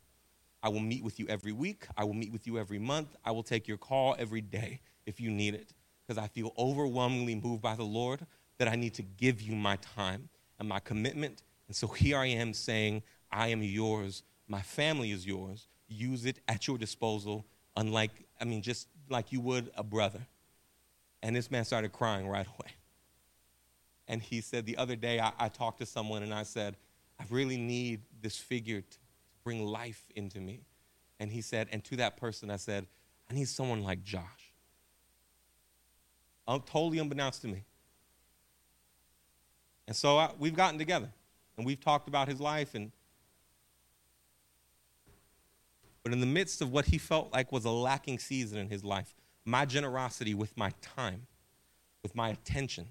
I 0.62 0.70
will 0.70 0.80
meet 0.80 1.04
with 1.04 1.20
you 1.20 1.26
every 1.28 1.52
week. 1.52 1.88
I 1.98 2.04
will 2.04 2.14
meet 2.14 2.32
with 2.32 2.46
you 2.46 2.60
every 2.60 2.80
month. 2.80 3.16
I 3.26 3.32
will 3.32 3.44
take 3.44 3.68
your 3.68 3.78
call 3.78 4.16
every 4.20 4.42
day 4.42 4.82
if 5.06 5.20
you 5.20 5.32
need 5.32 5.56
it. 5.56 5.74
Because 6.06 6.22
I 6.22 6.28
feel 6.28 6.54
overwhelmingly 6.58 7.36
moved 7.36 7.62
by 7.62 7.76
the 7.76 7.84
Lord 7.84 8.26
that 8.58 8.68
I 8.68 8.76
need 8.76 8.94
to 8.96 9.02
give 9.04 9.42
you 9.42 9.56
my 9.56 9.78
time 9.78 10.30
and 10.60 10.70
my 10.70 10.80
commitment. 10.80 11.42
And 11.68 11.76
so 11.76 11.88
here 11.88 12.18
I 12.18 12.28
am 12.28 12.54
saying, 12.54 13.04
I 13.32 13.48
am 13.48 13.64
yours 13.64 14.24
my 14.48 14.62
family 14.62 15.12
is 15.12 15.26
yours. 15.26 15.68
Use 15.88 16.26
it 16.26 16.40
at 16.48 16.68
your 16.68 16.78
disposal, 16.78 17.46
unlike, 17.76 18.12
I 18.40 18.46
mean, 18.46 18.62
just 18.62 18.88
like 19.10 19.32
you 19.32 19.40
would 19.42 19.72
a 19.76 19.84
brother. 19.84 20.26
And 21.24 21.36
this 21.36 21.50
man 21.50 21.66
started 21.66 21.92
crying 21.92 22.28
right 22.28 22.48
away. 22.60 22.72
And 24.08 24.22
he 24.22 24.42
said, 24.42 24.66
The 24.66 24.78
other 24.78 24.96
day 24.96 25.20
I, 25.20 25.32
I 25.40 25.50
talked 25.50 25.80
to 25.80 25.86
someone 25.86 26.24
and 26.24 26.34
I 26.34 26.44
said, 26.44 26.78
I 27.20 27.24
really 27.30 27.58
need 27.58 28.02
this 28.22 28.38
figure 28.38 28.82
to 28.82 28.98
bring 29.44 29.66
life 29.66 30.04
into 30.16 30.40
me. 30.40 30.62
And 31.20 31.32
he 31.32 31.42
said, 31.42 31.68
And 31.72 31.84
to 31.86 31.96
that 31.98 32.18
person, 32.18 32.52
I 32.52 32.58
said, 32.58 32.86
I 33.30 33.34
need 33.34 33.48
someone 33.48 33.82
like 33.82 34.04
Josh. 34.04 34.45
Totally 36.48 37.00
unbeknownst 37.00 37.42
to 37.42 37.48
me. 37.48 37.64
And 39.88 39.96
so 39.96 40.18
I, 40.18 40.32
we've 40.38 40.56
gotten 40.56 40.80
together 40.80 41.10
and 41.58 41.66
we've 41.66 41.80
talked 41.80 42.08
about 42.08 42.28
his 42.28 42.40
life 42.40 42.76
and 42.76 42.92
But 46.06 46.14
in 46.14 46.20
the 46.20 46.28
midst 46.28 46.62
of 46.62 46.72
what 46.72 46.86
he 46.86 47.00
felt 47.00 47.34
like 47.34 47.52
was 47.52 47.66
a 47.66 47.72
lacking 47.72 48.20
season 48.20 48.60
in 48.60 48.70
his 48.70 48.84
life, 48.84 49.16
my 49.44 49.66
generosity 49.66 50.36
with 50.36 50.56
my 50.56 50.72
time, 50.80 51.26
with 52.04 52.16
my 52.16 52.30
attention, 52.30 52.86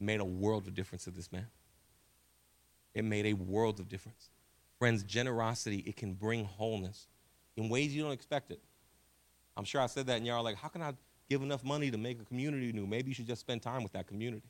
made 0.00 0.18
a 0.18 0.24
world 0.24 0.66
of 0.66 0.74
difference 0.74 1.04
to 1.04 1.12
this 1.12 1.30
man. 1.30 1.46
It 2.94 3.04
made 3.04 3.26
a 3.26 3.34
world 3.34 3.78
of 3.78 3.88
difference. 3.88 4.30
Friends, 4.80 5.04
generosity, 5.04 5.84
it 5.86 5.94
can 5.94 6.14
bring 6.14 6.46
wholeness 6.46 7.06
in 7.56 7.68
ways 7.68 7.94
you 7.94 8.02
don't 8.02 8.10
expect 8.10 8.50
it. 8.50 8.60
I'm 9.56 9.64
sure 9.64 9.80
I 9.80 9.86
said 9.86 10.08
that, 10.08 10.16
and 10.16 10.26
y'all 10.26 10.38
are 10.38 10.42
like, 10.42 10.56
how 10.56 10.66
can 10.66 10.82
I 10.82 10.94
give 11.28 11.42
enough 11.42 11.64
money 11.64 11.90
to 11.90 11.98
make 11.98 12.20
a 12.20 12.24
community 12.24 12.72
new? 12.72 12.86
Maybe 12.86 13.08
you 13.08 13.14
should 13.14 13.26
just 13.26 13.40
spend 13.40 13.62
time 13.62 13.82
with 13.82 13.92
that 13.92 14.06
community. 14.06 14.48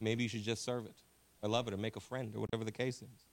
Maybe 0.00 0.22
you 0.22 0.28
should 0.28 0.42
just 0.42 0.64
serve 0.64 0.86
it 0.86 0.96
or 1.42 1.48
love 1.48 1.68
it 1.68 1.74
or 1.74 1.76
make 1.76 1.96
a 1.96 2.00
friend 2.00 2.34
or 2.34 2.40
whatever 2.40 2.64
the 2.64 2.72
case 2.72 3.02
is. 3.02 3.26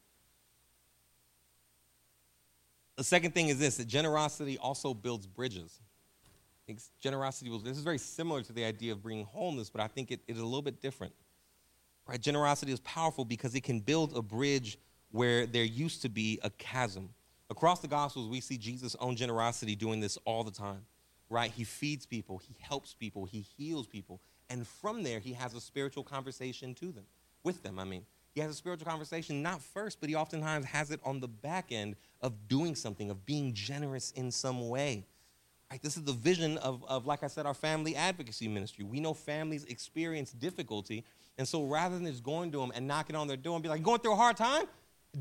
The 2.97 3.03
second 3.03 3.33
thing 3.33 3.47
is 3.47 3.57
this 3.57 3.77
that 3.77 3.87
generosity 3.87 4.57
also 4.57 4.93
builds 4.93 5.25
bridges. 5.25 5.79
I 6.25 6.63
think 6.67 6.81
generosity 6.99 7.49
will, 7.49 7.59
this 7.59 7.77
is 7.77 7.83
very 7.83 7.97
similar 7.97 8.41
to 8.43 8.53
the 8.53 8.65
idea 8.65 8.91
of 8.91 9.01
bringing 9.01 9.25
wholeness, 9.25 9.69
but 9.69 9.81
I 9.81 9.87
think 9.87 10.11
it, 10.11 10.19
it 10.27 10.33
is 10.33 10.41
a 10.41 10.45
little 10.45 10.61
bit 10.61 10.81
different. 10.81 11.13
Right? 12.05 12.19
Generosity 12.19 12.71
is 12.71 12.79
powerful 12.81 13.23
because 13.23 13.55
it 13.55 13.63
can 13.63 13.79
build 13.79 14.17
a 14.17 14.21
bridge 14.21 14.77
where 15.11 15.45
there 15.45 15.63
used 15.63 16.01
to 16.01 16.09
be 16.09 16.39
a 16.43 16.49
chasm. 16.49 17.09
Across 17.49 17.79
the 17.79 17.87
Gospels, 17.87 18.29
we 18.29 18.41
see 18.41 18.57
Jesus' 18.57 18.95
own 18.99 19.15
generosity 19.15 19.75
doing 19.75 19.99
this 19.99 20.17
all 20.25 20.43
the 20.43 20.51
time, 20.51 20.81
right? 21.29 21.51
He 21.51 21.63
feeds 21.63 22.05
people, 22.05 22.37
he 22.37 22.55
helps 22.59 22.93
people, 22.93 23.25
he 23.25 23.41
heals 23.41 23.87
people, 23.87 24.19
and 24.49 24.67
from 24.67 25.03
there, 25.03 25.19
he 25.19 25.33
has 25.33 25.53
a 25.53 25.61
spiritual 25.61 26.03
conversation 26.03 26.73
to 26.75 26.91
them, 26.91 27.05
with 27.43 27.63
them, 27.63 27.79
I 27.79 27.83
mean. 27.83 28.05
He 28.31 28.41
has 28.41 28.51
a 28.51 28.55
spiritual 28.55 28.87
conversation, 28.89 29.41
not 29.41 29.61
first, 29.61 29.99
but 29.99 30.07
he 30.07 30.15
oftentimes 30.15 30.65
has 30.65 30.91
it 30.91 30.99
on 31.03 31.19
the 31.19 31.27
back 31.27 31.71
end 31.71 31.95
of 32.21 32.47
doing 32.47 32.75
something, 32.75 33.09
of 33.09 33.25
being 33.25 33.53
generous 33.53 34.11
in 34.11 34.31
some 34.31 34.69
way. 34.69 35.05
Right? 35.71 35.81
This 35.81 35.97
is 35.97 36.03
the 36.03 36.13
vision 36.13 36.57
of, 36.59 36.83
of, 36.87 37.05
like 37.05 37.23
I 37.23 37.27
said, 37.27 37.45
our 37.45 37.53
family 37.53 37.95
advocacy 37.95 38.47
ministry. 38.47 38.85
We 38.85 38.99
know 38.99 39.13
families 39.13 39.65
experience 39.65 40.31
difficulty. 40.31 41.05
And 41.37 41.47
so 41.47 41.63
rather 41.63 41.95
than 41.97 42.05
just 42.05 42.23
going 42.23 42.51
to 42.51 42.59
them 42.59 42.71
and 42.75 42.87
knocking 42.87 43.15
on 43.15 43.27
their 43.27 43.37
door 43.37 43.55
and 43.55 43.63
be 43.63 43.69
like, 43.69 43.83
going 43.83 43.99
through 43.99 44.13
a 44.13 44.15
hard 44.15 44.37
time? 44.37 44.65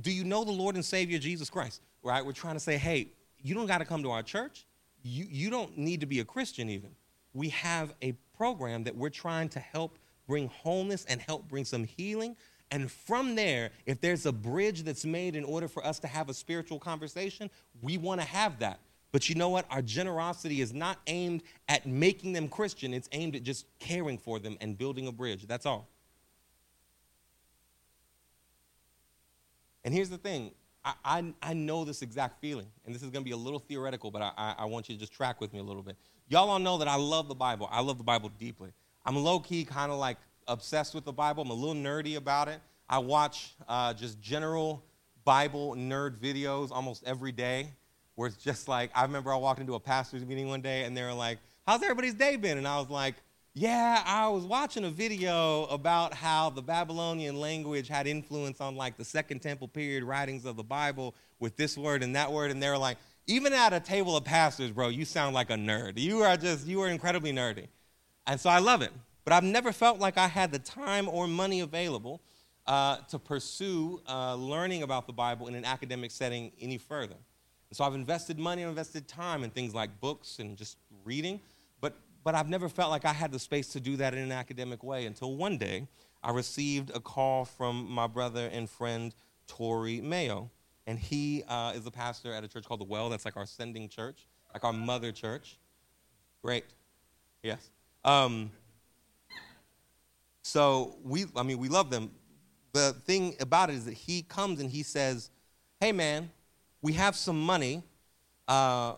Do 0.01 0.11
you 0.13 0.25
know 0.25 0.45
the 0.45 0.53
Lord 0.53 0.75
and 0.75 0.85
Savior 0.85 1.19
Jesus 1.19 1.49
Christ? 1.49 1.81
Right? 2.03 2.25
We're 2.25 2.33
trying 2.33 2.55
to 2.55 2.61
say, 2.61 2.77
hey, 2.77 3.09
you 3.43 3.55
don't 3.55 3.67
got 3.67 3.79
to 3.79 3.85
come 3.85 4.03
to 4.03 4.11
our 4.11 4.23
church. 4.23 4.67
You, 5.03 5.27
you 5.29 5.51
don't 5.51 5.77
need 5.79 6.01
to 6.01 6.07
be 6.07 6.21
a 6.21 6.25
Christian 6.25 6.69
even. 6.69 6.91
We 7.33 7.51
have 7.51 7.95
a 8.03 8.13
program 8.37 8.85
that 8.85 8.97
we're 8.97 9.11
trying 9.11 9.49
to 9.51 9.61
help 9.61 9.99
bring 10.27 10.49
wholeness 10.49 11.05
and 11.07 11.21
help 11.21 11.49
bring 11.49 11.65
some 11.65 11.85
healing 11.85 12.37
and 12.71 12.91
from 12.91 13.35
there, 13.35 13.71
if 13.87 14.01
there's 14.01 14.27
a 14.27 14.33
bridge 14.33 14.83
that's 14.83 15.05
made 15.05 15.37
in 15.37 15.45
order 15.45 15.69
for 15.69 15.85
us 15.85 15.99
to 16.01 16.07
have 16.07 16.29
a 16.29 16.35
spiritual 16.35 16.79
conversation, 16.79 17.51
we 17.81 17.97
want 17.97 18.21
to 18.21 18.27
have 18.27 18.59
that. 18.59 18.81
But 19.11 19.29
you 19.29 19.35
know 19.35 19.49
what? 19.49 19.65
Our 19.71 19.81
generosity 19.81 20.61
is 20.61 20.75
not 20.75 20.99
aimed 21.07 21.43
at 21.69 21.87
making 21.87 22.35
them 22.35 22.49
Christian, 22.49 22.93
it's 22.93 23.09
aimed 23.13 23.37
at 23.37 23.43
just 23.43 23.67
caring 23.79 24.19
for 24.19 24.39
them 24.39 24.59
and 24.61 24.77
building 24.77 25.07
a 25.07 25.13
bridge. 25.13 25.47
That's 25.47 25.65
all. 25.65 25.89
And 29.83 29.95
here's 29.95 30.11
the 30.11 30.19
thing 30.19 30.51
I, 31.05 31.33
I, 31.43 31.55
know 31.55 31.85
this 31.85 32.03
exact 32.03 32.41
feeling, 32.41 32.67
and 32.85 32.95
this 32.95 33.03
is 33.03 33.11
going 33.11 33.23
to 33.23 33.29
be 33.29 33.33
a 33.33 33.37
little 33.37 33.59
theoretical, 33.59 34.11
but 34.11 34.23
I, 34.23 34.33
I, 34.37 34.55
I 34.59 34.65
want 34.67 34.89
you 34.89 34.95
to 34.95 35.01
just 35.01 35.13
track 35.13 35.41
with 35.41 35.53
me 35.53 35.59
a 35.59 35.63
little 35.63 35.83
bit. 35.83 35.97
Y'all 36.29 36.51
all 36.51 36.59
know 36.59 36.79
that 36.79 36.89
I 36.89 36.97
love 36.97 37.29
the 37.29 37.35
Bible. 37.35 37.69
I 37.71 37.81
love 37.81 37.99
the 37.99 38.05
Bible 38.05 38.31
deeply. 38.39 38.71
I'm 39.05 39.17
low 39.17 39.41
key 39.41 39.65
kind 39.65 39.91
of 39.91 39.99
like 39.99 40.19
obsessed 40.47 40.95
with 40.95 41.05
the 41.05 41.13
Bible. 41.13 41.43
I'm 41.43 41.51
a 41.51 41.55
little 41.55 41.75
nerdy 41.75 42.17
about 42.17 42.49
it. 42.49 42.61
I 42.89 42.99
watch 42.99 43.55
uh, 43.69 43.95
just 43.95 44.21
general 44.21 44.85
Bible 45.25 45.75
nerd 45.75 46.17
videos 46.19 46.71
almost 46.71 47.03
every 47.07 47.33
day 47.33 47.71
where 48.15 48.29
it's 48.29 48.37
just 48.37 48.69
like, 48.69 48.91
I 48.95 49.03
remember 49.03 49.33
I 49.33 49.37
walked 49.37 49.61
into 49.61 49.75
a 49.75 49.81
pastor's 49.81 50.25
meeting 50.25 50.49
one 50.49 50.61
day 50.61 50.85
and 50.85 50.97
they 50.97 51.03
were 51.03 51.13
like, 51.13 51.39
How's 51.67 51.83
everybody's 51.83 52.15
day 52.15 52.37
been? 52.37 52.57
And 52.57 52.67
I 52.67 52.79
was 52.79 52.89
like, 52.89 53.15
Yeah, 53.61 54.05
I 54.07 54.29
was 54.29 54.45
watching 54.45 54.85
a 54.85 54.89
video 54.89 55.65
about 55.65 56.15
how 56.15 56.49
the 56.49 56.63
Babylonian 56.63 57.41
language 57.41 57.89
had 57.89 58.07
influence 58.07 58.61
on 58.61 58.77
like 58.77 58.97
the 58.97 59.05
Second 59.05 59.41
Temple 59.41 59.67
period 59.67 60.05
writings 60.05 60.45
of 60.45 60.55
the 60.55 60.63
Bible 60.63 61.17
with 61.41 61.57
this 61.57 61.77
word 61.77 62.05
and 62.05 62.15
that 62.15 62.31
word. 62.31 62.53
And 62.53 62.63
they 62.63 62.69
were 62.69 62.79
like, 62.79 62.99
even 63.27 63.53
at 63.53 63.73
a 63.73 63.81
table 63.81 64.17
of 64.17 64.25
pastors, 64.25 64.71
bro, 64.71 64.91
you 64.91 65.05
sound 65.05 65.35
like 65.35 65.51
a 65.51 65.55
nerd. 65.55 65.99
You 65.99 66.21
are 66.21 66.37
just, 66.37 66.69
you 66.69 66.81
are 66.83 66.89
incredibly 66.89 67.33
nerdy. 67.33 67.67
And 68.29 68.39
so 68.39 68.49
I 68.49 68.61
love 68.61 68.81
it. 68.81 68.93
But 69.25 69.33
I've 69.33 69.43
never 69.43 69.73
felt 69.73 69.99
like 69.99 70.19
I 70.19 70.29
had 70.29 70.53
the 70.53 70.61
time 70.61 71.09
or 71.09 71.27
money 71.27 71.59
available 71.59 72.23
uh, 72.65 72.99
to 73.09 73.19
pursue 73.19 74.01
uh, 74.09 74.37
learning 74.37 74.85
about 74.85 75.09
the 75.09 75.13
Bible 75.13 75.49
in 75.49 75.57
an 75.57 75.65
academic 75.65 76.13
setting 76.13 76.53
any 76.61 76.79
further. 76.79 77.17
And 77.71 77.77
so 77.77 77.83
I've 77.83 77.95
invested 77.95 78.39
money, 78.39 78.63
I've 78.63 78.69
invested 78.69 79.09
time 79.09 79.43
in 79.43 79.51
things 79.51 79.75
like 79.75 80.01
books 80.01 80.39
and 80.39 80.57
just 80.57 80.77
reading, 81.05 81.41
but, 82.29 82.35
I've 82.35 82.51
never 82.51 82.69
felt 82.69 82.91
like 82.91 83.07
I 83.07 83.15
had 83.15 83.33
the 83.33 83.39
space 83.39 83.69
to 83.69 83.81
do 83.81 83.97
that 83.97 84.13
in 84.13 84.21
an 84.21 84.33
academic 84.33 84.83
way 84.85 85.07
until 85.07 85.35
one 85.35 85.57
day 85.57 85.89
I 86.23 86.31
received 86.33 86.91
a 86.95 87.01
call 87.01 87.47
from 87.47 87.91
my 87.91 88.07
brother 88.07 88.51
and 88.53 88.69
friend, 88.69 89.15
Tori 89.47 90.03
Mayo. 90.03 90.51
And 90.87 90.99
he 90.99 91.43
uh, 91.49 91.73
is 91.75 91.87
a 91.87 91.91
pastor 91.91 92.35
at 92.35 92.45
a 92.45 92.49
church 92.49 92.67
called 92.67 92.81
The 92.81 92.85
Well. 92.85 93.09
That's 93.09 93.25
like 93.25 93.39
our 93.39 93.47
sending 93.47 93.89
church, 93.89 94.27
like 94.53 94.63
our 94.63 94.75
mother 94.75 95.11
church. 95.11 95.57
Great. 96.43 96.67
Yes. 97.43 97.71
Um, 98.05 98.51
so 100.43 100.97
we, 101.03 101.25
I 101.35 101.43
mean, 101.43 101.57
we 101.57 101.71
love 101.71 101.89
them. 101.89 102.11
The 102.75 102.95
thing 103.07 103.37
about 103.41 103.71
it 103.71 103.77
is 103.77 103.87
that 103.87 103.95
he 103.95 104.21
comes 104.21 104.61
and 104.61 104.69
he 104.69 104.83
says, 104.83 105.31
hey, 105.81 105.93
man, 105.93 106.31
we 106.83 106.93
have 106.93 107.17
some 107.17 107.41
money 107.41 107.83
uh, 108.47 108.97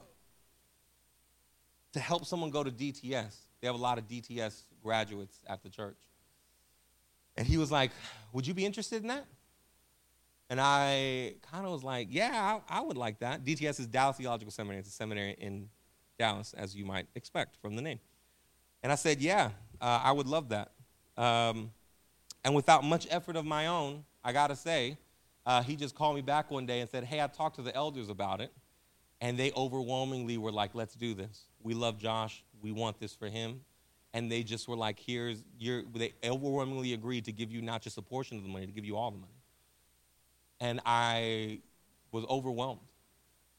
to 1.93 2.01
help 2.01 2.24
someone 2.24 2.51
go 2.51 2.62
to 2.62 2.70
DTS. 2.70 3.34
They 3.61 3.66
have 3.66 3.74
a 3.74 3.78
lot 3.78 3.99
of 3.99 4.09
DTS 4.09 4.62
graduates 4.82 5.41
at 5.47 5.62
the 5.62 5.68
church. 5.68 5.99
And 7.36 7.47
he 7.47 7.57
was 7.57 7.70
like, 7.70 7.91
Would 8.32 8.47
you 8.47 8.55
be 8.55 8.64
interested 8.64 9.03
in 9.03 9.09
that? 9.09 9.26
And 10.49 10.61
I 10.61 11.34
kind 11.51 11.64
of 11.64 11.72
was 11.72 11.84
like, 11.84 12.09
Yeah, 12.11 12.61
I, 12.68 12.78
I, 12.78 12.80
would 12.80 12.97
like 12.97 13.20
that. 13.20 13.45
DTS 13.45 13.80
is 13.80 13.86
Dallas 13.86 14.16
Theological 14.16 14.51
Seminary. 14.51 14.80
It's 14.80 14.88
a 14.88 14.93
seminary 14.93 15.36
in 15.38 15.68
Dallas, 16.18 16.55
as 16.55 16.74
you 16.74 16.84
might 16.84 17.07
expect 17.14 17.57
from 17.61 17.76
the 17.76 17.82
name. 17.82 18.01
And 18.82 18.91
I 18.91 18.95
said, 18.95 19.20
Yeah, 19.20 19.51
uh, 19.80 20.01
I 20.03 20.12
would 20.12 20.26
love 20.26 20.49
that. 20.51 20.72
Um, 21.16 21.70
and 22.45 22.55
without 22.55 22.84
much 22.84 23.07
effort 23.11 23.36
of 23.36 23.45
my 23.45 23.66
own, 23.66 24.05
I 24.24 24.32
got 24.32 24.49
to 24.49 24.57
say, 24.57 24.97
uh, 25.47 25.62
he 25.62 25.76
just 25.76 25.95
called 25.95 26.14
me 26.14 26.22
back 26.22 26.51
one 26.51 26.66
day 26.66 26.80
and 26.80 26.88
said, 26.91 27.05
Hey, 27.05 27.20
I 27.20 27.26
talked 27.26 27.57
to 27.57 27.62
the 27.62 27.74
elders 27.74 28.09
about 28.09 28.41
it. 28.41 28.53
And 29.20 29.38
they 29.38 29.52
overwhelmingly 29.52 30.38
were 30.38 30.52
like, 30.52 30.74
Let's 30.74 30.94
do 30.94 31.14
this. 31.14 31.44
We 31.62 31.74
love 31.74 31.98
Josh. 31.98 32.42
We 32.62 32.72
want 32.72 32.98
this 32.98 33.14
for 33.14 33.28
him. 33.28 33.60
And 34.12 34.30
they 34.30 34.42
just 34.42 34.66
were 34.68 34.76
like, 34.76 34.98
Here's 34.98 35.44
your, 35.58 35.82
they 35.94 36.12
overwhelmingly 36.24 36.94
agreed 36.94 37.24
to 37.26 37.32
give 37.32 37.52
you 37.52 37.62
not 37.62 37.82
just 37.82 37.98
a 37.98 38.02
portion 38.02 38.36
of 38.36 38.42
the 38.42 38.48
money, 38.48 38.66
to 38.66 38.72
give 38.72 38.84
you 38.84 38.96
all 38.96 39.10
the 39.10 39.18
money. 39.18 39.32
And 40.60 40.80
I 40.84 41.60
was 42.12 42.24
overwhelmed. 42.28 42.80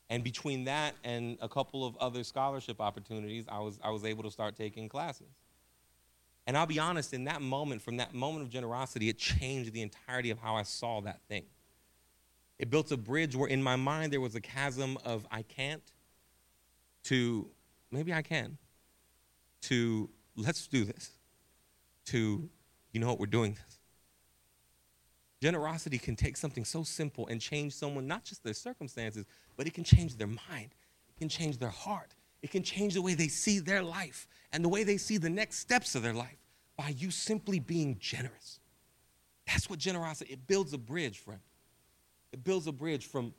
And 0.10 0.26
between 0.26 0.66
that 0.66 0.96
and 1.06 1.38
a 1.42 1.48
couple 1.48 1.86
of 1.86 1.96
other 1.98 2.26
scholarship 2.26 2.82
opportunities, 2.82 3.46
I 3.50 3.60
was, 3.60 3.80
I 3.82 3.92
was 3.92 4.04
able 4.04 4.24
to 4.24 4.32
start 4.32 4.58
taking 4.58 4.90
classes. 4.90 5.30
And 6.46 6.58
I'll 6.58 6.66
be 6.66 6.80
honest, 6.80 7.14
in 7.14 7.24
that 7.26 7.42
moment, 7.42 7.82
from 7.82 7.98
that 7.98 8.14
moment 8.14 8.44
of 8.44 8.50
generosity, 8.50 9.08
it 9.08 9.18
changed 9.18 9.72
the 9.72 9.82
entirety 9.82 10.32
of 10.32 10.38
how 10.38 10.56
I 10.56 10.64
saw 10.64 11.00
that 11.02 11.22
thing. 11.30 11.46
It 12.62 12.70
built 12.70 12.92
a 12.92 12.98
bridge 12.98 13.36
where 13.36 13.50
in 13.50 13.62
my 13.62 13.76
mind 13.76 14.14
there 14.14 14.22
was 14.22 14.36
a 14.36 14.40
chasm 14.40 14.96
of 15.04 15.26
I 15.32 15.42
can't 15.42 15.82
to 17.06 17.50
maybe 17.92 18.14
I 18.14 18.22
can 18.22 18.60
to 19.64 20.08
let's 20.36 20.68
do 20.68 20.86
this 20.86 21.10
to 22.06 22.48
you 22.94 23.00
know 23.00 23.08
what 23.08 23.20
we're 23.20 23.26
doing 23.26 23.54
this. 23.54 23.80
Generosity 25.42 25.98
can 25.98 26.16
take 26.16 26.38
something 26.38 26.64
so 26.64 26.84
simple 26.84 27.26
and 27.30 27.42
change 27.42 27.74
someone, 27.74 28.06
not 28.06 28.24
just 28.24 28.44
their 28.44 28.54
circumstances, 28.54 29.26
but 29.58 29.66
it 29.66 29.74
can 29.74 29.84
change 29.84 30.16
their 30.16 30.28
mind. 30.28 30.76
It 31.10 31.18
can 31.18 31.30
change 31.30 31.58
their 31.58 31.70
heart. 31.70 32.14
It 32.44 32.52
can 32.52 32.62
change 32.62 32.94
the 32.94 33.02
way 33.02 33.16
they 33.16 33.28
see 33.28 33.58
their 33.58 33.82
life 33.82 34.28
and 34.54 34.64
the 34.64 34.70
way 34.70 34.84
they 34.84 34.98
see 34.98 35.18
the 35.18 35.32
next 35.32 35.58
steps 35.58 35.96
of 35.96 36.04
their 36.04 36.14
life 36.14 36.38
by 36.78 36.90
you 36.90 37.10
simply 37.10 37.60
being 37.60 37.98
generous. 38.00 38.60
That's 39.48 39.68
what 39.68 39.80
generosity, 39.80 40.34
it 40.34 40.46
builds 40.46 40.74
a 40.74 40.78
bridge, 40.78 41.18
friend. 41.18 41.42
It 42.32 42.44
builds 42.44 42.68
a 42.68 42.72
bridge 42.72 43.06
from, 43.08 43.34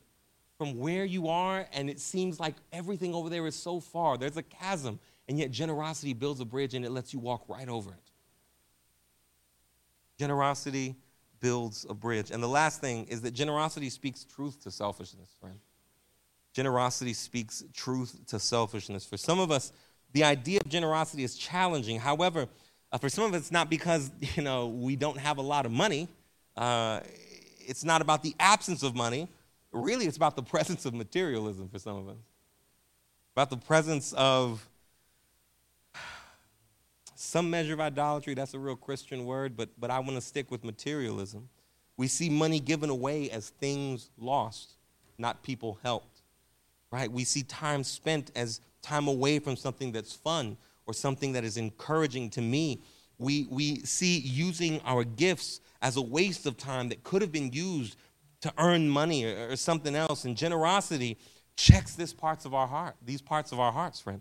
from 0.59 0.79
where 0.79 1.05
you 1.05 1.29
are, 1.29 1.67
and 1.73 1.89
it 1.89 2.01
seems 2.01 2.39
like 2.39 2.55
everything 2.73 3.15
over 3.15 3.29
there 3.29 3.47
is 3.47 3.55
so 3.55 3.81
far. 3.81 4.19
There's 4.19 4.37
a 4.37 4.43
chasm, 4.43 4.99
and 5.29 5.39
yet 5.39 5.51
generosity 5.51 6.13
builds 6.13 6.41
a 6.41 6.45
bridge 6.45 6.75
and 6.75 6.85
it 6.85 6.91
lets 6.91 7.13
you 7.13 7.19
walk 7.19 7.49
right 7.49 7.69
over 7.69 7.91
it. 7.91 8.11
Generosity 10.19 10.97
builds 11.41 11.87
a 11.89 11.95
bridge. 11.95 12.31
And 12.31 12.43
the 12.43 12.49
last 12.49 12.81
thing 12.81 13.07
is 13.07 13.23
that 13.23 13.33
generosity 13.33 13.91
speaks 13.91 14.25
truth 14.25 14.63
to 14.63 14.71
selfishness, 14.71 15.29
friend. 15.41 15.59
Generosity 16.53 17.15
speaks 17.15 17.65
truth 17.75 18.19
to 18.27 18.39
selfishness. 18.39 19.07
For 19.07 19.17
some 19.17 19.41
of 19.41 19.51
us, 19.51 19.73
the 20.13 20.25
idea 20.25 20.61
of 20.61 20.69
generosity 20.69 21.25
is 21.25 21.35
challenging. 21.35 21.99
However, 21.99 22.47
uh, 22.93 22.99
for 22.99 23.09
some 23.09 23.25
of 23.25 23.33
us, 23.33 23.41
it's 23.41 23.53
not 23.53 23.71
because 23.71 24.11
you 24.37 24.43
know 24.43 24.69
we 24.69 24.97
don't 24.97 25.19
have 25.19 25.39
a 25.39 25.43
lot 25.43 25.67
of 25.67 25.73
money. 25.73 26.09
Uh, 26.57 27.01
it's 27.67 27.85
not 27.85 28.03
about 28.03 28.23
the 28.23 28.35
absence 28.39 28.83
of 28.83 28.95
money. 28.95 29.29
Really, 29.73 30.07
it's 30.07 30.17
about 30.17 30.37
the 30.37 30.43
presence 30.55 30.85
of 30.85 30.95
materialism 30.95 31.69
for 31.69 31.79
some 31.79 31.97
of 31.97 32.09
us. 32.09 32.19
About 33.35 33.51
the 33.51 33.57
presence 33.57 34.13
of 34.13 34.69
some 37.15 37.51
measure 37.51 37.75
of 37.75 37.81
idolatry. 37.81 38.35
That's 38.35 38.55
a 38.55 38.59
real 38.59 38.77
Christian 38.77 39.25
word, 39.25 39.57
but, 39.57 39.71
but 39.79 39.91
I 39.91 39.99
want 40.01 40.13
to 40.13 40.21
stick 40.21 40.51
with 40.51 40.65
materialism. 40.65 41.49
We 41.97 42.09
see 42.09 42.29
money 42.29 42.61
given 42.61 42.91
away 42.91 43.31
as 43.31 43.51
things 43.51 44.11
lost, 44.19 44.75
not 45.19 45.43
people 45.43 45.79
helped. 45.83 46.21
Right? 46.91 47.11
We 47.11 47.25
see 47.25 47.43
time 47.43 47.85
spent 47.85 48.31
as 48.37 48.61
time 48.83 49.09
away 49.09 49.39
from 49.39 49.57
something 49.57 49.93
that's 49.93 50.13
fun 50.13 50.57
or 50.87 50.93
something 50.93 51.33
that 51.33 51.45
is 51.45 51.57
encouraging 51.57 52.31
to 52.31 52.43
me. 52.43 52.83
We, 53.23 53.47
we 53.51 53.77
see 53.81 54.19
using 54.19 54.81
our 54.85 55.05
gifts 55.05 55.61
as 55.81 55.97
a 55.97 56.03
waste 56.03 56.47
of 56.47 56.57
time 56.57 56.89
that 56.91 57.03
could 57.05 57.23
have 57.23 57.33
been 57.33 57.53
used 57.53 57.97
to 58.43 58.53
earn 58.59 58.89
money 58.89 59.25
or, 59.25 59.51
or 59.51 59.57
something 59.57 59.95
else. 59.95 60.25
And 60.25 60.37
generosity 60.37 61.19
checks 61.57 61.95
this 61.95 62.13
parts 62.13 62.45
of 62.45 62.55
our 62.55 62.67
heart, 62.67 62.97
these 63.05 63.23
parts 63.23 63.53
of 63.53 63.61
our 63.61 63.73
hearts, 63.73 64.01
friend. 64.01 64.21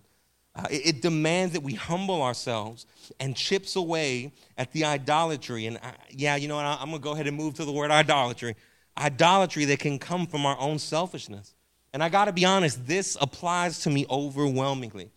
Uh, 0.54 0.66
it, 0.70 0.88
it, 0.88 1.02
demands 1.02 1.54
that 1.54 1.64
we 1.64 1.74
humble 1.74 2.22
ourselves 2.22 2.86
and 3.22 3.38
chips 3.38 3.78
away 3.78 4.34
at 4.58 4.70
the 4.74 4.84
idolatry. 4.84 5.66
And 5.66 5.78
I, 5.78 5.94
yeah, 6.10 6.36
you 6.36 6.50
know 6.50 6.58
what? 6.58 6.66
I'm 6.66 6.90
going 6.90 6.92
to 6.92 7.00
go 7.00 7.14
ahead 7.14 7.26
and 7.28 7.38
move 7.38 7.54
to 7.54 7.64
the 7.64 7.72
word 7.72 7.90
idolatry. 7.90 8.58
Idolatry 8.98 9.64
that 9.66 9.80
can 9.80 9.98
come 9.98 10.28
from 10.28 10.46
our 10.46 10.58
own 10.60 10.78
selfishness. 10.78 11.56
And 11.94 12.04
I 12.04 12.10
got 12.10 12.26
to 12.26 12.34
be 12.34 12.44
honest, 12.44 12.86
this 12.86 13.18
applies 13.22 13.80
to 13.84 13.90
me 13.90 14.06
overwhelmingly. 14.10 15.10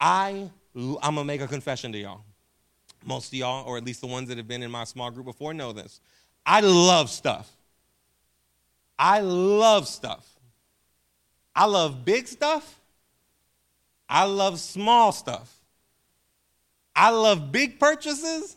I, 0.00 0.50
I'm 0.74 0.98
going 1.00 1.14
to 1.14 1.24
make 1.24 1.40
a 1.40 1.46
confession 1.46 1.92
to 1.92 1.98
y'all. 1.98 2.24
Most 3.04 3.28
of 3.28 3.34
y'all, 3.34 3.66
or 3.66 3.76
at 3.76 3.84
least 3.84 4.00
the 4.00 4.06
ones 4.06 4.28
that 4.28 4.36
have 4.36 4.48
been 4.48 4.62
in 4.62 4.70
my 4.70 4.84
small 4.84 5.10
group 5.10 5.26
before, 5.26 5.52
know 5.54 5.72
this. 5.72 6.00
I 6.44 6.60
love 6.60 7.10
stuff. 7.10 7.50
I 8.98 9.20
love 9.20 9.88
stuff. 9.88 10.28
I 11.54 11.66
love 11.66 12.04
big 12.04 12.28
stuff. 12.28 12.80
I 14.08 14.24
love 14.24 14.60
small 14.60 15.12
stuff. 15.12 15.52
I 16.94 17.10
love 17.10 17.50
big 17.50 17.80
purchases. 17.80 18.56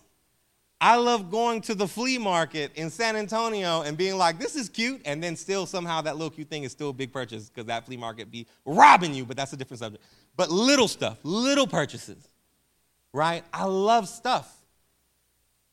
I 0.79 0.97
love 0.97 1.31
going 1.31 1.61
to 1.61 1.75
the 1.75 1.87
flea 1.87 2.17
market 2.17 2.71
in 2.75 2.89
San 2.89 3.15
Antonio 3.15 3.81
and 3.81 3.97
being 3.97 4.17
like, 4.17 4.37
this 4.37 4.55
is 4.55 4.67
cute, 4.67 5.01
and 5.05 5.23
then 5.23 5.35
still 5.35 5.65
somehow 5.65 6.01
that 6.01 6.17
little 6.17 6.29
cute 6.29 6.49
thing 6.49 6.63
is 6.63 6.71
still 6.73 6.89
a 6.89 6.93
big 6.93 7.13
purchase 7.13 7.49
because 7.49 7.65
that 7.65 7.85
flea 7.85 7.97
market 7.97 8.29
be 8.29 8.45
robbing 8.65 9.13
you, 9.13 9.25
but 9.25 9.37
that's 9.37 9.53
a 9.53 9.57
different 9.57 9.79
subject. 9.79 10.03
But 10.35 10.51
little 10.51 10.89
stuff, 10.89 11.17
little 11.23 11.65
purchases 11.65 12.27
right? 13.15 13.43
I 13.53 13.63
love 13.63 14.09
stuff. 14.09 14.51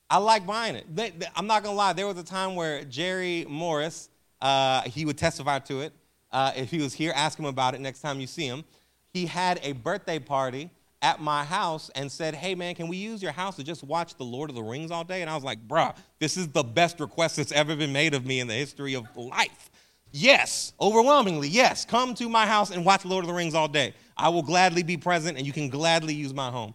I 0.08 0.18
like 0.18 0.46
buying 0.46 0.76
it. 0.76 0.94
They, 0.94 1.10
they, 1.10 1.26
I'm 1.34 1.46
not 1.46 1.64
gonna 1.64 1.76
lie. 1.76 1.92
There 1.92 2.06
was 2.06 2.16
a 2.18 2.22
time 2.22 2.54
where 2.54 2.84
Jerry 2.84 3.44
Morris, 3.48 4.08
uh, 4.40 4.82
he 4.82 5.04
would 5.04 5.18
testify 5.18 5.58
to 5.60 5.80
it. 5.80 5.92
Uh, 6.30 6.52
if 6.54 6.70
he 6.70 6.78
was 6.78 6.94
here, 6.94 7.12
ask 7.14 7.38
him 7.38 7.46
about 7.46 7.74
it 7.74 7.80
next 7.80 8.00
time 8.00 8.20
you 8.20 8.26
see 8.26 8.46
him. 8.46 8.64
He 9.12 9.26
had 9.26 9.58
a 9.62 9.72
birthday 9.72 10.18
party 10.18 10.70
at 11.02 11.20
my 11.20 11.44
house 11.44 11.90
and 11.96 12.10
said, 12.10 12.34
"Hey 12.34 12.54
man, 12.54 12.74
can 12.74 12.86
we 12.86 12.96
use 12.96 13.20
your 13.22 13.32
house 13.32 13.56
to 13.56 13.64
just 13.64 13.82
watch 13.82 14.14
The 14.14 14.24
Lord 14.24 14.48
of 14.48 14.56
the 14.56 14.62
Rings 14.62 14.90
all 14.90 15.02
day?" 15.02 15.20
And 15.20 15.28
I 15.28 15.34
was 15.34 15.44
like, 15.44 15.66
"Bruh, 15.66 15.96
this 16.20 16.36
is 16.36 16.48
the 16.48 16.62
best 16.62 17.00
request 17.00 17.36
that's 17.36 17.52
ever 17.52 17.74
been 17.74 17.92
made 17.92 18.14
of 18.14 18.24
me 18.24 18.38
in 18.38 18.46
the 18.46 18.54
history 18.54 18.94
of 18.94 19.04
life." 19.16 19.70
Yes, 20.12 20.74
overwhelmingly, 20.80 21.48
yes. 21.48 21.86
Come 21.86 22.14
to 22.16 22.28
my 22.28 22.46
house 22.46 22.70
and 22.70 22.84
watch 22.84 23.04
Lord 23.04 23.24
of 23.24 23.28
the 23.28 23.34
Rings 23.34 23.54
all 23.54 23.68
day. 23.68 23.94
I 24.16 24.28
will 24.28 24.42
gladly 24.42 24.82
be 24.82 24.96
present, 24.96 25.38
and 25.38 25.46
you 25.46 25.52
can 25.52 25.70
gladly 25.70 26.14
use 26.14 26.32
my 26.32 26.50
home. 26.50 26.74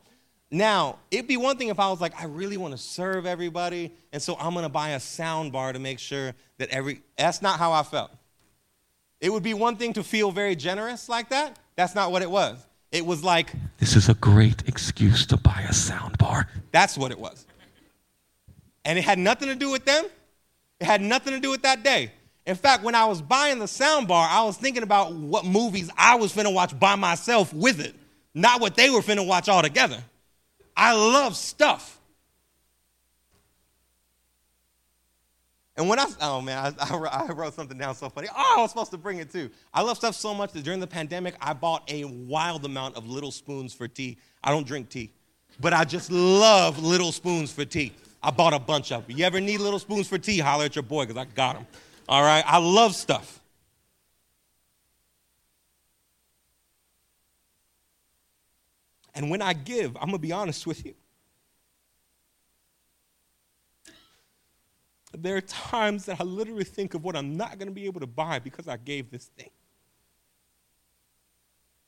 Now, 0.50 0.98
it'd 1.12 1.28
be 1.28 1.38
one 1.38 1.58
thing 1.58 1.68
if 1.68 1.80
I 1.80 1.90
was 1.90 2.00
like, 2.00 2.20
I 2.22 2.26
really 2.26 2.56
want 2.56 2.74
to 2.74 2.78
serve 2.78 3.26
everybody, 3.26 3.92
and 4.14 4.22
so 4.22 4.38
I'm 4.40 4.54
going 4.54 4.64
to 4.64 4.70
buy 4.70 4.90
a 4.90 5.00
sound 5.00 5.52
bar 5.52 5.74
to 5.74 5.80
make 5.80 6.00
sure 6.00 6.34
that 6.58 6.70
every. 6.70 7.02
That's 7.18 7.42
not 7.42 7.60
how 7.60 7.74
I 7.74 7.84
felt. 7.84 8.12
It 9.20 9.32
would 9.32 9.44
be 9.44 9.54
one 9.54 9.76
thing 9.76 9.94
to 9.94 10.04
feel 10.04 10.32
very 10.32 10.56
generous 10.56 11.10
like 11.10 11.30
that. 11.30 11.60
That's 11.76 11.96
not 11.96 12.12
what 12.12 12.22
it 12.22 12.32
was. 12.32 12.66
It 12.92 13.06
was 13.06 13.24
like, 13.24 13.52
this 13.80 13.96
is 13.96 14.08
a 14.08 14.14
great 14.14 14.64
excuse 14.68 15.26
to 15.28 15.38
buy 15.38 15.66
a 15.68 15.74
sound 15.74 16.18
bar. 16.18 16.48
That's 16.72 16.98
what 16.98 17.12
it 17.12 17.20
was. 17.20 17.46
And 18.86 18.98
it 18.98 19.04
had 19.04 19.20
nothing 19.20 19.50
to 19.50 19.56
do 19.56 19.70
with 19.72 19.84
them, 19.84 20.06
it 20.80 20.86
had 20.86 21.02
nothing 21.02 21.34
to 21.34 21.40
do 21.40 21.52
with 21.52 21.64
that 21.64 21.84
day. 21.84 22.12
In 22.46 22.56
fact, 22.56 22.82
when 22.84 22.96
I 22.96 23.04
was 23.04 23.22
buying 23.22 23.60
the 23.60 23.68
sound 23.68 24.08
bar, 24.08 24.26
I 24.32 24.44
was 24.44 24.56
thinking 24.56 24.84
about 24.84 25.14
what 25.14 25.44
movies 25.46 25.90
I 25.98 26.16
was 26.16 26.32
finna 26.32 26.54
watch 26.54 26.80
by 26.80 26.96
myself 26.96 27.54
with 27.54 27.82
it, 27.82 27.94
not 28.34 28.62
what 28.62 28.76
they 28.76 28.90
were 28.90 29.02
finna 29.02 29.28
watch 29.28 29.50
all 29.50 29.62
together. 29.62 30.02
I 30.78 30.94
love 30.94 31.36
stuff. 31.36 32.00
And 35.76 35.90
when 35.90 36.00
I, 36.00 36.06
oh 36.22 36.42
man, 36.42 36.76
I, 36.80 36.88
I, 37.30 37.32
wrote 37.34 37.54
something 37.54 37.78
down 37.78 37.96
so 37.96 38.10
funny. 38.10 38.28
Oh, 38.36 38.56
I 38.58 38.62
was 38.62 38.72
supposed 38.72 38.92
to 38.92 38.98
bring 38.98 39.20
it 39.20 39.32
too. 39.32 39.50
I 39.74 39.82
love 39.82 39.98
stuff 39.98 40.16
so 40.16 40.34
much 40.34 40.52
that 40.54 40.64
during 40.64 40.80
the 40.80 40.88
pandemic, 40.88 41.36
I 41.42 41.54
bought 41.54 41.92
a 41.92 42.06
wild 42.06 42.66
amount 42.66 42.96
of 42.96 43.08
little 43.08 43.32
spoons 43.32 43.74
for 43.74 43.88
tea. 43.88 44.18
I 44.44 44.52
don't 44.52 44.66
drink 44.66 44.90
tea, 44.90 45.12
but 45.60 45.74
I 45.74 45.84
just 45.84 46.12
love 46.12 46.82
little 46.82 47.12
spoons 47.12 47.52
for 47.52 47.66
tea. 47.66 47.94
I 48.24 48.32
bought 48.32 48.54
a 48.54 48.60
bunch 48.60 48.92
of 48.92 49.06
them. 49.06 49.18
You 49.18 49.26
ever 49.26 49.40
need 49.40 49.60
little 49.60 49.80
spoons 49.80 50.08
for 50.08 50.18
tea? 50.18 50.40
Holler 50.40 50.66
at 50.66 50.76
your 50.76 50.84
boy 50.84 51.06
because 51.06 51.18
I 51.18 51.26
got 51.26 51.56
them. 51.56 51.68
All 52.10 52.24
right, 52.24 52.44
I 52.48 52.58
love 52.58 52.96
stuff. 52.96 53.42
And 59.18 59.30
when 59.30 59.42
I 59.42 59.52
give, 59.52 59.98
I'm 59.98 60.06
gonna 60.06 60.20
be 60.20 60.32
honest 60.32 60.66
with 60.66 60.86
you. 60.86 60.94
there 65.24 65.36
are 65.36 65.42
times 65.42 66.06
that 66.06 66.20
I 66.20 66.24
literally 66.24 66.64
think 66.64 66.94
of 66.94 67.04
what 67.04 67.16
I'm 67.16 67.38
not 67.38 67.58
going 67.58 67.68
to 67.68 67.74
be 67.74 67.86
able 67.86 68.00
to 68.02 68.08
buy 68.08 68.40
because 68.40 68.68
I 68.68 68.78
gave 68.78 69.10
this 69.10 69.26
thing. 69.26 69.50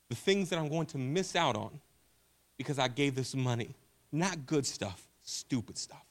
The 0.09 0.15
things 0.15 0.49
that 0.49 0.57
I'm 0.57 0.69
going 0.69 0.87
to 0.87 0.97
miss 0.97 1.35
out 1.35 1.55
on 1.55 1.79
because 2.57 2.79
I 2.79 2.87
gave 2.87 3.15
this 3.15 3.35
money. 3.35 3.75
Not 4.11 4.45
good 4.45 4.65
stuff, 4.65 5.07
stupid 5.21 5.77
stuff. 5.77 6.03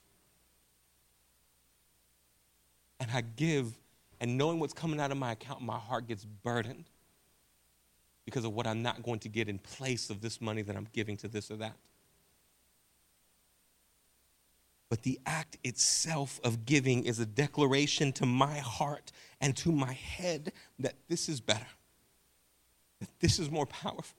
And 3.01 3.11
I 3.12 3.23
give, 3.23 3.73
and 4.21 4.39
knowing 4.39 4.61
what's 4.61 4.75
coming 4.75 5.01
out 5.01 5.11
of 5.11 5.19
my 5.19 5.33
account, 5.33 5.62
my 5.62 5.79
heart 5.79 6.07
gets 6.07 6.25
burdened 6.25 6.85
because 8.29 8.45
of 8.45 8.53
what 8.53 8.66
I'm 8.66 8.83
not 8.83 9.03
going 9.03 9.20
to 9.20 9.29
get 9.31 9.49
in 9.49 9.59
place 9.59 10.11
of 10.11 10.20
this 10.20 10.39
money 10.39 10.61
that 10.61 10.76
I'm 10.76 10.87
giving 10.93 11.16
to 11.18 11.29
this 11.29 11.51
or 11.51 11.57
that. 11.57 11.72
But 14.91 15.03
the 15.03 15.18
act 15.24 15.57
itself 15.64 16.39
of 16.45 16.66
giving 16.66 17.05
is 17.05 17.18
a 17.20 17.24
declaration 17.24 18.12
to 18.12 18.26
my 18.26 18.59
heart 18.59 19.12
and 19.41 19.57
to 19.57 19.72
my 19.72 19.95
head 19.95 20.53
that 20.79 20.95
this 21.09 21.31
is 21.31 21.41
better, 21.41 21.66
that 23.01 23.09
this 23.20 23.39
is 23.39 23.51
more 23.51 23.64
powerful, 23.64 24.18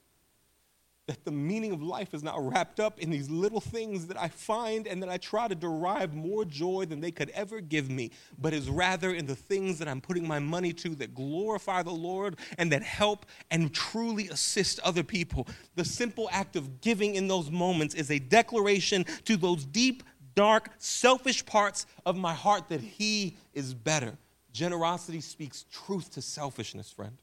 that 1.10 1.26
the 1.26 1.32
meaning 1.32 1.72
of 1.72 1.82
life 1.82 2.14
is 2.14 2.22
not 2.22 2.36
wrapped 2.40 2.80
up 2.80 3.00
in 3.00 3.10
these 3.10 3.32
little 3.32 3.60
things 3.60 4.06
that 4.06 4.22
I 4.22 4.28
find 4.28 4.86
and 4.86 5.02
that 5.02 5.10
I 5.10 5.18
try 5.18 5.48
to 5.48 5.56
derive 5.56 6.14
more 6.14 6.46
joy 6.46 6.86
than 6.86 7.02
they 7.02 7.10
could 7.10 7.32
ever 7.32 7.62
give 7.62 7.90
me, 7.90 8.12
but 8.38 8.54
is 8.54 8.70
rather 8.70 9.16
in 9.16 9.26
the 9.26 9.36
things 9.36 9.80
that 9.80 9.88
I'm 9.88 10.02
putting 10.02 10.28
my 10.28 10.38
money 10.38 10.72
to 10.74 10.90
that 10.90 11.16
glorify 11.16 11.82
the 11.82 11.90
Lord 11.90 12.38
and 12.60 12.72
that 12.72 12.84
help 12.84 13.26
and 13.50 13.74
truly 13.74 14.28
assist 14.28 14.80
other 14.82 15.02
people. 15.02 15.48
The 15.74 15.84
simple 15.84 16.30
act 16.32 16.56
of 16.56 16.80
giving 16.80 17.16
in 17.16 17.28
those 17.28 17.50
moments 17.50 17.96
is 17.96 18.12
a 18.12 18.20
declaration 18.20 19.04
to 19.26 19.36
those 19.36 19.66
deep 19.66 20.04
dark, 20.36 20.70
selfish 20.78 21.44
parts 21.44 21.88
of 22.06 22.18
my 22.18 22.36
heart 22.36 22.70
that 22.70 22.82
He 22.82 23.36
is 23.56 23.74
better. 23.74 24.16
Generosity 24.54 25.22
speaks 25.22 25.66
truth 25.72 26.12
to 26.12 26.22
selfishness, 26.22 26.92
friend. 26.92 27.18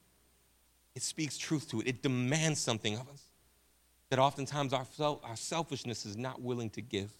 It 0.93 1.03
speaks 1.03 1.37
truth 1.37 1.69
to 1.69 1.79
it. 1.79 1.87
It 1.87 2.01
demands 2.01 2.59
something 2.59 2.95
of 2.95 3.07
us 3.07 3.26
that 4.09 4.19
oftentimes 4.19 4.73
our, 4.73 4.85
our 4.99 5.35
selfishness 5.35 6.05
is 6.05 6.15
not 6.15 6.41
willing 6.41 6.69
to 6.71 6.81
give. 6.81 7.11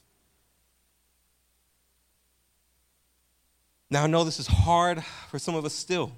Now, 3.89 4.03
I 4.03 4.07
know 4.07 4.23
this 4.23 4.39
is 4.39 4.47
hard 4.47 5.03
for 5.29 5.39
some 5.39 5.55
of 5.55 5.63
us 5.63 5.73
still, 5.73 6.11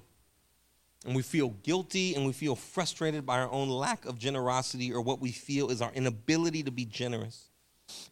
and 1.05 1.15
we 1.15 1.21
feel 1.21 1.49
guilty 1.63 2.15
and 2.15 2.25
we 2.25 2.33
feel 2.33 2.55
frustrated 2.55 3.25
by 3.25 3.39
our 3.39 3.51
own 3.51 3.69
lack 3.69 4.05
of 4.05 4.17
generosity 4.17 4.91
or 4.91 5.01
what 5.01 5.19
we 5.19 5.31
feel 5.31 5.69
is 5.69 5.81
our 5.81 5.91
inability 5.93 6.63
to 6.63 6.71
be 6.71 6.85
generous. 6.85 7.45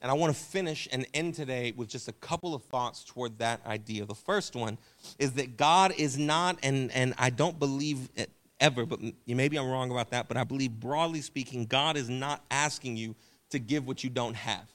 And 0.01 0.09
I 0.09 0.13
want 0.15 0.35
to 0.35 0.39
finish 0.39 0.87
and 0.91 1.05
end 1.13 1.35
today 1.35 1.73
with 1.75 1.87
just 1.89 2.07
a 2.07 2.11
couple 2.13 2.55
of 2.55 2.63
thoughts 2.63 3.03
toward 3.03 3.39
that 3.39 3.65
idea. 3.65 4.05
The 4.05 4.15
first 4.15 4.55
one 4.55 4.77
is 5.19 5.33
that 5.33 5.57
God 5.57 5.93
is 5.97 6.17
not, 6.17 6.57
and, 6.63 6.91
and 6.91 7.13
I 7.17 7.29
don't 7.29 7.59
believe 7.59 8.09
it 8.15 8.31
ever, 8.59 8.85
but 8.85 8.99
maybe 9.27 9.57
I'm 9.57 9.69
wrong 9.69 9.91
about 9.91 10.11
that, 10.11 10.27
but 10.27 10.37
I 10.37 10.43
believe 10.43 10.71
broadly 10.71 11.21
speaking, 11.21 11.65
God 11.65 11.97
is 11.97 12.09
not 12.09 12.43
asking 12.49 12.97
you 12.97 13.15
to 13.49 13.59
give 13.59 13.87
what 13.87 14.03
you 14.03 14.09
don't 14.09 14.35
have. 14.35 14.65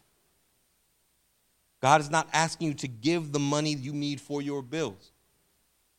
God 1.81 2.01
is 2.01 2.11
not 2.11 2.29
asking 2.33 2.69
you 2.69 2.75
to 2.75 2.89
give 2.89 3.33
the 3.33 3.41
money 3.41 3.75
you 3.75 3.93
need 3.93 4.21
for 4.21 4.41
your 4.41 4.63
bills. 4.63 5.11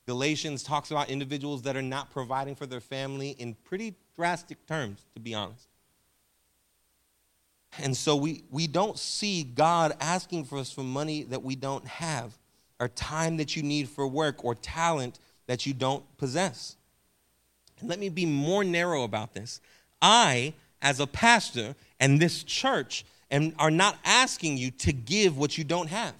Galatians 0.05 0.63
talks 0.63 0.91
about 0.91 1.09
individuals 1.09 1.61
that 1.63 1.75
are 1.75 1.81
not 1.81 2.09
providing 2.11 2.55
for 2.55 2.65
their 2.65 2.79
family 2.79 3.31
in 3.31 3.55
pretty 3.65 3.95
drastic 4.15 4.65
terms, 4.65 5.05
to 5.13 5.19
be 5.19 5.33
honest. 5.33 5.67
And 7.79 7.95
so 7.97 8.15
we, 8.15 8.43
we 8.51 8.67
don't 8.67 8.99
see 8.99 9.43
God 9.43 9.93
asking 9.99 10.45
for 10.45 10.57
us 10.57 10.71
for 10.71 10.83
money 10.83 11.23
that 11.23 11.41
we 11.41 11.55
don't 11.55 11.87
have, 11.87 12.37
or 12.79 12.87
time 12.87 13.37
that 13.37 13.55
you 13.55 13.63
need 13.63 13.89
for 13.89 14.07
work, 14.07 14.43
or 14.45 14.55
talent 14.55 15.19
that 15.47 15.65
you 15.65 15.73
don't 15.73 16.05
possess. 16.17 16.75
Let 17.83 17.99
me 17.99 18.09
be 18.09 18.25
more 18.25 18.63
narrow 18.63 19.03
about 19.03 19.33
this. 19.33 19.61
I, 20.01 20.53
as 20.81 20.99
a 20.99 21.07
pastor, 21.07 21.75
and 21.99 22.19
this 22.19 22.43
church, 22.43 23.05
and 23.31 23.53
are 23.57 23.71
not 23.71 23.97
asking 24.05 24.57
you 24.57 24.71
to 24.71 24.93
give 24.93 25.37
what 25.37 25.57
you 25.57 25.63
don't 25.63 25.89
have. 25.89 26.13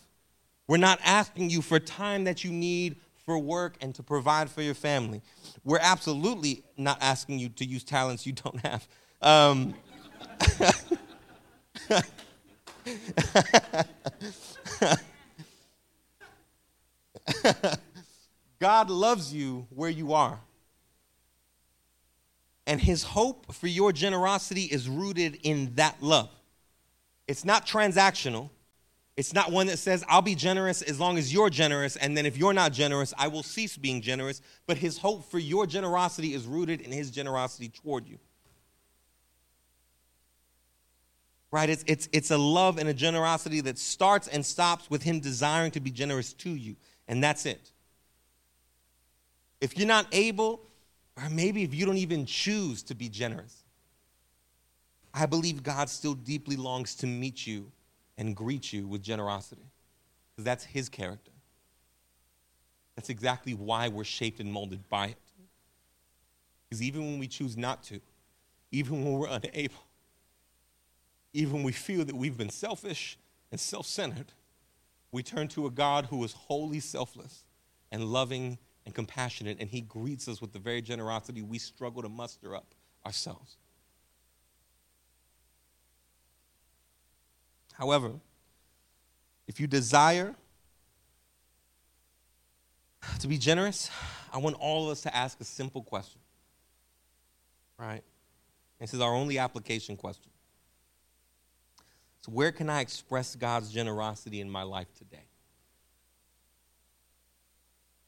We're 0.68 0.78
not 0.78 1.00
asking 1.04 1.50
you 1.50 1.62
for 1.62 1.80
time 1.80 2.24
that 2.24 2.44
you 2.44 2.52
need 2.52 2.96
for 3.26 3.38
work 3.38 3.76
and 3.82 3.94
to 3.96 4.04
provide 4.04 4.50
for 4.50 4.62
your 4.62 4.74
family. 4.74 5.22
We're 5.64 5.80
absolutely 5.82 6.64
not 6.78 6.98
asking 7.02 7.40
you 7.40 7.50
to 7.50 7.66
use 7.66 7.84
talents 7.84 8.26
you 8.26 8.34
don't 8.34 8.60
have. 8.62 8.88
Um, 9.22 9.76
God 18.60 18.90
loves 18.90 19.34
you 19.34 19.68
where 19.70 19.90
you 19.90 20.14
are. 20.14 20.40
And 22.66 22.80
his 22.80 23.04
hope 23.04 23.54
for 23.54 23.68
your 23.68 23.92
generosity 23.92 24.64
is 24.64 24.88
rooted 24.88 25.40
in 25.44 25.74
that 25.76 26.02
love. 26.02 26.30
It's 27.28 27.44
not 27.44 27.66
transactional. 27.66 28.50
It's 29.16 29.34
not 29.34 29.52
one 29.52 29.68
that 29.68 29.78
says, 29.78 30.04
I'll 30.08 30.22
be 30.22 30.36
generous 30.36 30.82
as 30.82 31.00
long 31.00 31.18
as 31.18 31.32
you're 31.32 31.50
generous, 31.50 31.96
and 31.98 32.18
then 32.18 32.26
if 32.26 32.36
you're 32.36 32.54
not 32.54 32.74
generous, 32.74 33.14
I 33.18 33.28
will 33.28 33.44
cease 33.44 33.78
being 33.78 34.02
generous. 34.02 34.42
But 34.66 34.78
his 34.78 34.98
hope 34.98 35.30
for 35.30 35.40
your 35.40 35.68
generosity 35.68 36.34
is 36.34 36.46
rooted 36.46 36.82
in 36.82 36.92
his 36.92 37.12
generosity 37.12 37.70
toward 37.70 38.08
you. 38.08 38.18
right? 41.54 41.70
It's, 41.70 41.84
it's, 41.86 42.10
it's 42.12 42.32
a 42.32 42.38
love 42.38 42.80
and 42.80 42.90
a 42.90 42.96
generosity 42.96 43.62
that 43.62 43.78
starts 43.78 44.28
and 44.28 44.44
stops 44.44 44.90
with 44.90 45.04
Him 45.04 45.20
desiring 45.20 45.70
to 45.72 45.80
be 45.80 45.92
generous 45.92 46.34
to 46.34 46.50
you. 46.50 46.76
And 47.08 47.24
that's 47.24 47.46
it. 47.46 47.72
If 49.62 49.78
you're 49.78 49.88
not 49.88 50.08
able, 50.12 50.62
or 51.18 51.30
maybe 51.30 51.64
if 51.64 51.74
you 51.74 51.86
don't 51.86 51.98
even 51.98 52.26
choose 52.26 52.84
to 52.84 52.96
be 52.96 53.10
generous, 53.10 53.64
I 55.14 55.26
believe 55.26 55.62
God 55.62 55.90
still 55.90 56.16
deeply 56.16 56.56
longs 56.56 56.96
to 56.96 57.08
meet 57.08 57.46
you 57.46 57.72
and 58.18 58.36
greet 58.36 58.74
you 58.74 58.88
with 58.88 59.04
generosity 59.04 59.70
because 60.32 60.46
that's 60.46 60.64
His 60.64 60.90
character. 60.90 61.32
That's 62.96 63.10
exactly 63.10 63.54
why 63.54 63.88
we're 63.88 64.04
shaped 64.04 64.40
and 64.40 64.52
molded 64.52 64.88
by 64.90 65.08
it. 65.08 65.18
Because 66.70 66.82
even 66.82 67.06
when 67.06 67.20
we 67.20 67.28
choose 67.28 67.58
not 67.58 67.84
to, 67.84 68.02
even 68.72 69.04
when 69.04 69.14
we're 69.14 69.28
unable, 69.28 69.84
even 71.34 71.54
when 71.54 71.64
we 71.64 71.72
feel 71.72 72.06
that 72.06 72.16
we've 72.16 72.38
been 72.38 72.50
selfish 72.50 73.18
and 73.52 73.60
self 73.60 73.86
centered, 73.86 74.32
we 75.12 75.22
turn 75.22 75.48
to 75.50 75.68
a 75.68 75.72
God 75.72 76.08
who 76.08 76.24
is 76.24 76.34
wholly 76.34 76.80
selfless 76.80 77.44
and 77.92 78.06
loving 78.06 78.58
and 78.86 78.94
compassionate, 78.94 79.58
and 79.60 79.70
He 79.70 79.82
greets 79.82 80.28
us 80.28 80.42
with 80.42 80.54
the 80.54 80.60
very 80.60 80.82
generosity 80.82 81.42
we 81.42 81.58
struggle 81.58 82.02
to 82.02 82.10
muster 82.10 82.56
up 82.56 82.74
ourselves. 83.06 83.58
However, 87.74 88.12
if 89.48 89.60
you 89.60 89.68
desire 89.68 90.36
to 93.20 93.28
be 93.28 93.38
generous, 93.38 93.90
I 94.32 94.38
want 94.38 94.56
all 94.60 94.86
of 94.86 94.92
us 94.92 95.02
to 95.02 95.16
ask 95.16 95.40
a 95.42 95.44
simple 95.44 95.84
question. 95.84 96.22
Right? 97.78 98.04
This 98.80 98.94
is 98.94 99.02
our 99.02 99.14
only 99.14 99.40
application 99.40 99.98
question. 99.98 100.32
So, 102.22 102.32
where 102.32 102.52
can 102.52 102.70
I 102.70 102.80
express 102.80 103.36
God's 103.36 103.72
generosity 103.72 104.40
in 104.40 104.50
my 104.50 104.64
life 104.64 104.88
today? 104.98 105.26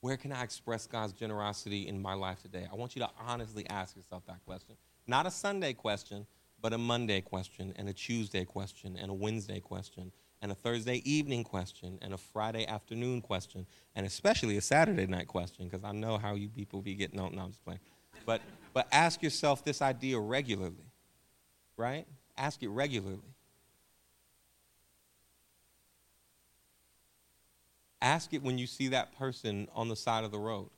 Where 0.06 0.18
can 0.18 0.32
I 0.32 0.44
express 0.44 0.86
God's 0.86 1.14
generosity 1.14 1.88
in 1.88 2.00
my 2.00 2.14
life 2.14 2.40
today? 2.40 2.68
I 2.72 2.76
want 2.76 2.96
you 2.96 3.00
to 3.00 3.10
honestly 3.20 3.68
ask 3.72 3.96
yourself 3.96 4.22
that 4.28 4.40
question. 4.46 4.76
Not 5.08 5.26
a 5.26 5.32
Sunday 5.32 5.74
question, 5.74 6.28
but 6.62 6.74
a 6.74 6.78
Monday 6.78 7.22
question, 7.22 7.74
and 7.76 7.90
a 7.90 7.94
Tuesday 7.94 8.46
question, 8.46 8.98
and 9.02 9.10
a 9.10 9.16
Wednesday 9.16 9.60
question, 9.60 10.12
and 10.44 10.52
a 10.52 10.54
Thursday 10.54 11.02
evening 11.06 11.44
question 11.44 11.98
and 12.04 12.14
a 12.14 12.20
Friday 12.20 12.68
afternoon 12.68 13.20
question 13.20 13.66
and 13.96 14.06
especially 14.06 14.58
a 14.58 14.62
Saturday 14.62 15.08
night 15.08 15.26
question 15.26 15.66
because 15.66 15.84
I 15.84 15.92
know 15.92 16.20
how 16.20 16.36
you 16.36 16.50
people 16.50 16.84
be 16.84 16.94
getting 16.94 17.20
on. 17.20 17.34
No, 17.34 17.42
I'm 17.42 17.50
just 17.50 17.66
playing. 17.66 17.80
But, 18.28 18.42
but 18.76 18.88
ask 18.92 19.24
yourself 19.24 19.66
this 19.66 19.82
idea 19.82 20.20
regularly, 20.20 20.86
right? 21.78 22.06
Ask 22.38 22.62
it 22.62 22.70
regularly. 22.70 23.35
Ask 28.06 28.36
it 28.36 28.44
when 28.44 28.60
you 28.60 28.68
see 28.68 28.90
that 28.90 29.18
person 29.18 29.68
on 29.74 29.90
the 29.90 29.96
side 29.96 30.24
of 30.24 30.30
the 30.30 30.38
road. 30.38 30.70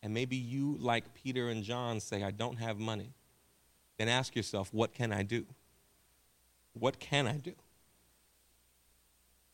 And 0.00 0.14
maybe 0.14 0.36
you, 0.36 0.76
like 0.78 1.12
Peter 1.12 1.48
and 1.48 1.64
John, 1.64 1.98
say, 1.98 2.22
I 2.22 2.30
don't 2.30 2.58
have 2.58 2.78
money. 2.78 3.14
Then 3.98 4.06
ask 4.06 4.36
yourself, 4.36 4.72
what 4.72 4.94
can 4.94 5.12
I 5.12 5.24
do? 5.24 5.44
What 6.72 7.00
can 7.00 7.26
I 7.26 7.38
do 7.38 7.54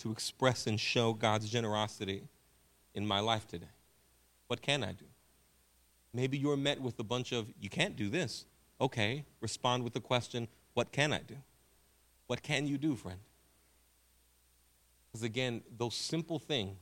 to 0.01 0.13
express 0.13 0.67
and 0.67 0.79
show 0.79 1.15
God's 1.15 1.49
generosity 1.49 2.25
in 2.95 3.07
my 3.07 3.21
life 3.21 3.49
today? 3.49 3.73
What 4.49 4.61
can 4.61 4.85
I 4.85 4.93
do? 4.93 5.07
Maybe 6.13 6.37
you're 6.37 6.59
met 6.59 6.83
with 6.83 6.99
a 6.99 7.05
bunch 7.05 7.33
of, 7.33 7.47
you 7.59 7.71
can't 7.71 7.97
do 7.97 8.11
this. 8.11 8.45
Okay, 8.83 9.25
respond 9.41 9.83
with 9.83 9.95
the 9.95 10.01
question, 10.01 10.47
what 10.75 10.93
can 10.93 11.15
I 11.15 11.21
do? 11.21 11.37
What 12.27 12.43
can 12.43 12.67
you 12.67 12.77
do, 12.77 12.97
friend? 12.97 13.21
Because 15.13 15.25
again, 15.25 15.63
those 15.77 15.95
simple 15.95 16.39
things, 16.39 16.79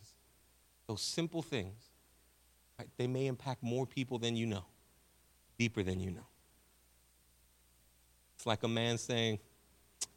those 0.87 1.03
simple 1.03 1.43
things, 1.43 1.91
right, 2.78 2.89
they 2.97 3.09
may 3.09 3.26
impact 3.26 3.62
more 3.62 3.87
people 3.87 4.18
than 4.18 4.37
you 4.37 4.47
know, 4.47 4.64
deeper 5.59 5.83
than 5.83 5.99
you 5.99 6.12
know. 6.12 6.26
It's 8.37 8.47
like 8.47 8.62
a 8.62 8.68
man 8.68 8.99
saying, 8.99 9.41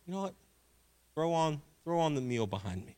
you 0.06 0.14
know 0.14 0.22
what? 0.22 0.36
Throw 1.16 1.34
on, 1.34 1.62
throw 1.84 2.00
on 2.00 2.16
the 2.16 2.22
meal 2.22 2.48
behind 2.48 2.86
me. 2.86 2.96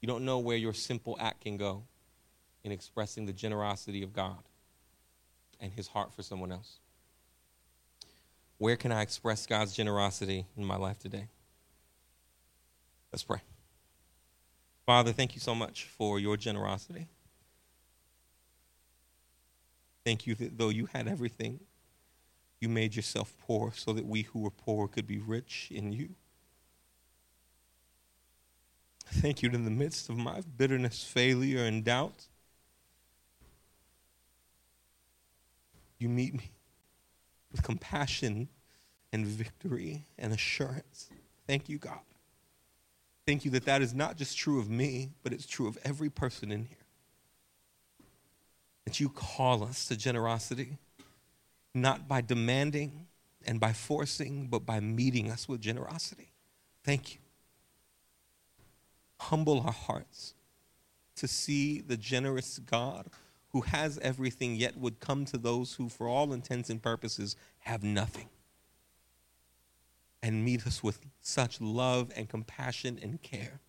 You 0.00 0.08
don't 0.08 0.24
know 0.24 0.38
where 0.38 0.56
your 0.56 0.74
simple 0.74 1.16
act 1.20 1.42
can 1.42 1.56
go 1.56 1.84
in 2.64 2.72
expressing 2.72 3.24
the 3.24 3.32
generosity 3.32 4.02
of 4.02 4.12
God 4.12 4.42
and 5.60 5.72
his 5.72 5.88
heart 5.88 6.12
for 6.12 6.22
someone 6.22 6.52
else. 6.52 6.78
Where 8.58 8.76
can 8.76 8.92
I 8.92 9.02
express 9.02 9.46
God's 9.46 9.74
generosity 9.74 10.46
in 10.56 10.64
my 10.64 10.76
life 10.76 10.98
today? 10.98 11.28
Let's 13.12 13.24
pray. 13.24 13.40
Father, 14.84 15.12
thank 15.12 15.34
you 15.34 15.40
so 15.40 15.54
much 15.54 15.84
for 15.84 16.18
your 16.20 16.36
generosity. 16.36 17.06
Thank 20.04 20.26
you 20.26 20.36
that 20.36 20.56
though 20.56 20.68
you 20.68 20.86
had 20.86 21.08
everything, 21.08 21.60
you 22.60 22.68
made 22.68 22.94
yourself 22.94 23.34
poor 23.46 23.72
so 23.74 23.92
that 23.92 24.06
we 24.06 24.22
who 24.22 24.40
were 24.40 24.50
poor 24.50 24.86
could 24.86 25.06
be 25.06 25.18
rich 25.18 25.68
in 25.70 25.92
you. 25.92 26.10
Thank 29.06 29.42
you 29.42 29.48
that 29.50 29.56
in 29.56 29.64
the 29.64 29.70
midst 29.70 30.08
of 30.08 30.16
my 30.16 30.42
bitterness, 30.56 31.02
failure, 31.02 31.64
and 31.64 31.84
doubt. 31.84 32.26
You 35.98 36.08
meet 36.08 36.34
me 36.34 36.50
with 37.50 37.62
compassion 37.62 38.48
and 39.12 39.26
victory 39.26 40.04
and 40.18 40.32
assurance. 40.32 41.08
Thank 41.46 41.68
you, 41.68 41.78
God. 41.78 42.00
Thank 43.26 43.44
you 43.44 43.50
that 43.52 43.64
that 43.64 43.82
is 43.82 43.92
not 43.92 44.16
just 44.16 44.38
true 44.38 44.60
of 44.60 44.70
me, 44.70 45.10
but 45.24 45.32
it's 45.32 45.46
true 45.46 45.66
of 45.66 45.76
every 45.82 46.08
person 46.08 46.52
in 46.52 46.64
here. 46.64 46.76
That 48.84 49.00
you 49.00 49.08
call 49.08 49.64
us 49.64 49.86
to 49.86 49.96
generosity, 49.96 50.78
not 51.74 52.06
by 52.06 52.20
demanding 52.20 53.06
and 53.44 53.58
by 53.58 53.72
forcing, 53.72 54.46
but 54.46 54.64
by 54.64 54.78
meeting 54.78 55.28
us 55.28 55.48
with 55.48 55.60
generosity. 55.60 56.30
Thank 56.84 57.14
you. 57.14 57.20
Humble 59.18 59.60
our 59.60 59.72
hearts 59.72 60.34
to 61.16 61.26
see 61.26 61.80
the 61.80 61.96
generous 61.96 62.60
God 62.60 63.06
who 63.50 63.62
has 63.62 63.98
everything 63.98 64.54
yet 64.54 64.76
would 64.76 65.00
come 65.00 65.24
to 65.24 65.38
those 65.38 65.74
who, 65.74 65.88
for 65.88 66.06
all 66.06 66.32
intents 66.32 66.70
and 66.70 66.80
purposes, 66.80 67.34
have 67.60 67.82
nothing 67.82 68.28
and 70.26 70.44
meet 70.44 70.66
us 70.66 70.82
with 70.82 70.98
such 71.20 71.60
love 71.60 72.10
and 72.16 72.28
compassion 72.28 72.98
and 73.00 73.22
care. 73.22 73.60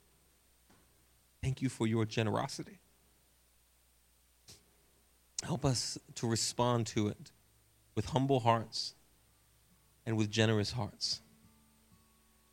Thank 1.43 1.61
you 1.61 1.69
for 1.69 1.85
your 1.85 2.03
generosity. 2.03 2.79
Help 5.43 5.63
us 5.63 5.99
to 6.15 6.27
respond 6.27 6.87
to 6.87 7.09
it 7.09 7.31
with 7.93 8.07
humble 8.07 8.39
hearts 8.39 8.95
and 10.03 10.17
with 10.17 10.31
generous 10.31 10.71
hearts. 10.71 11.21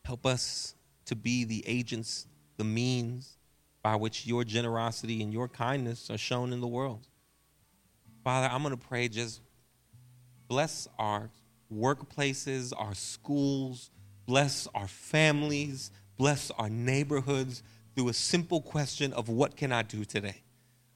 Help 0.04 0.26
us 0.26 0.74
to 1.06 1.16
be 1.16 1.44
the 1.44 1.64
agents, 1.66 2.26
the 2.58 2.64
means 2.64 3.38
by 3.82 3.96
which 3.96 4.26
your 4.26 4.44
generosity 4.44 5.22
and 5.22 5.32
your 5.32 5.48
kindness 5.48 6.10
are 6.10 6.18
shown 6.18 6.52
in 6.52 6.60
the 6.60 6.68
world. 6.68 7.08
Father, 8.22 8.50
I'm 8.52 8.62
going 8.62 8.76
to 8.76 8.86
pray 8.86 9.08
just 9.08 9.40
bless 10.46 10.86
our 10.98 11.30
workplaces, 11.72 12.74
our 12.76 12.94
schools, 12.94 13.90
bless 14.26 14.66
our 14.74 14.88
families, 14.88 15.90
bless 16.16 16.50
our 16.52 16.68
neighborhoods 16.68 17.62
through 17.94 18.08
a 18.08 18.14
simple 18.14 18.60
question 18.60 19.12
of 19.12 19.28
what 19.28 19.56
can 19.56 19.72
I 19.72 19.82
do 19.82 20.04
today? 20.04 20.42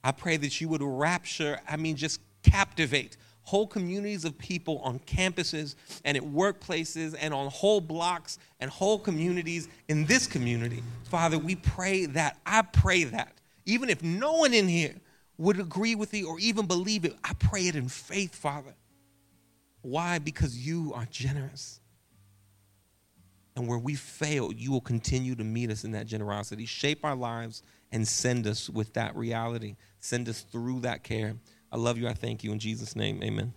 I 0.03 0.13
pray 0.13 0.37
that 0.39 0.61
you 0.61 0.69
would 0.69 0.83
rapture, 0.83 1.61
I 1.69 1.77
mean, 1.77 1.97
just 1.97 2.21
captivate 2.43 3.17
whole 3.49 3.67
communities 3.67 4.27
of 4.27 4.37
people 4.37 4.79
on 4.81 4.99
campuses 5.01 5.75
and 6.05 6.19
at 6.19 6.23
workplaces 6.23 7.17
and 7.19 7.33
on 7.33 7.49
whole 7.49 7.81
blocks 7.81 8.39
and 8.61 8.71
whole 8.71 8.99
communities 8.99 9.69
in 9.89 10.05
this 10.05 10.27
community. 10.27 10.83
Father, 11.05 11.39
we 11.39 11.55
pray 11.55 12.05
that. 12.05 12.39
I 12.45 12.61
pray 12.61 13.05
that. 13.05 13.33
Even 13.65 13.89
if 13.89 14.03
no 14.03 14.35
one 14.35 14.53
in 14.53 14.69
here 14.69 14.95
would 15.39 15.59
agree 15.59 15.95
with 15.95 16.13
you 16.13 16.29
or 16.29 16.39
even 16.39 16.67
believe 16.67 17.07
it, 17.07 17.17
I 17.25 17.33
pray 17.39 17.69
it 17.69 17.75
in 17.75 17.89
faith, 17.89 18.35
Father. 18.35 18.75
Why? 19.81 20.19
Because 20.19 20.55
you 20.67 20.93
are 20.95 21.07
generous. 21.11 21.81
And 23.59 23.67
where 23.67 23.79
we 23.79 23.97
fail, 23.97 24.53
you 24.53 24.71
will 24.71 24.81
continue 24.81 25.35
to 25.35 25.43
meet 25.43 25.69
us 25.69 25.83
in 25.83 25.91
that 25.91 26.07
generosity. 26.07 26.65
Shape 26.65 27.05
our 27.05 27.17
lives 27.17 27.65
and 27.91 28.07
send 28.07 28.47
us 28.47 28.71
with 28.71 28.93
that 28.95 29.17
reality. 29.17 29.75
Send 29.99 30.29
us 30.29 30.43
through 30.43 30.81
that 30.83 31.03
care. 31.03 31.35
I 31.73 31.77
love 31.77 31.99
you. 31.99 32.07
I 32.07 32.15
thank 32.15 32.45
you. 32.45 32.53
In 32.53 32.61
Jesus' 32.61 32.95
name, 32.95 33.21
amen. 33.21 33.53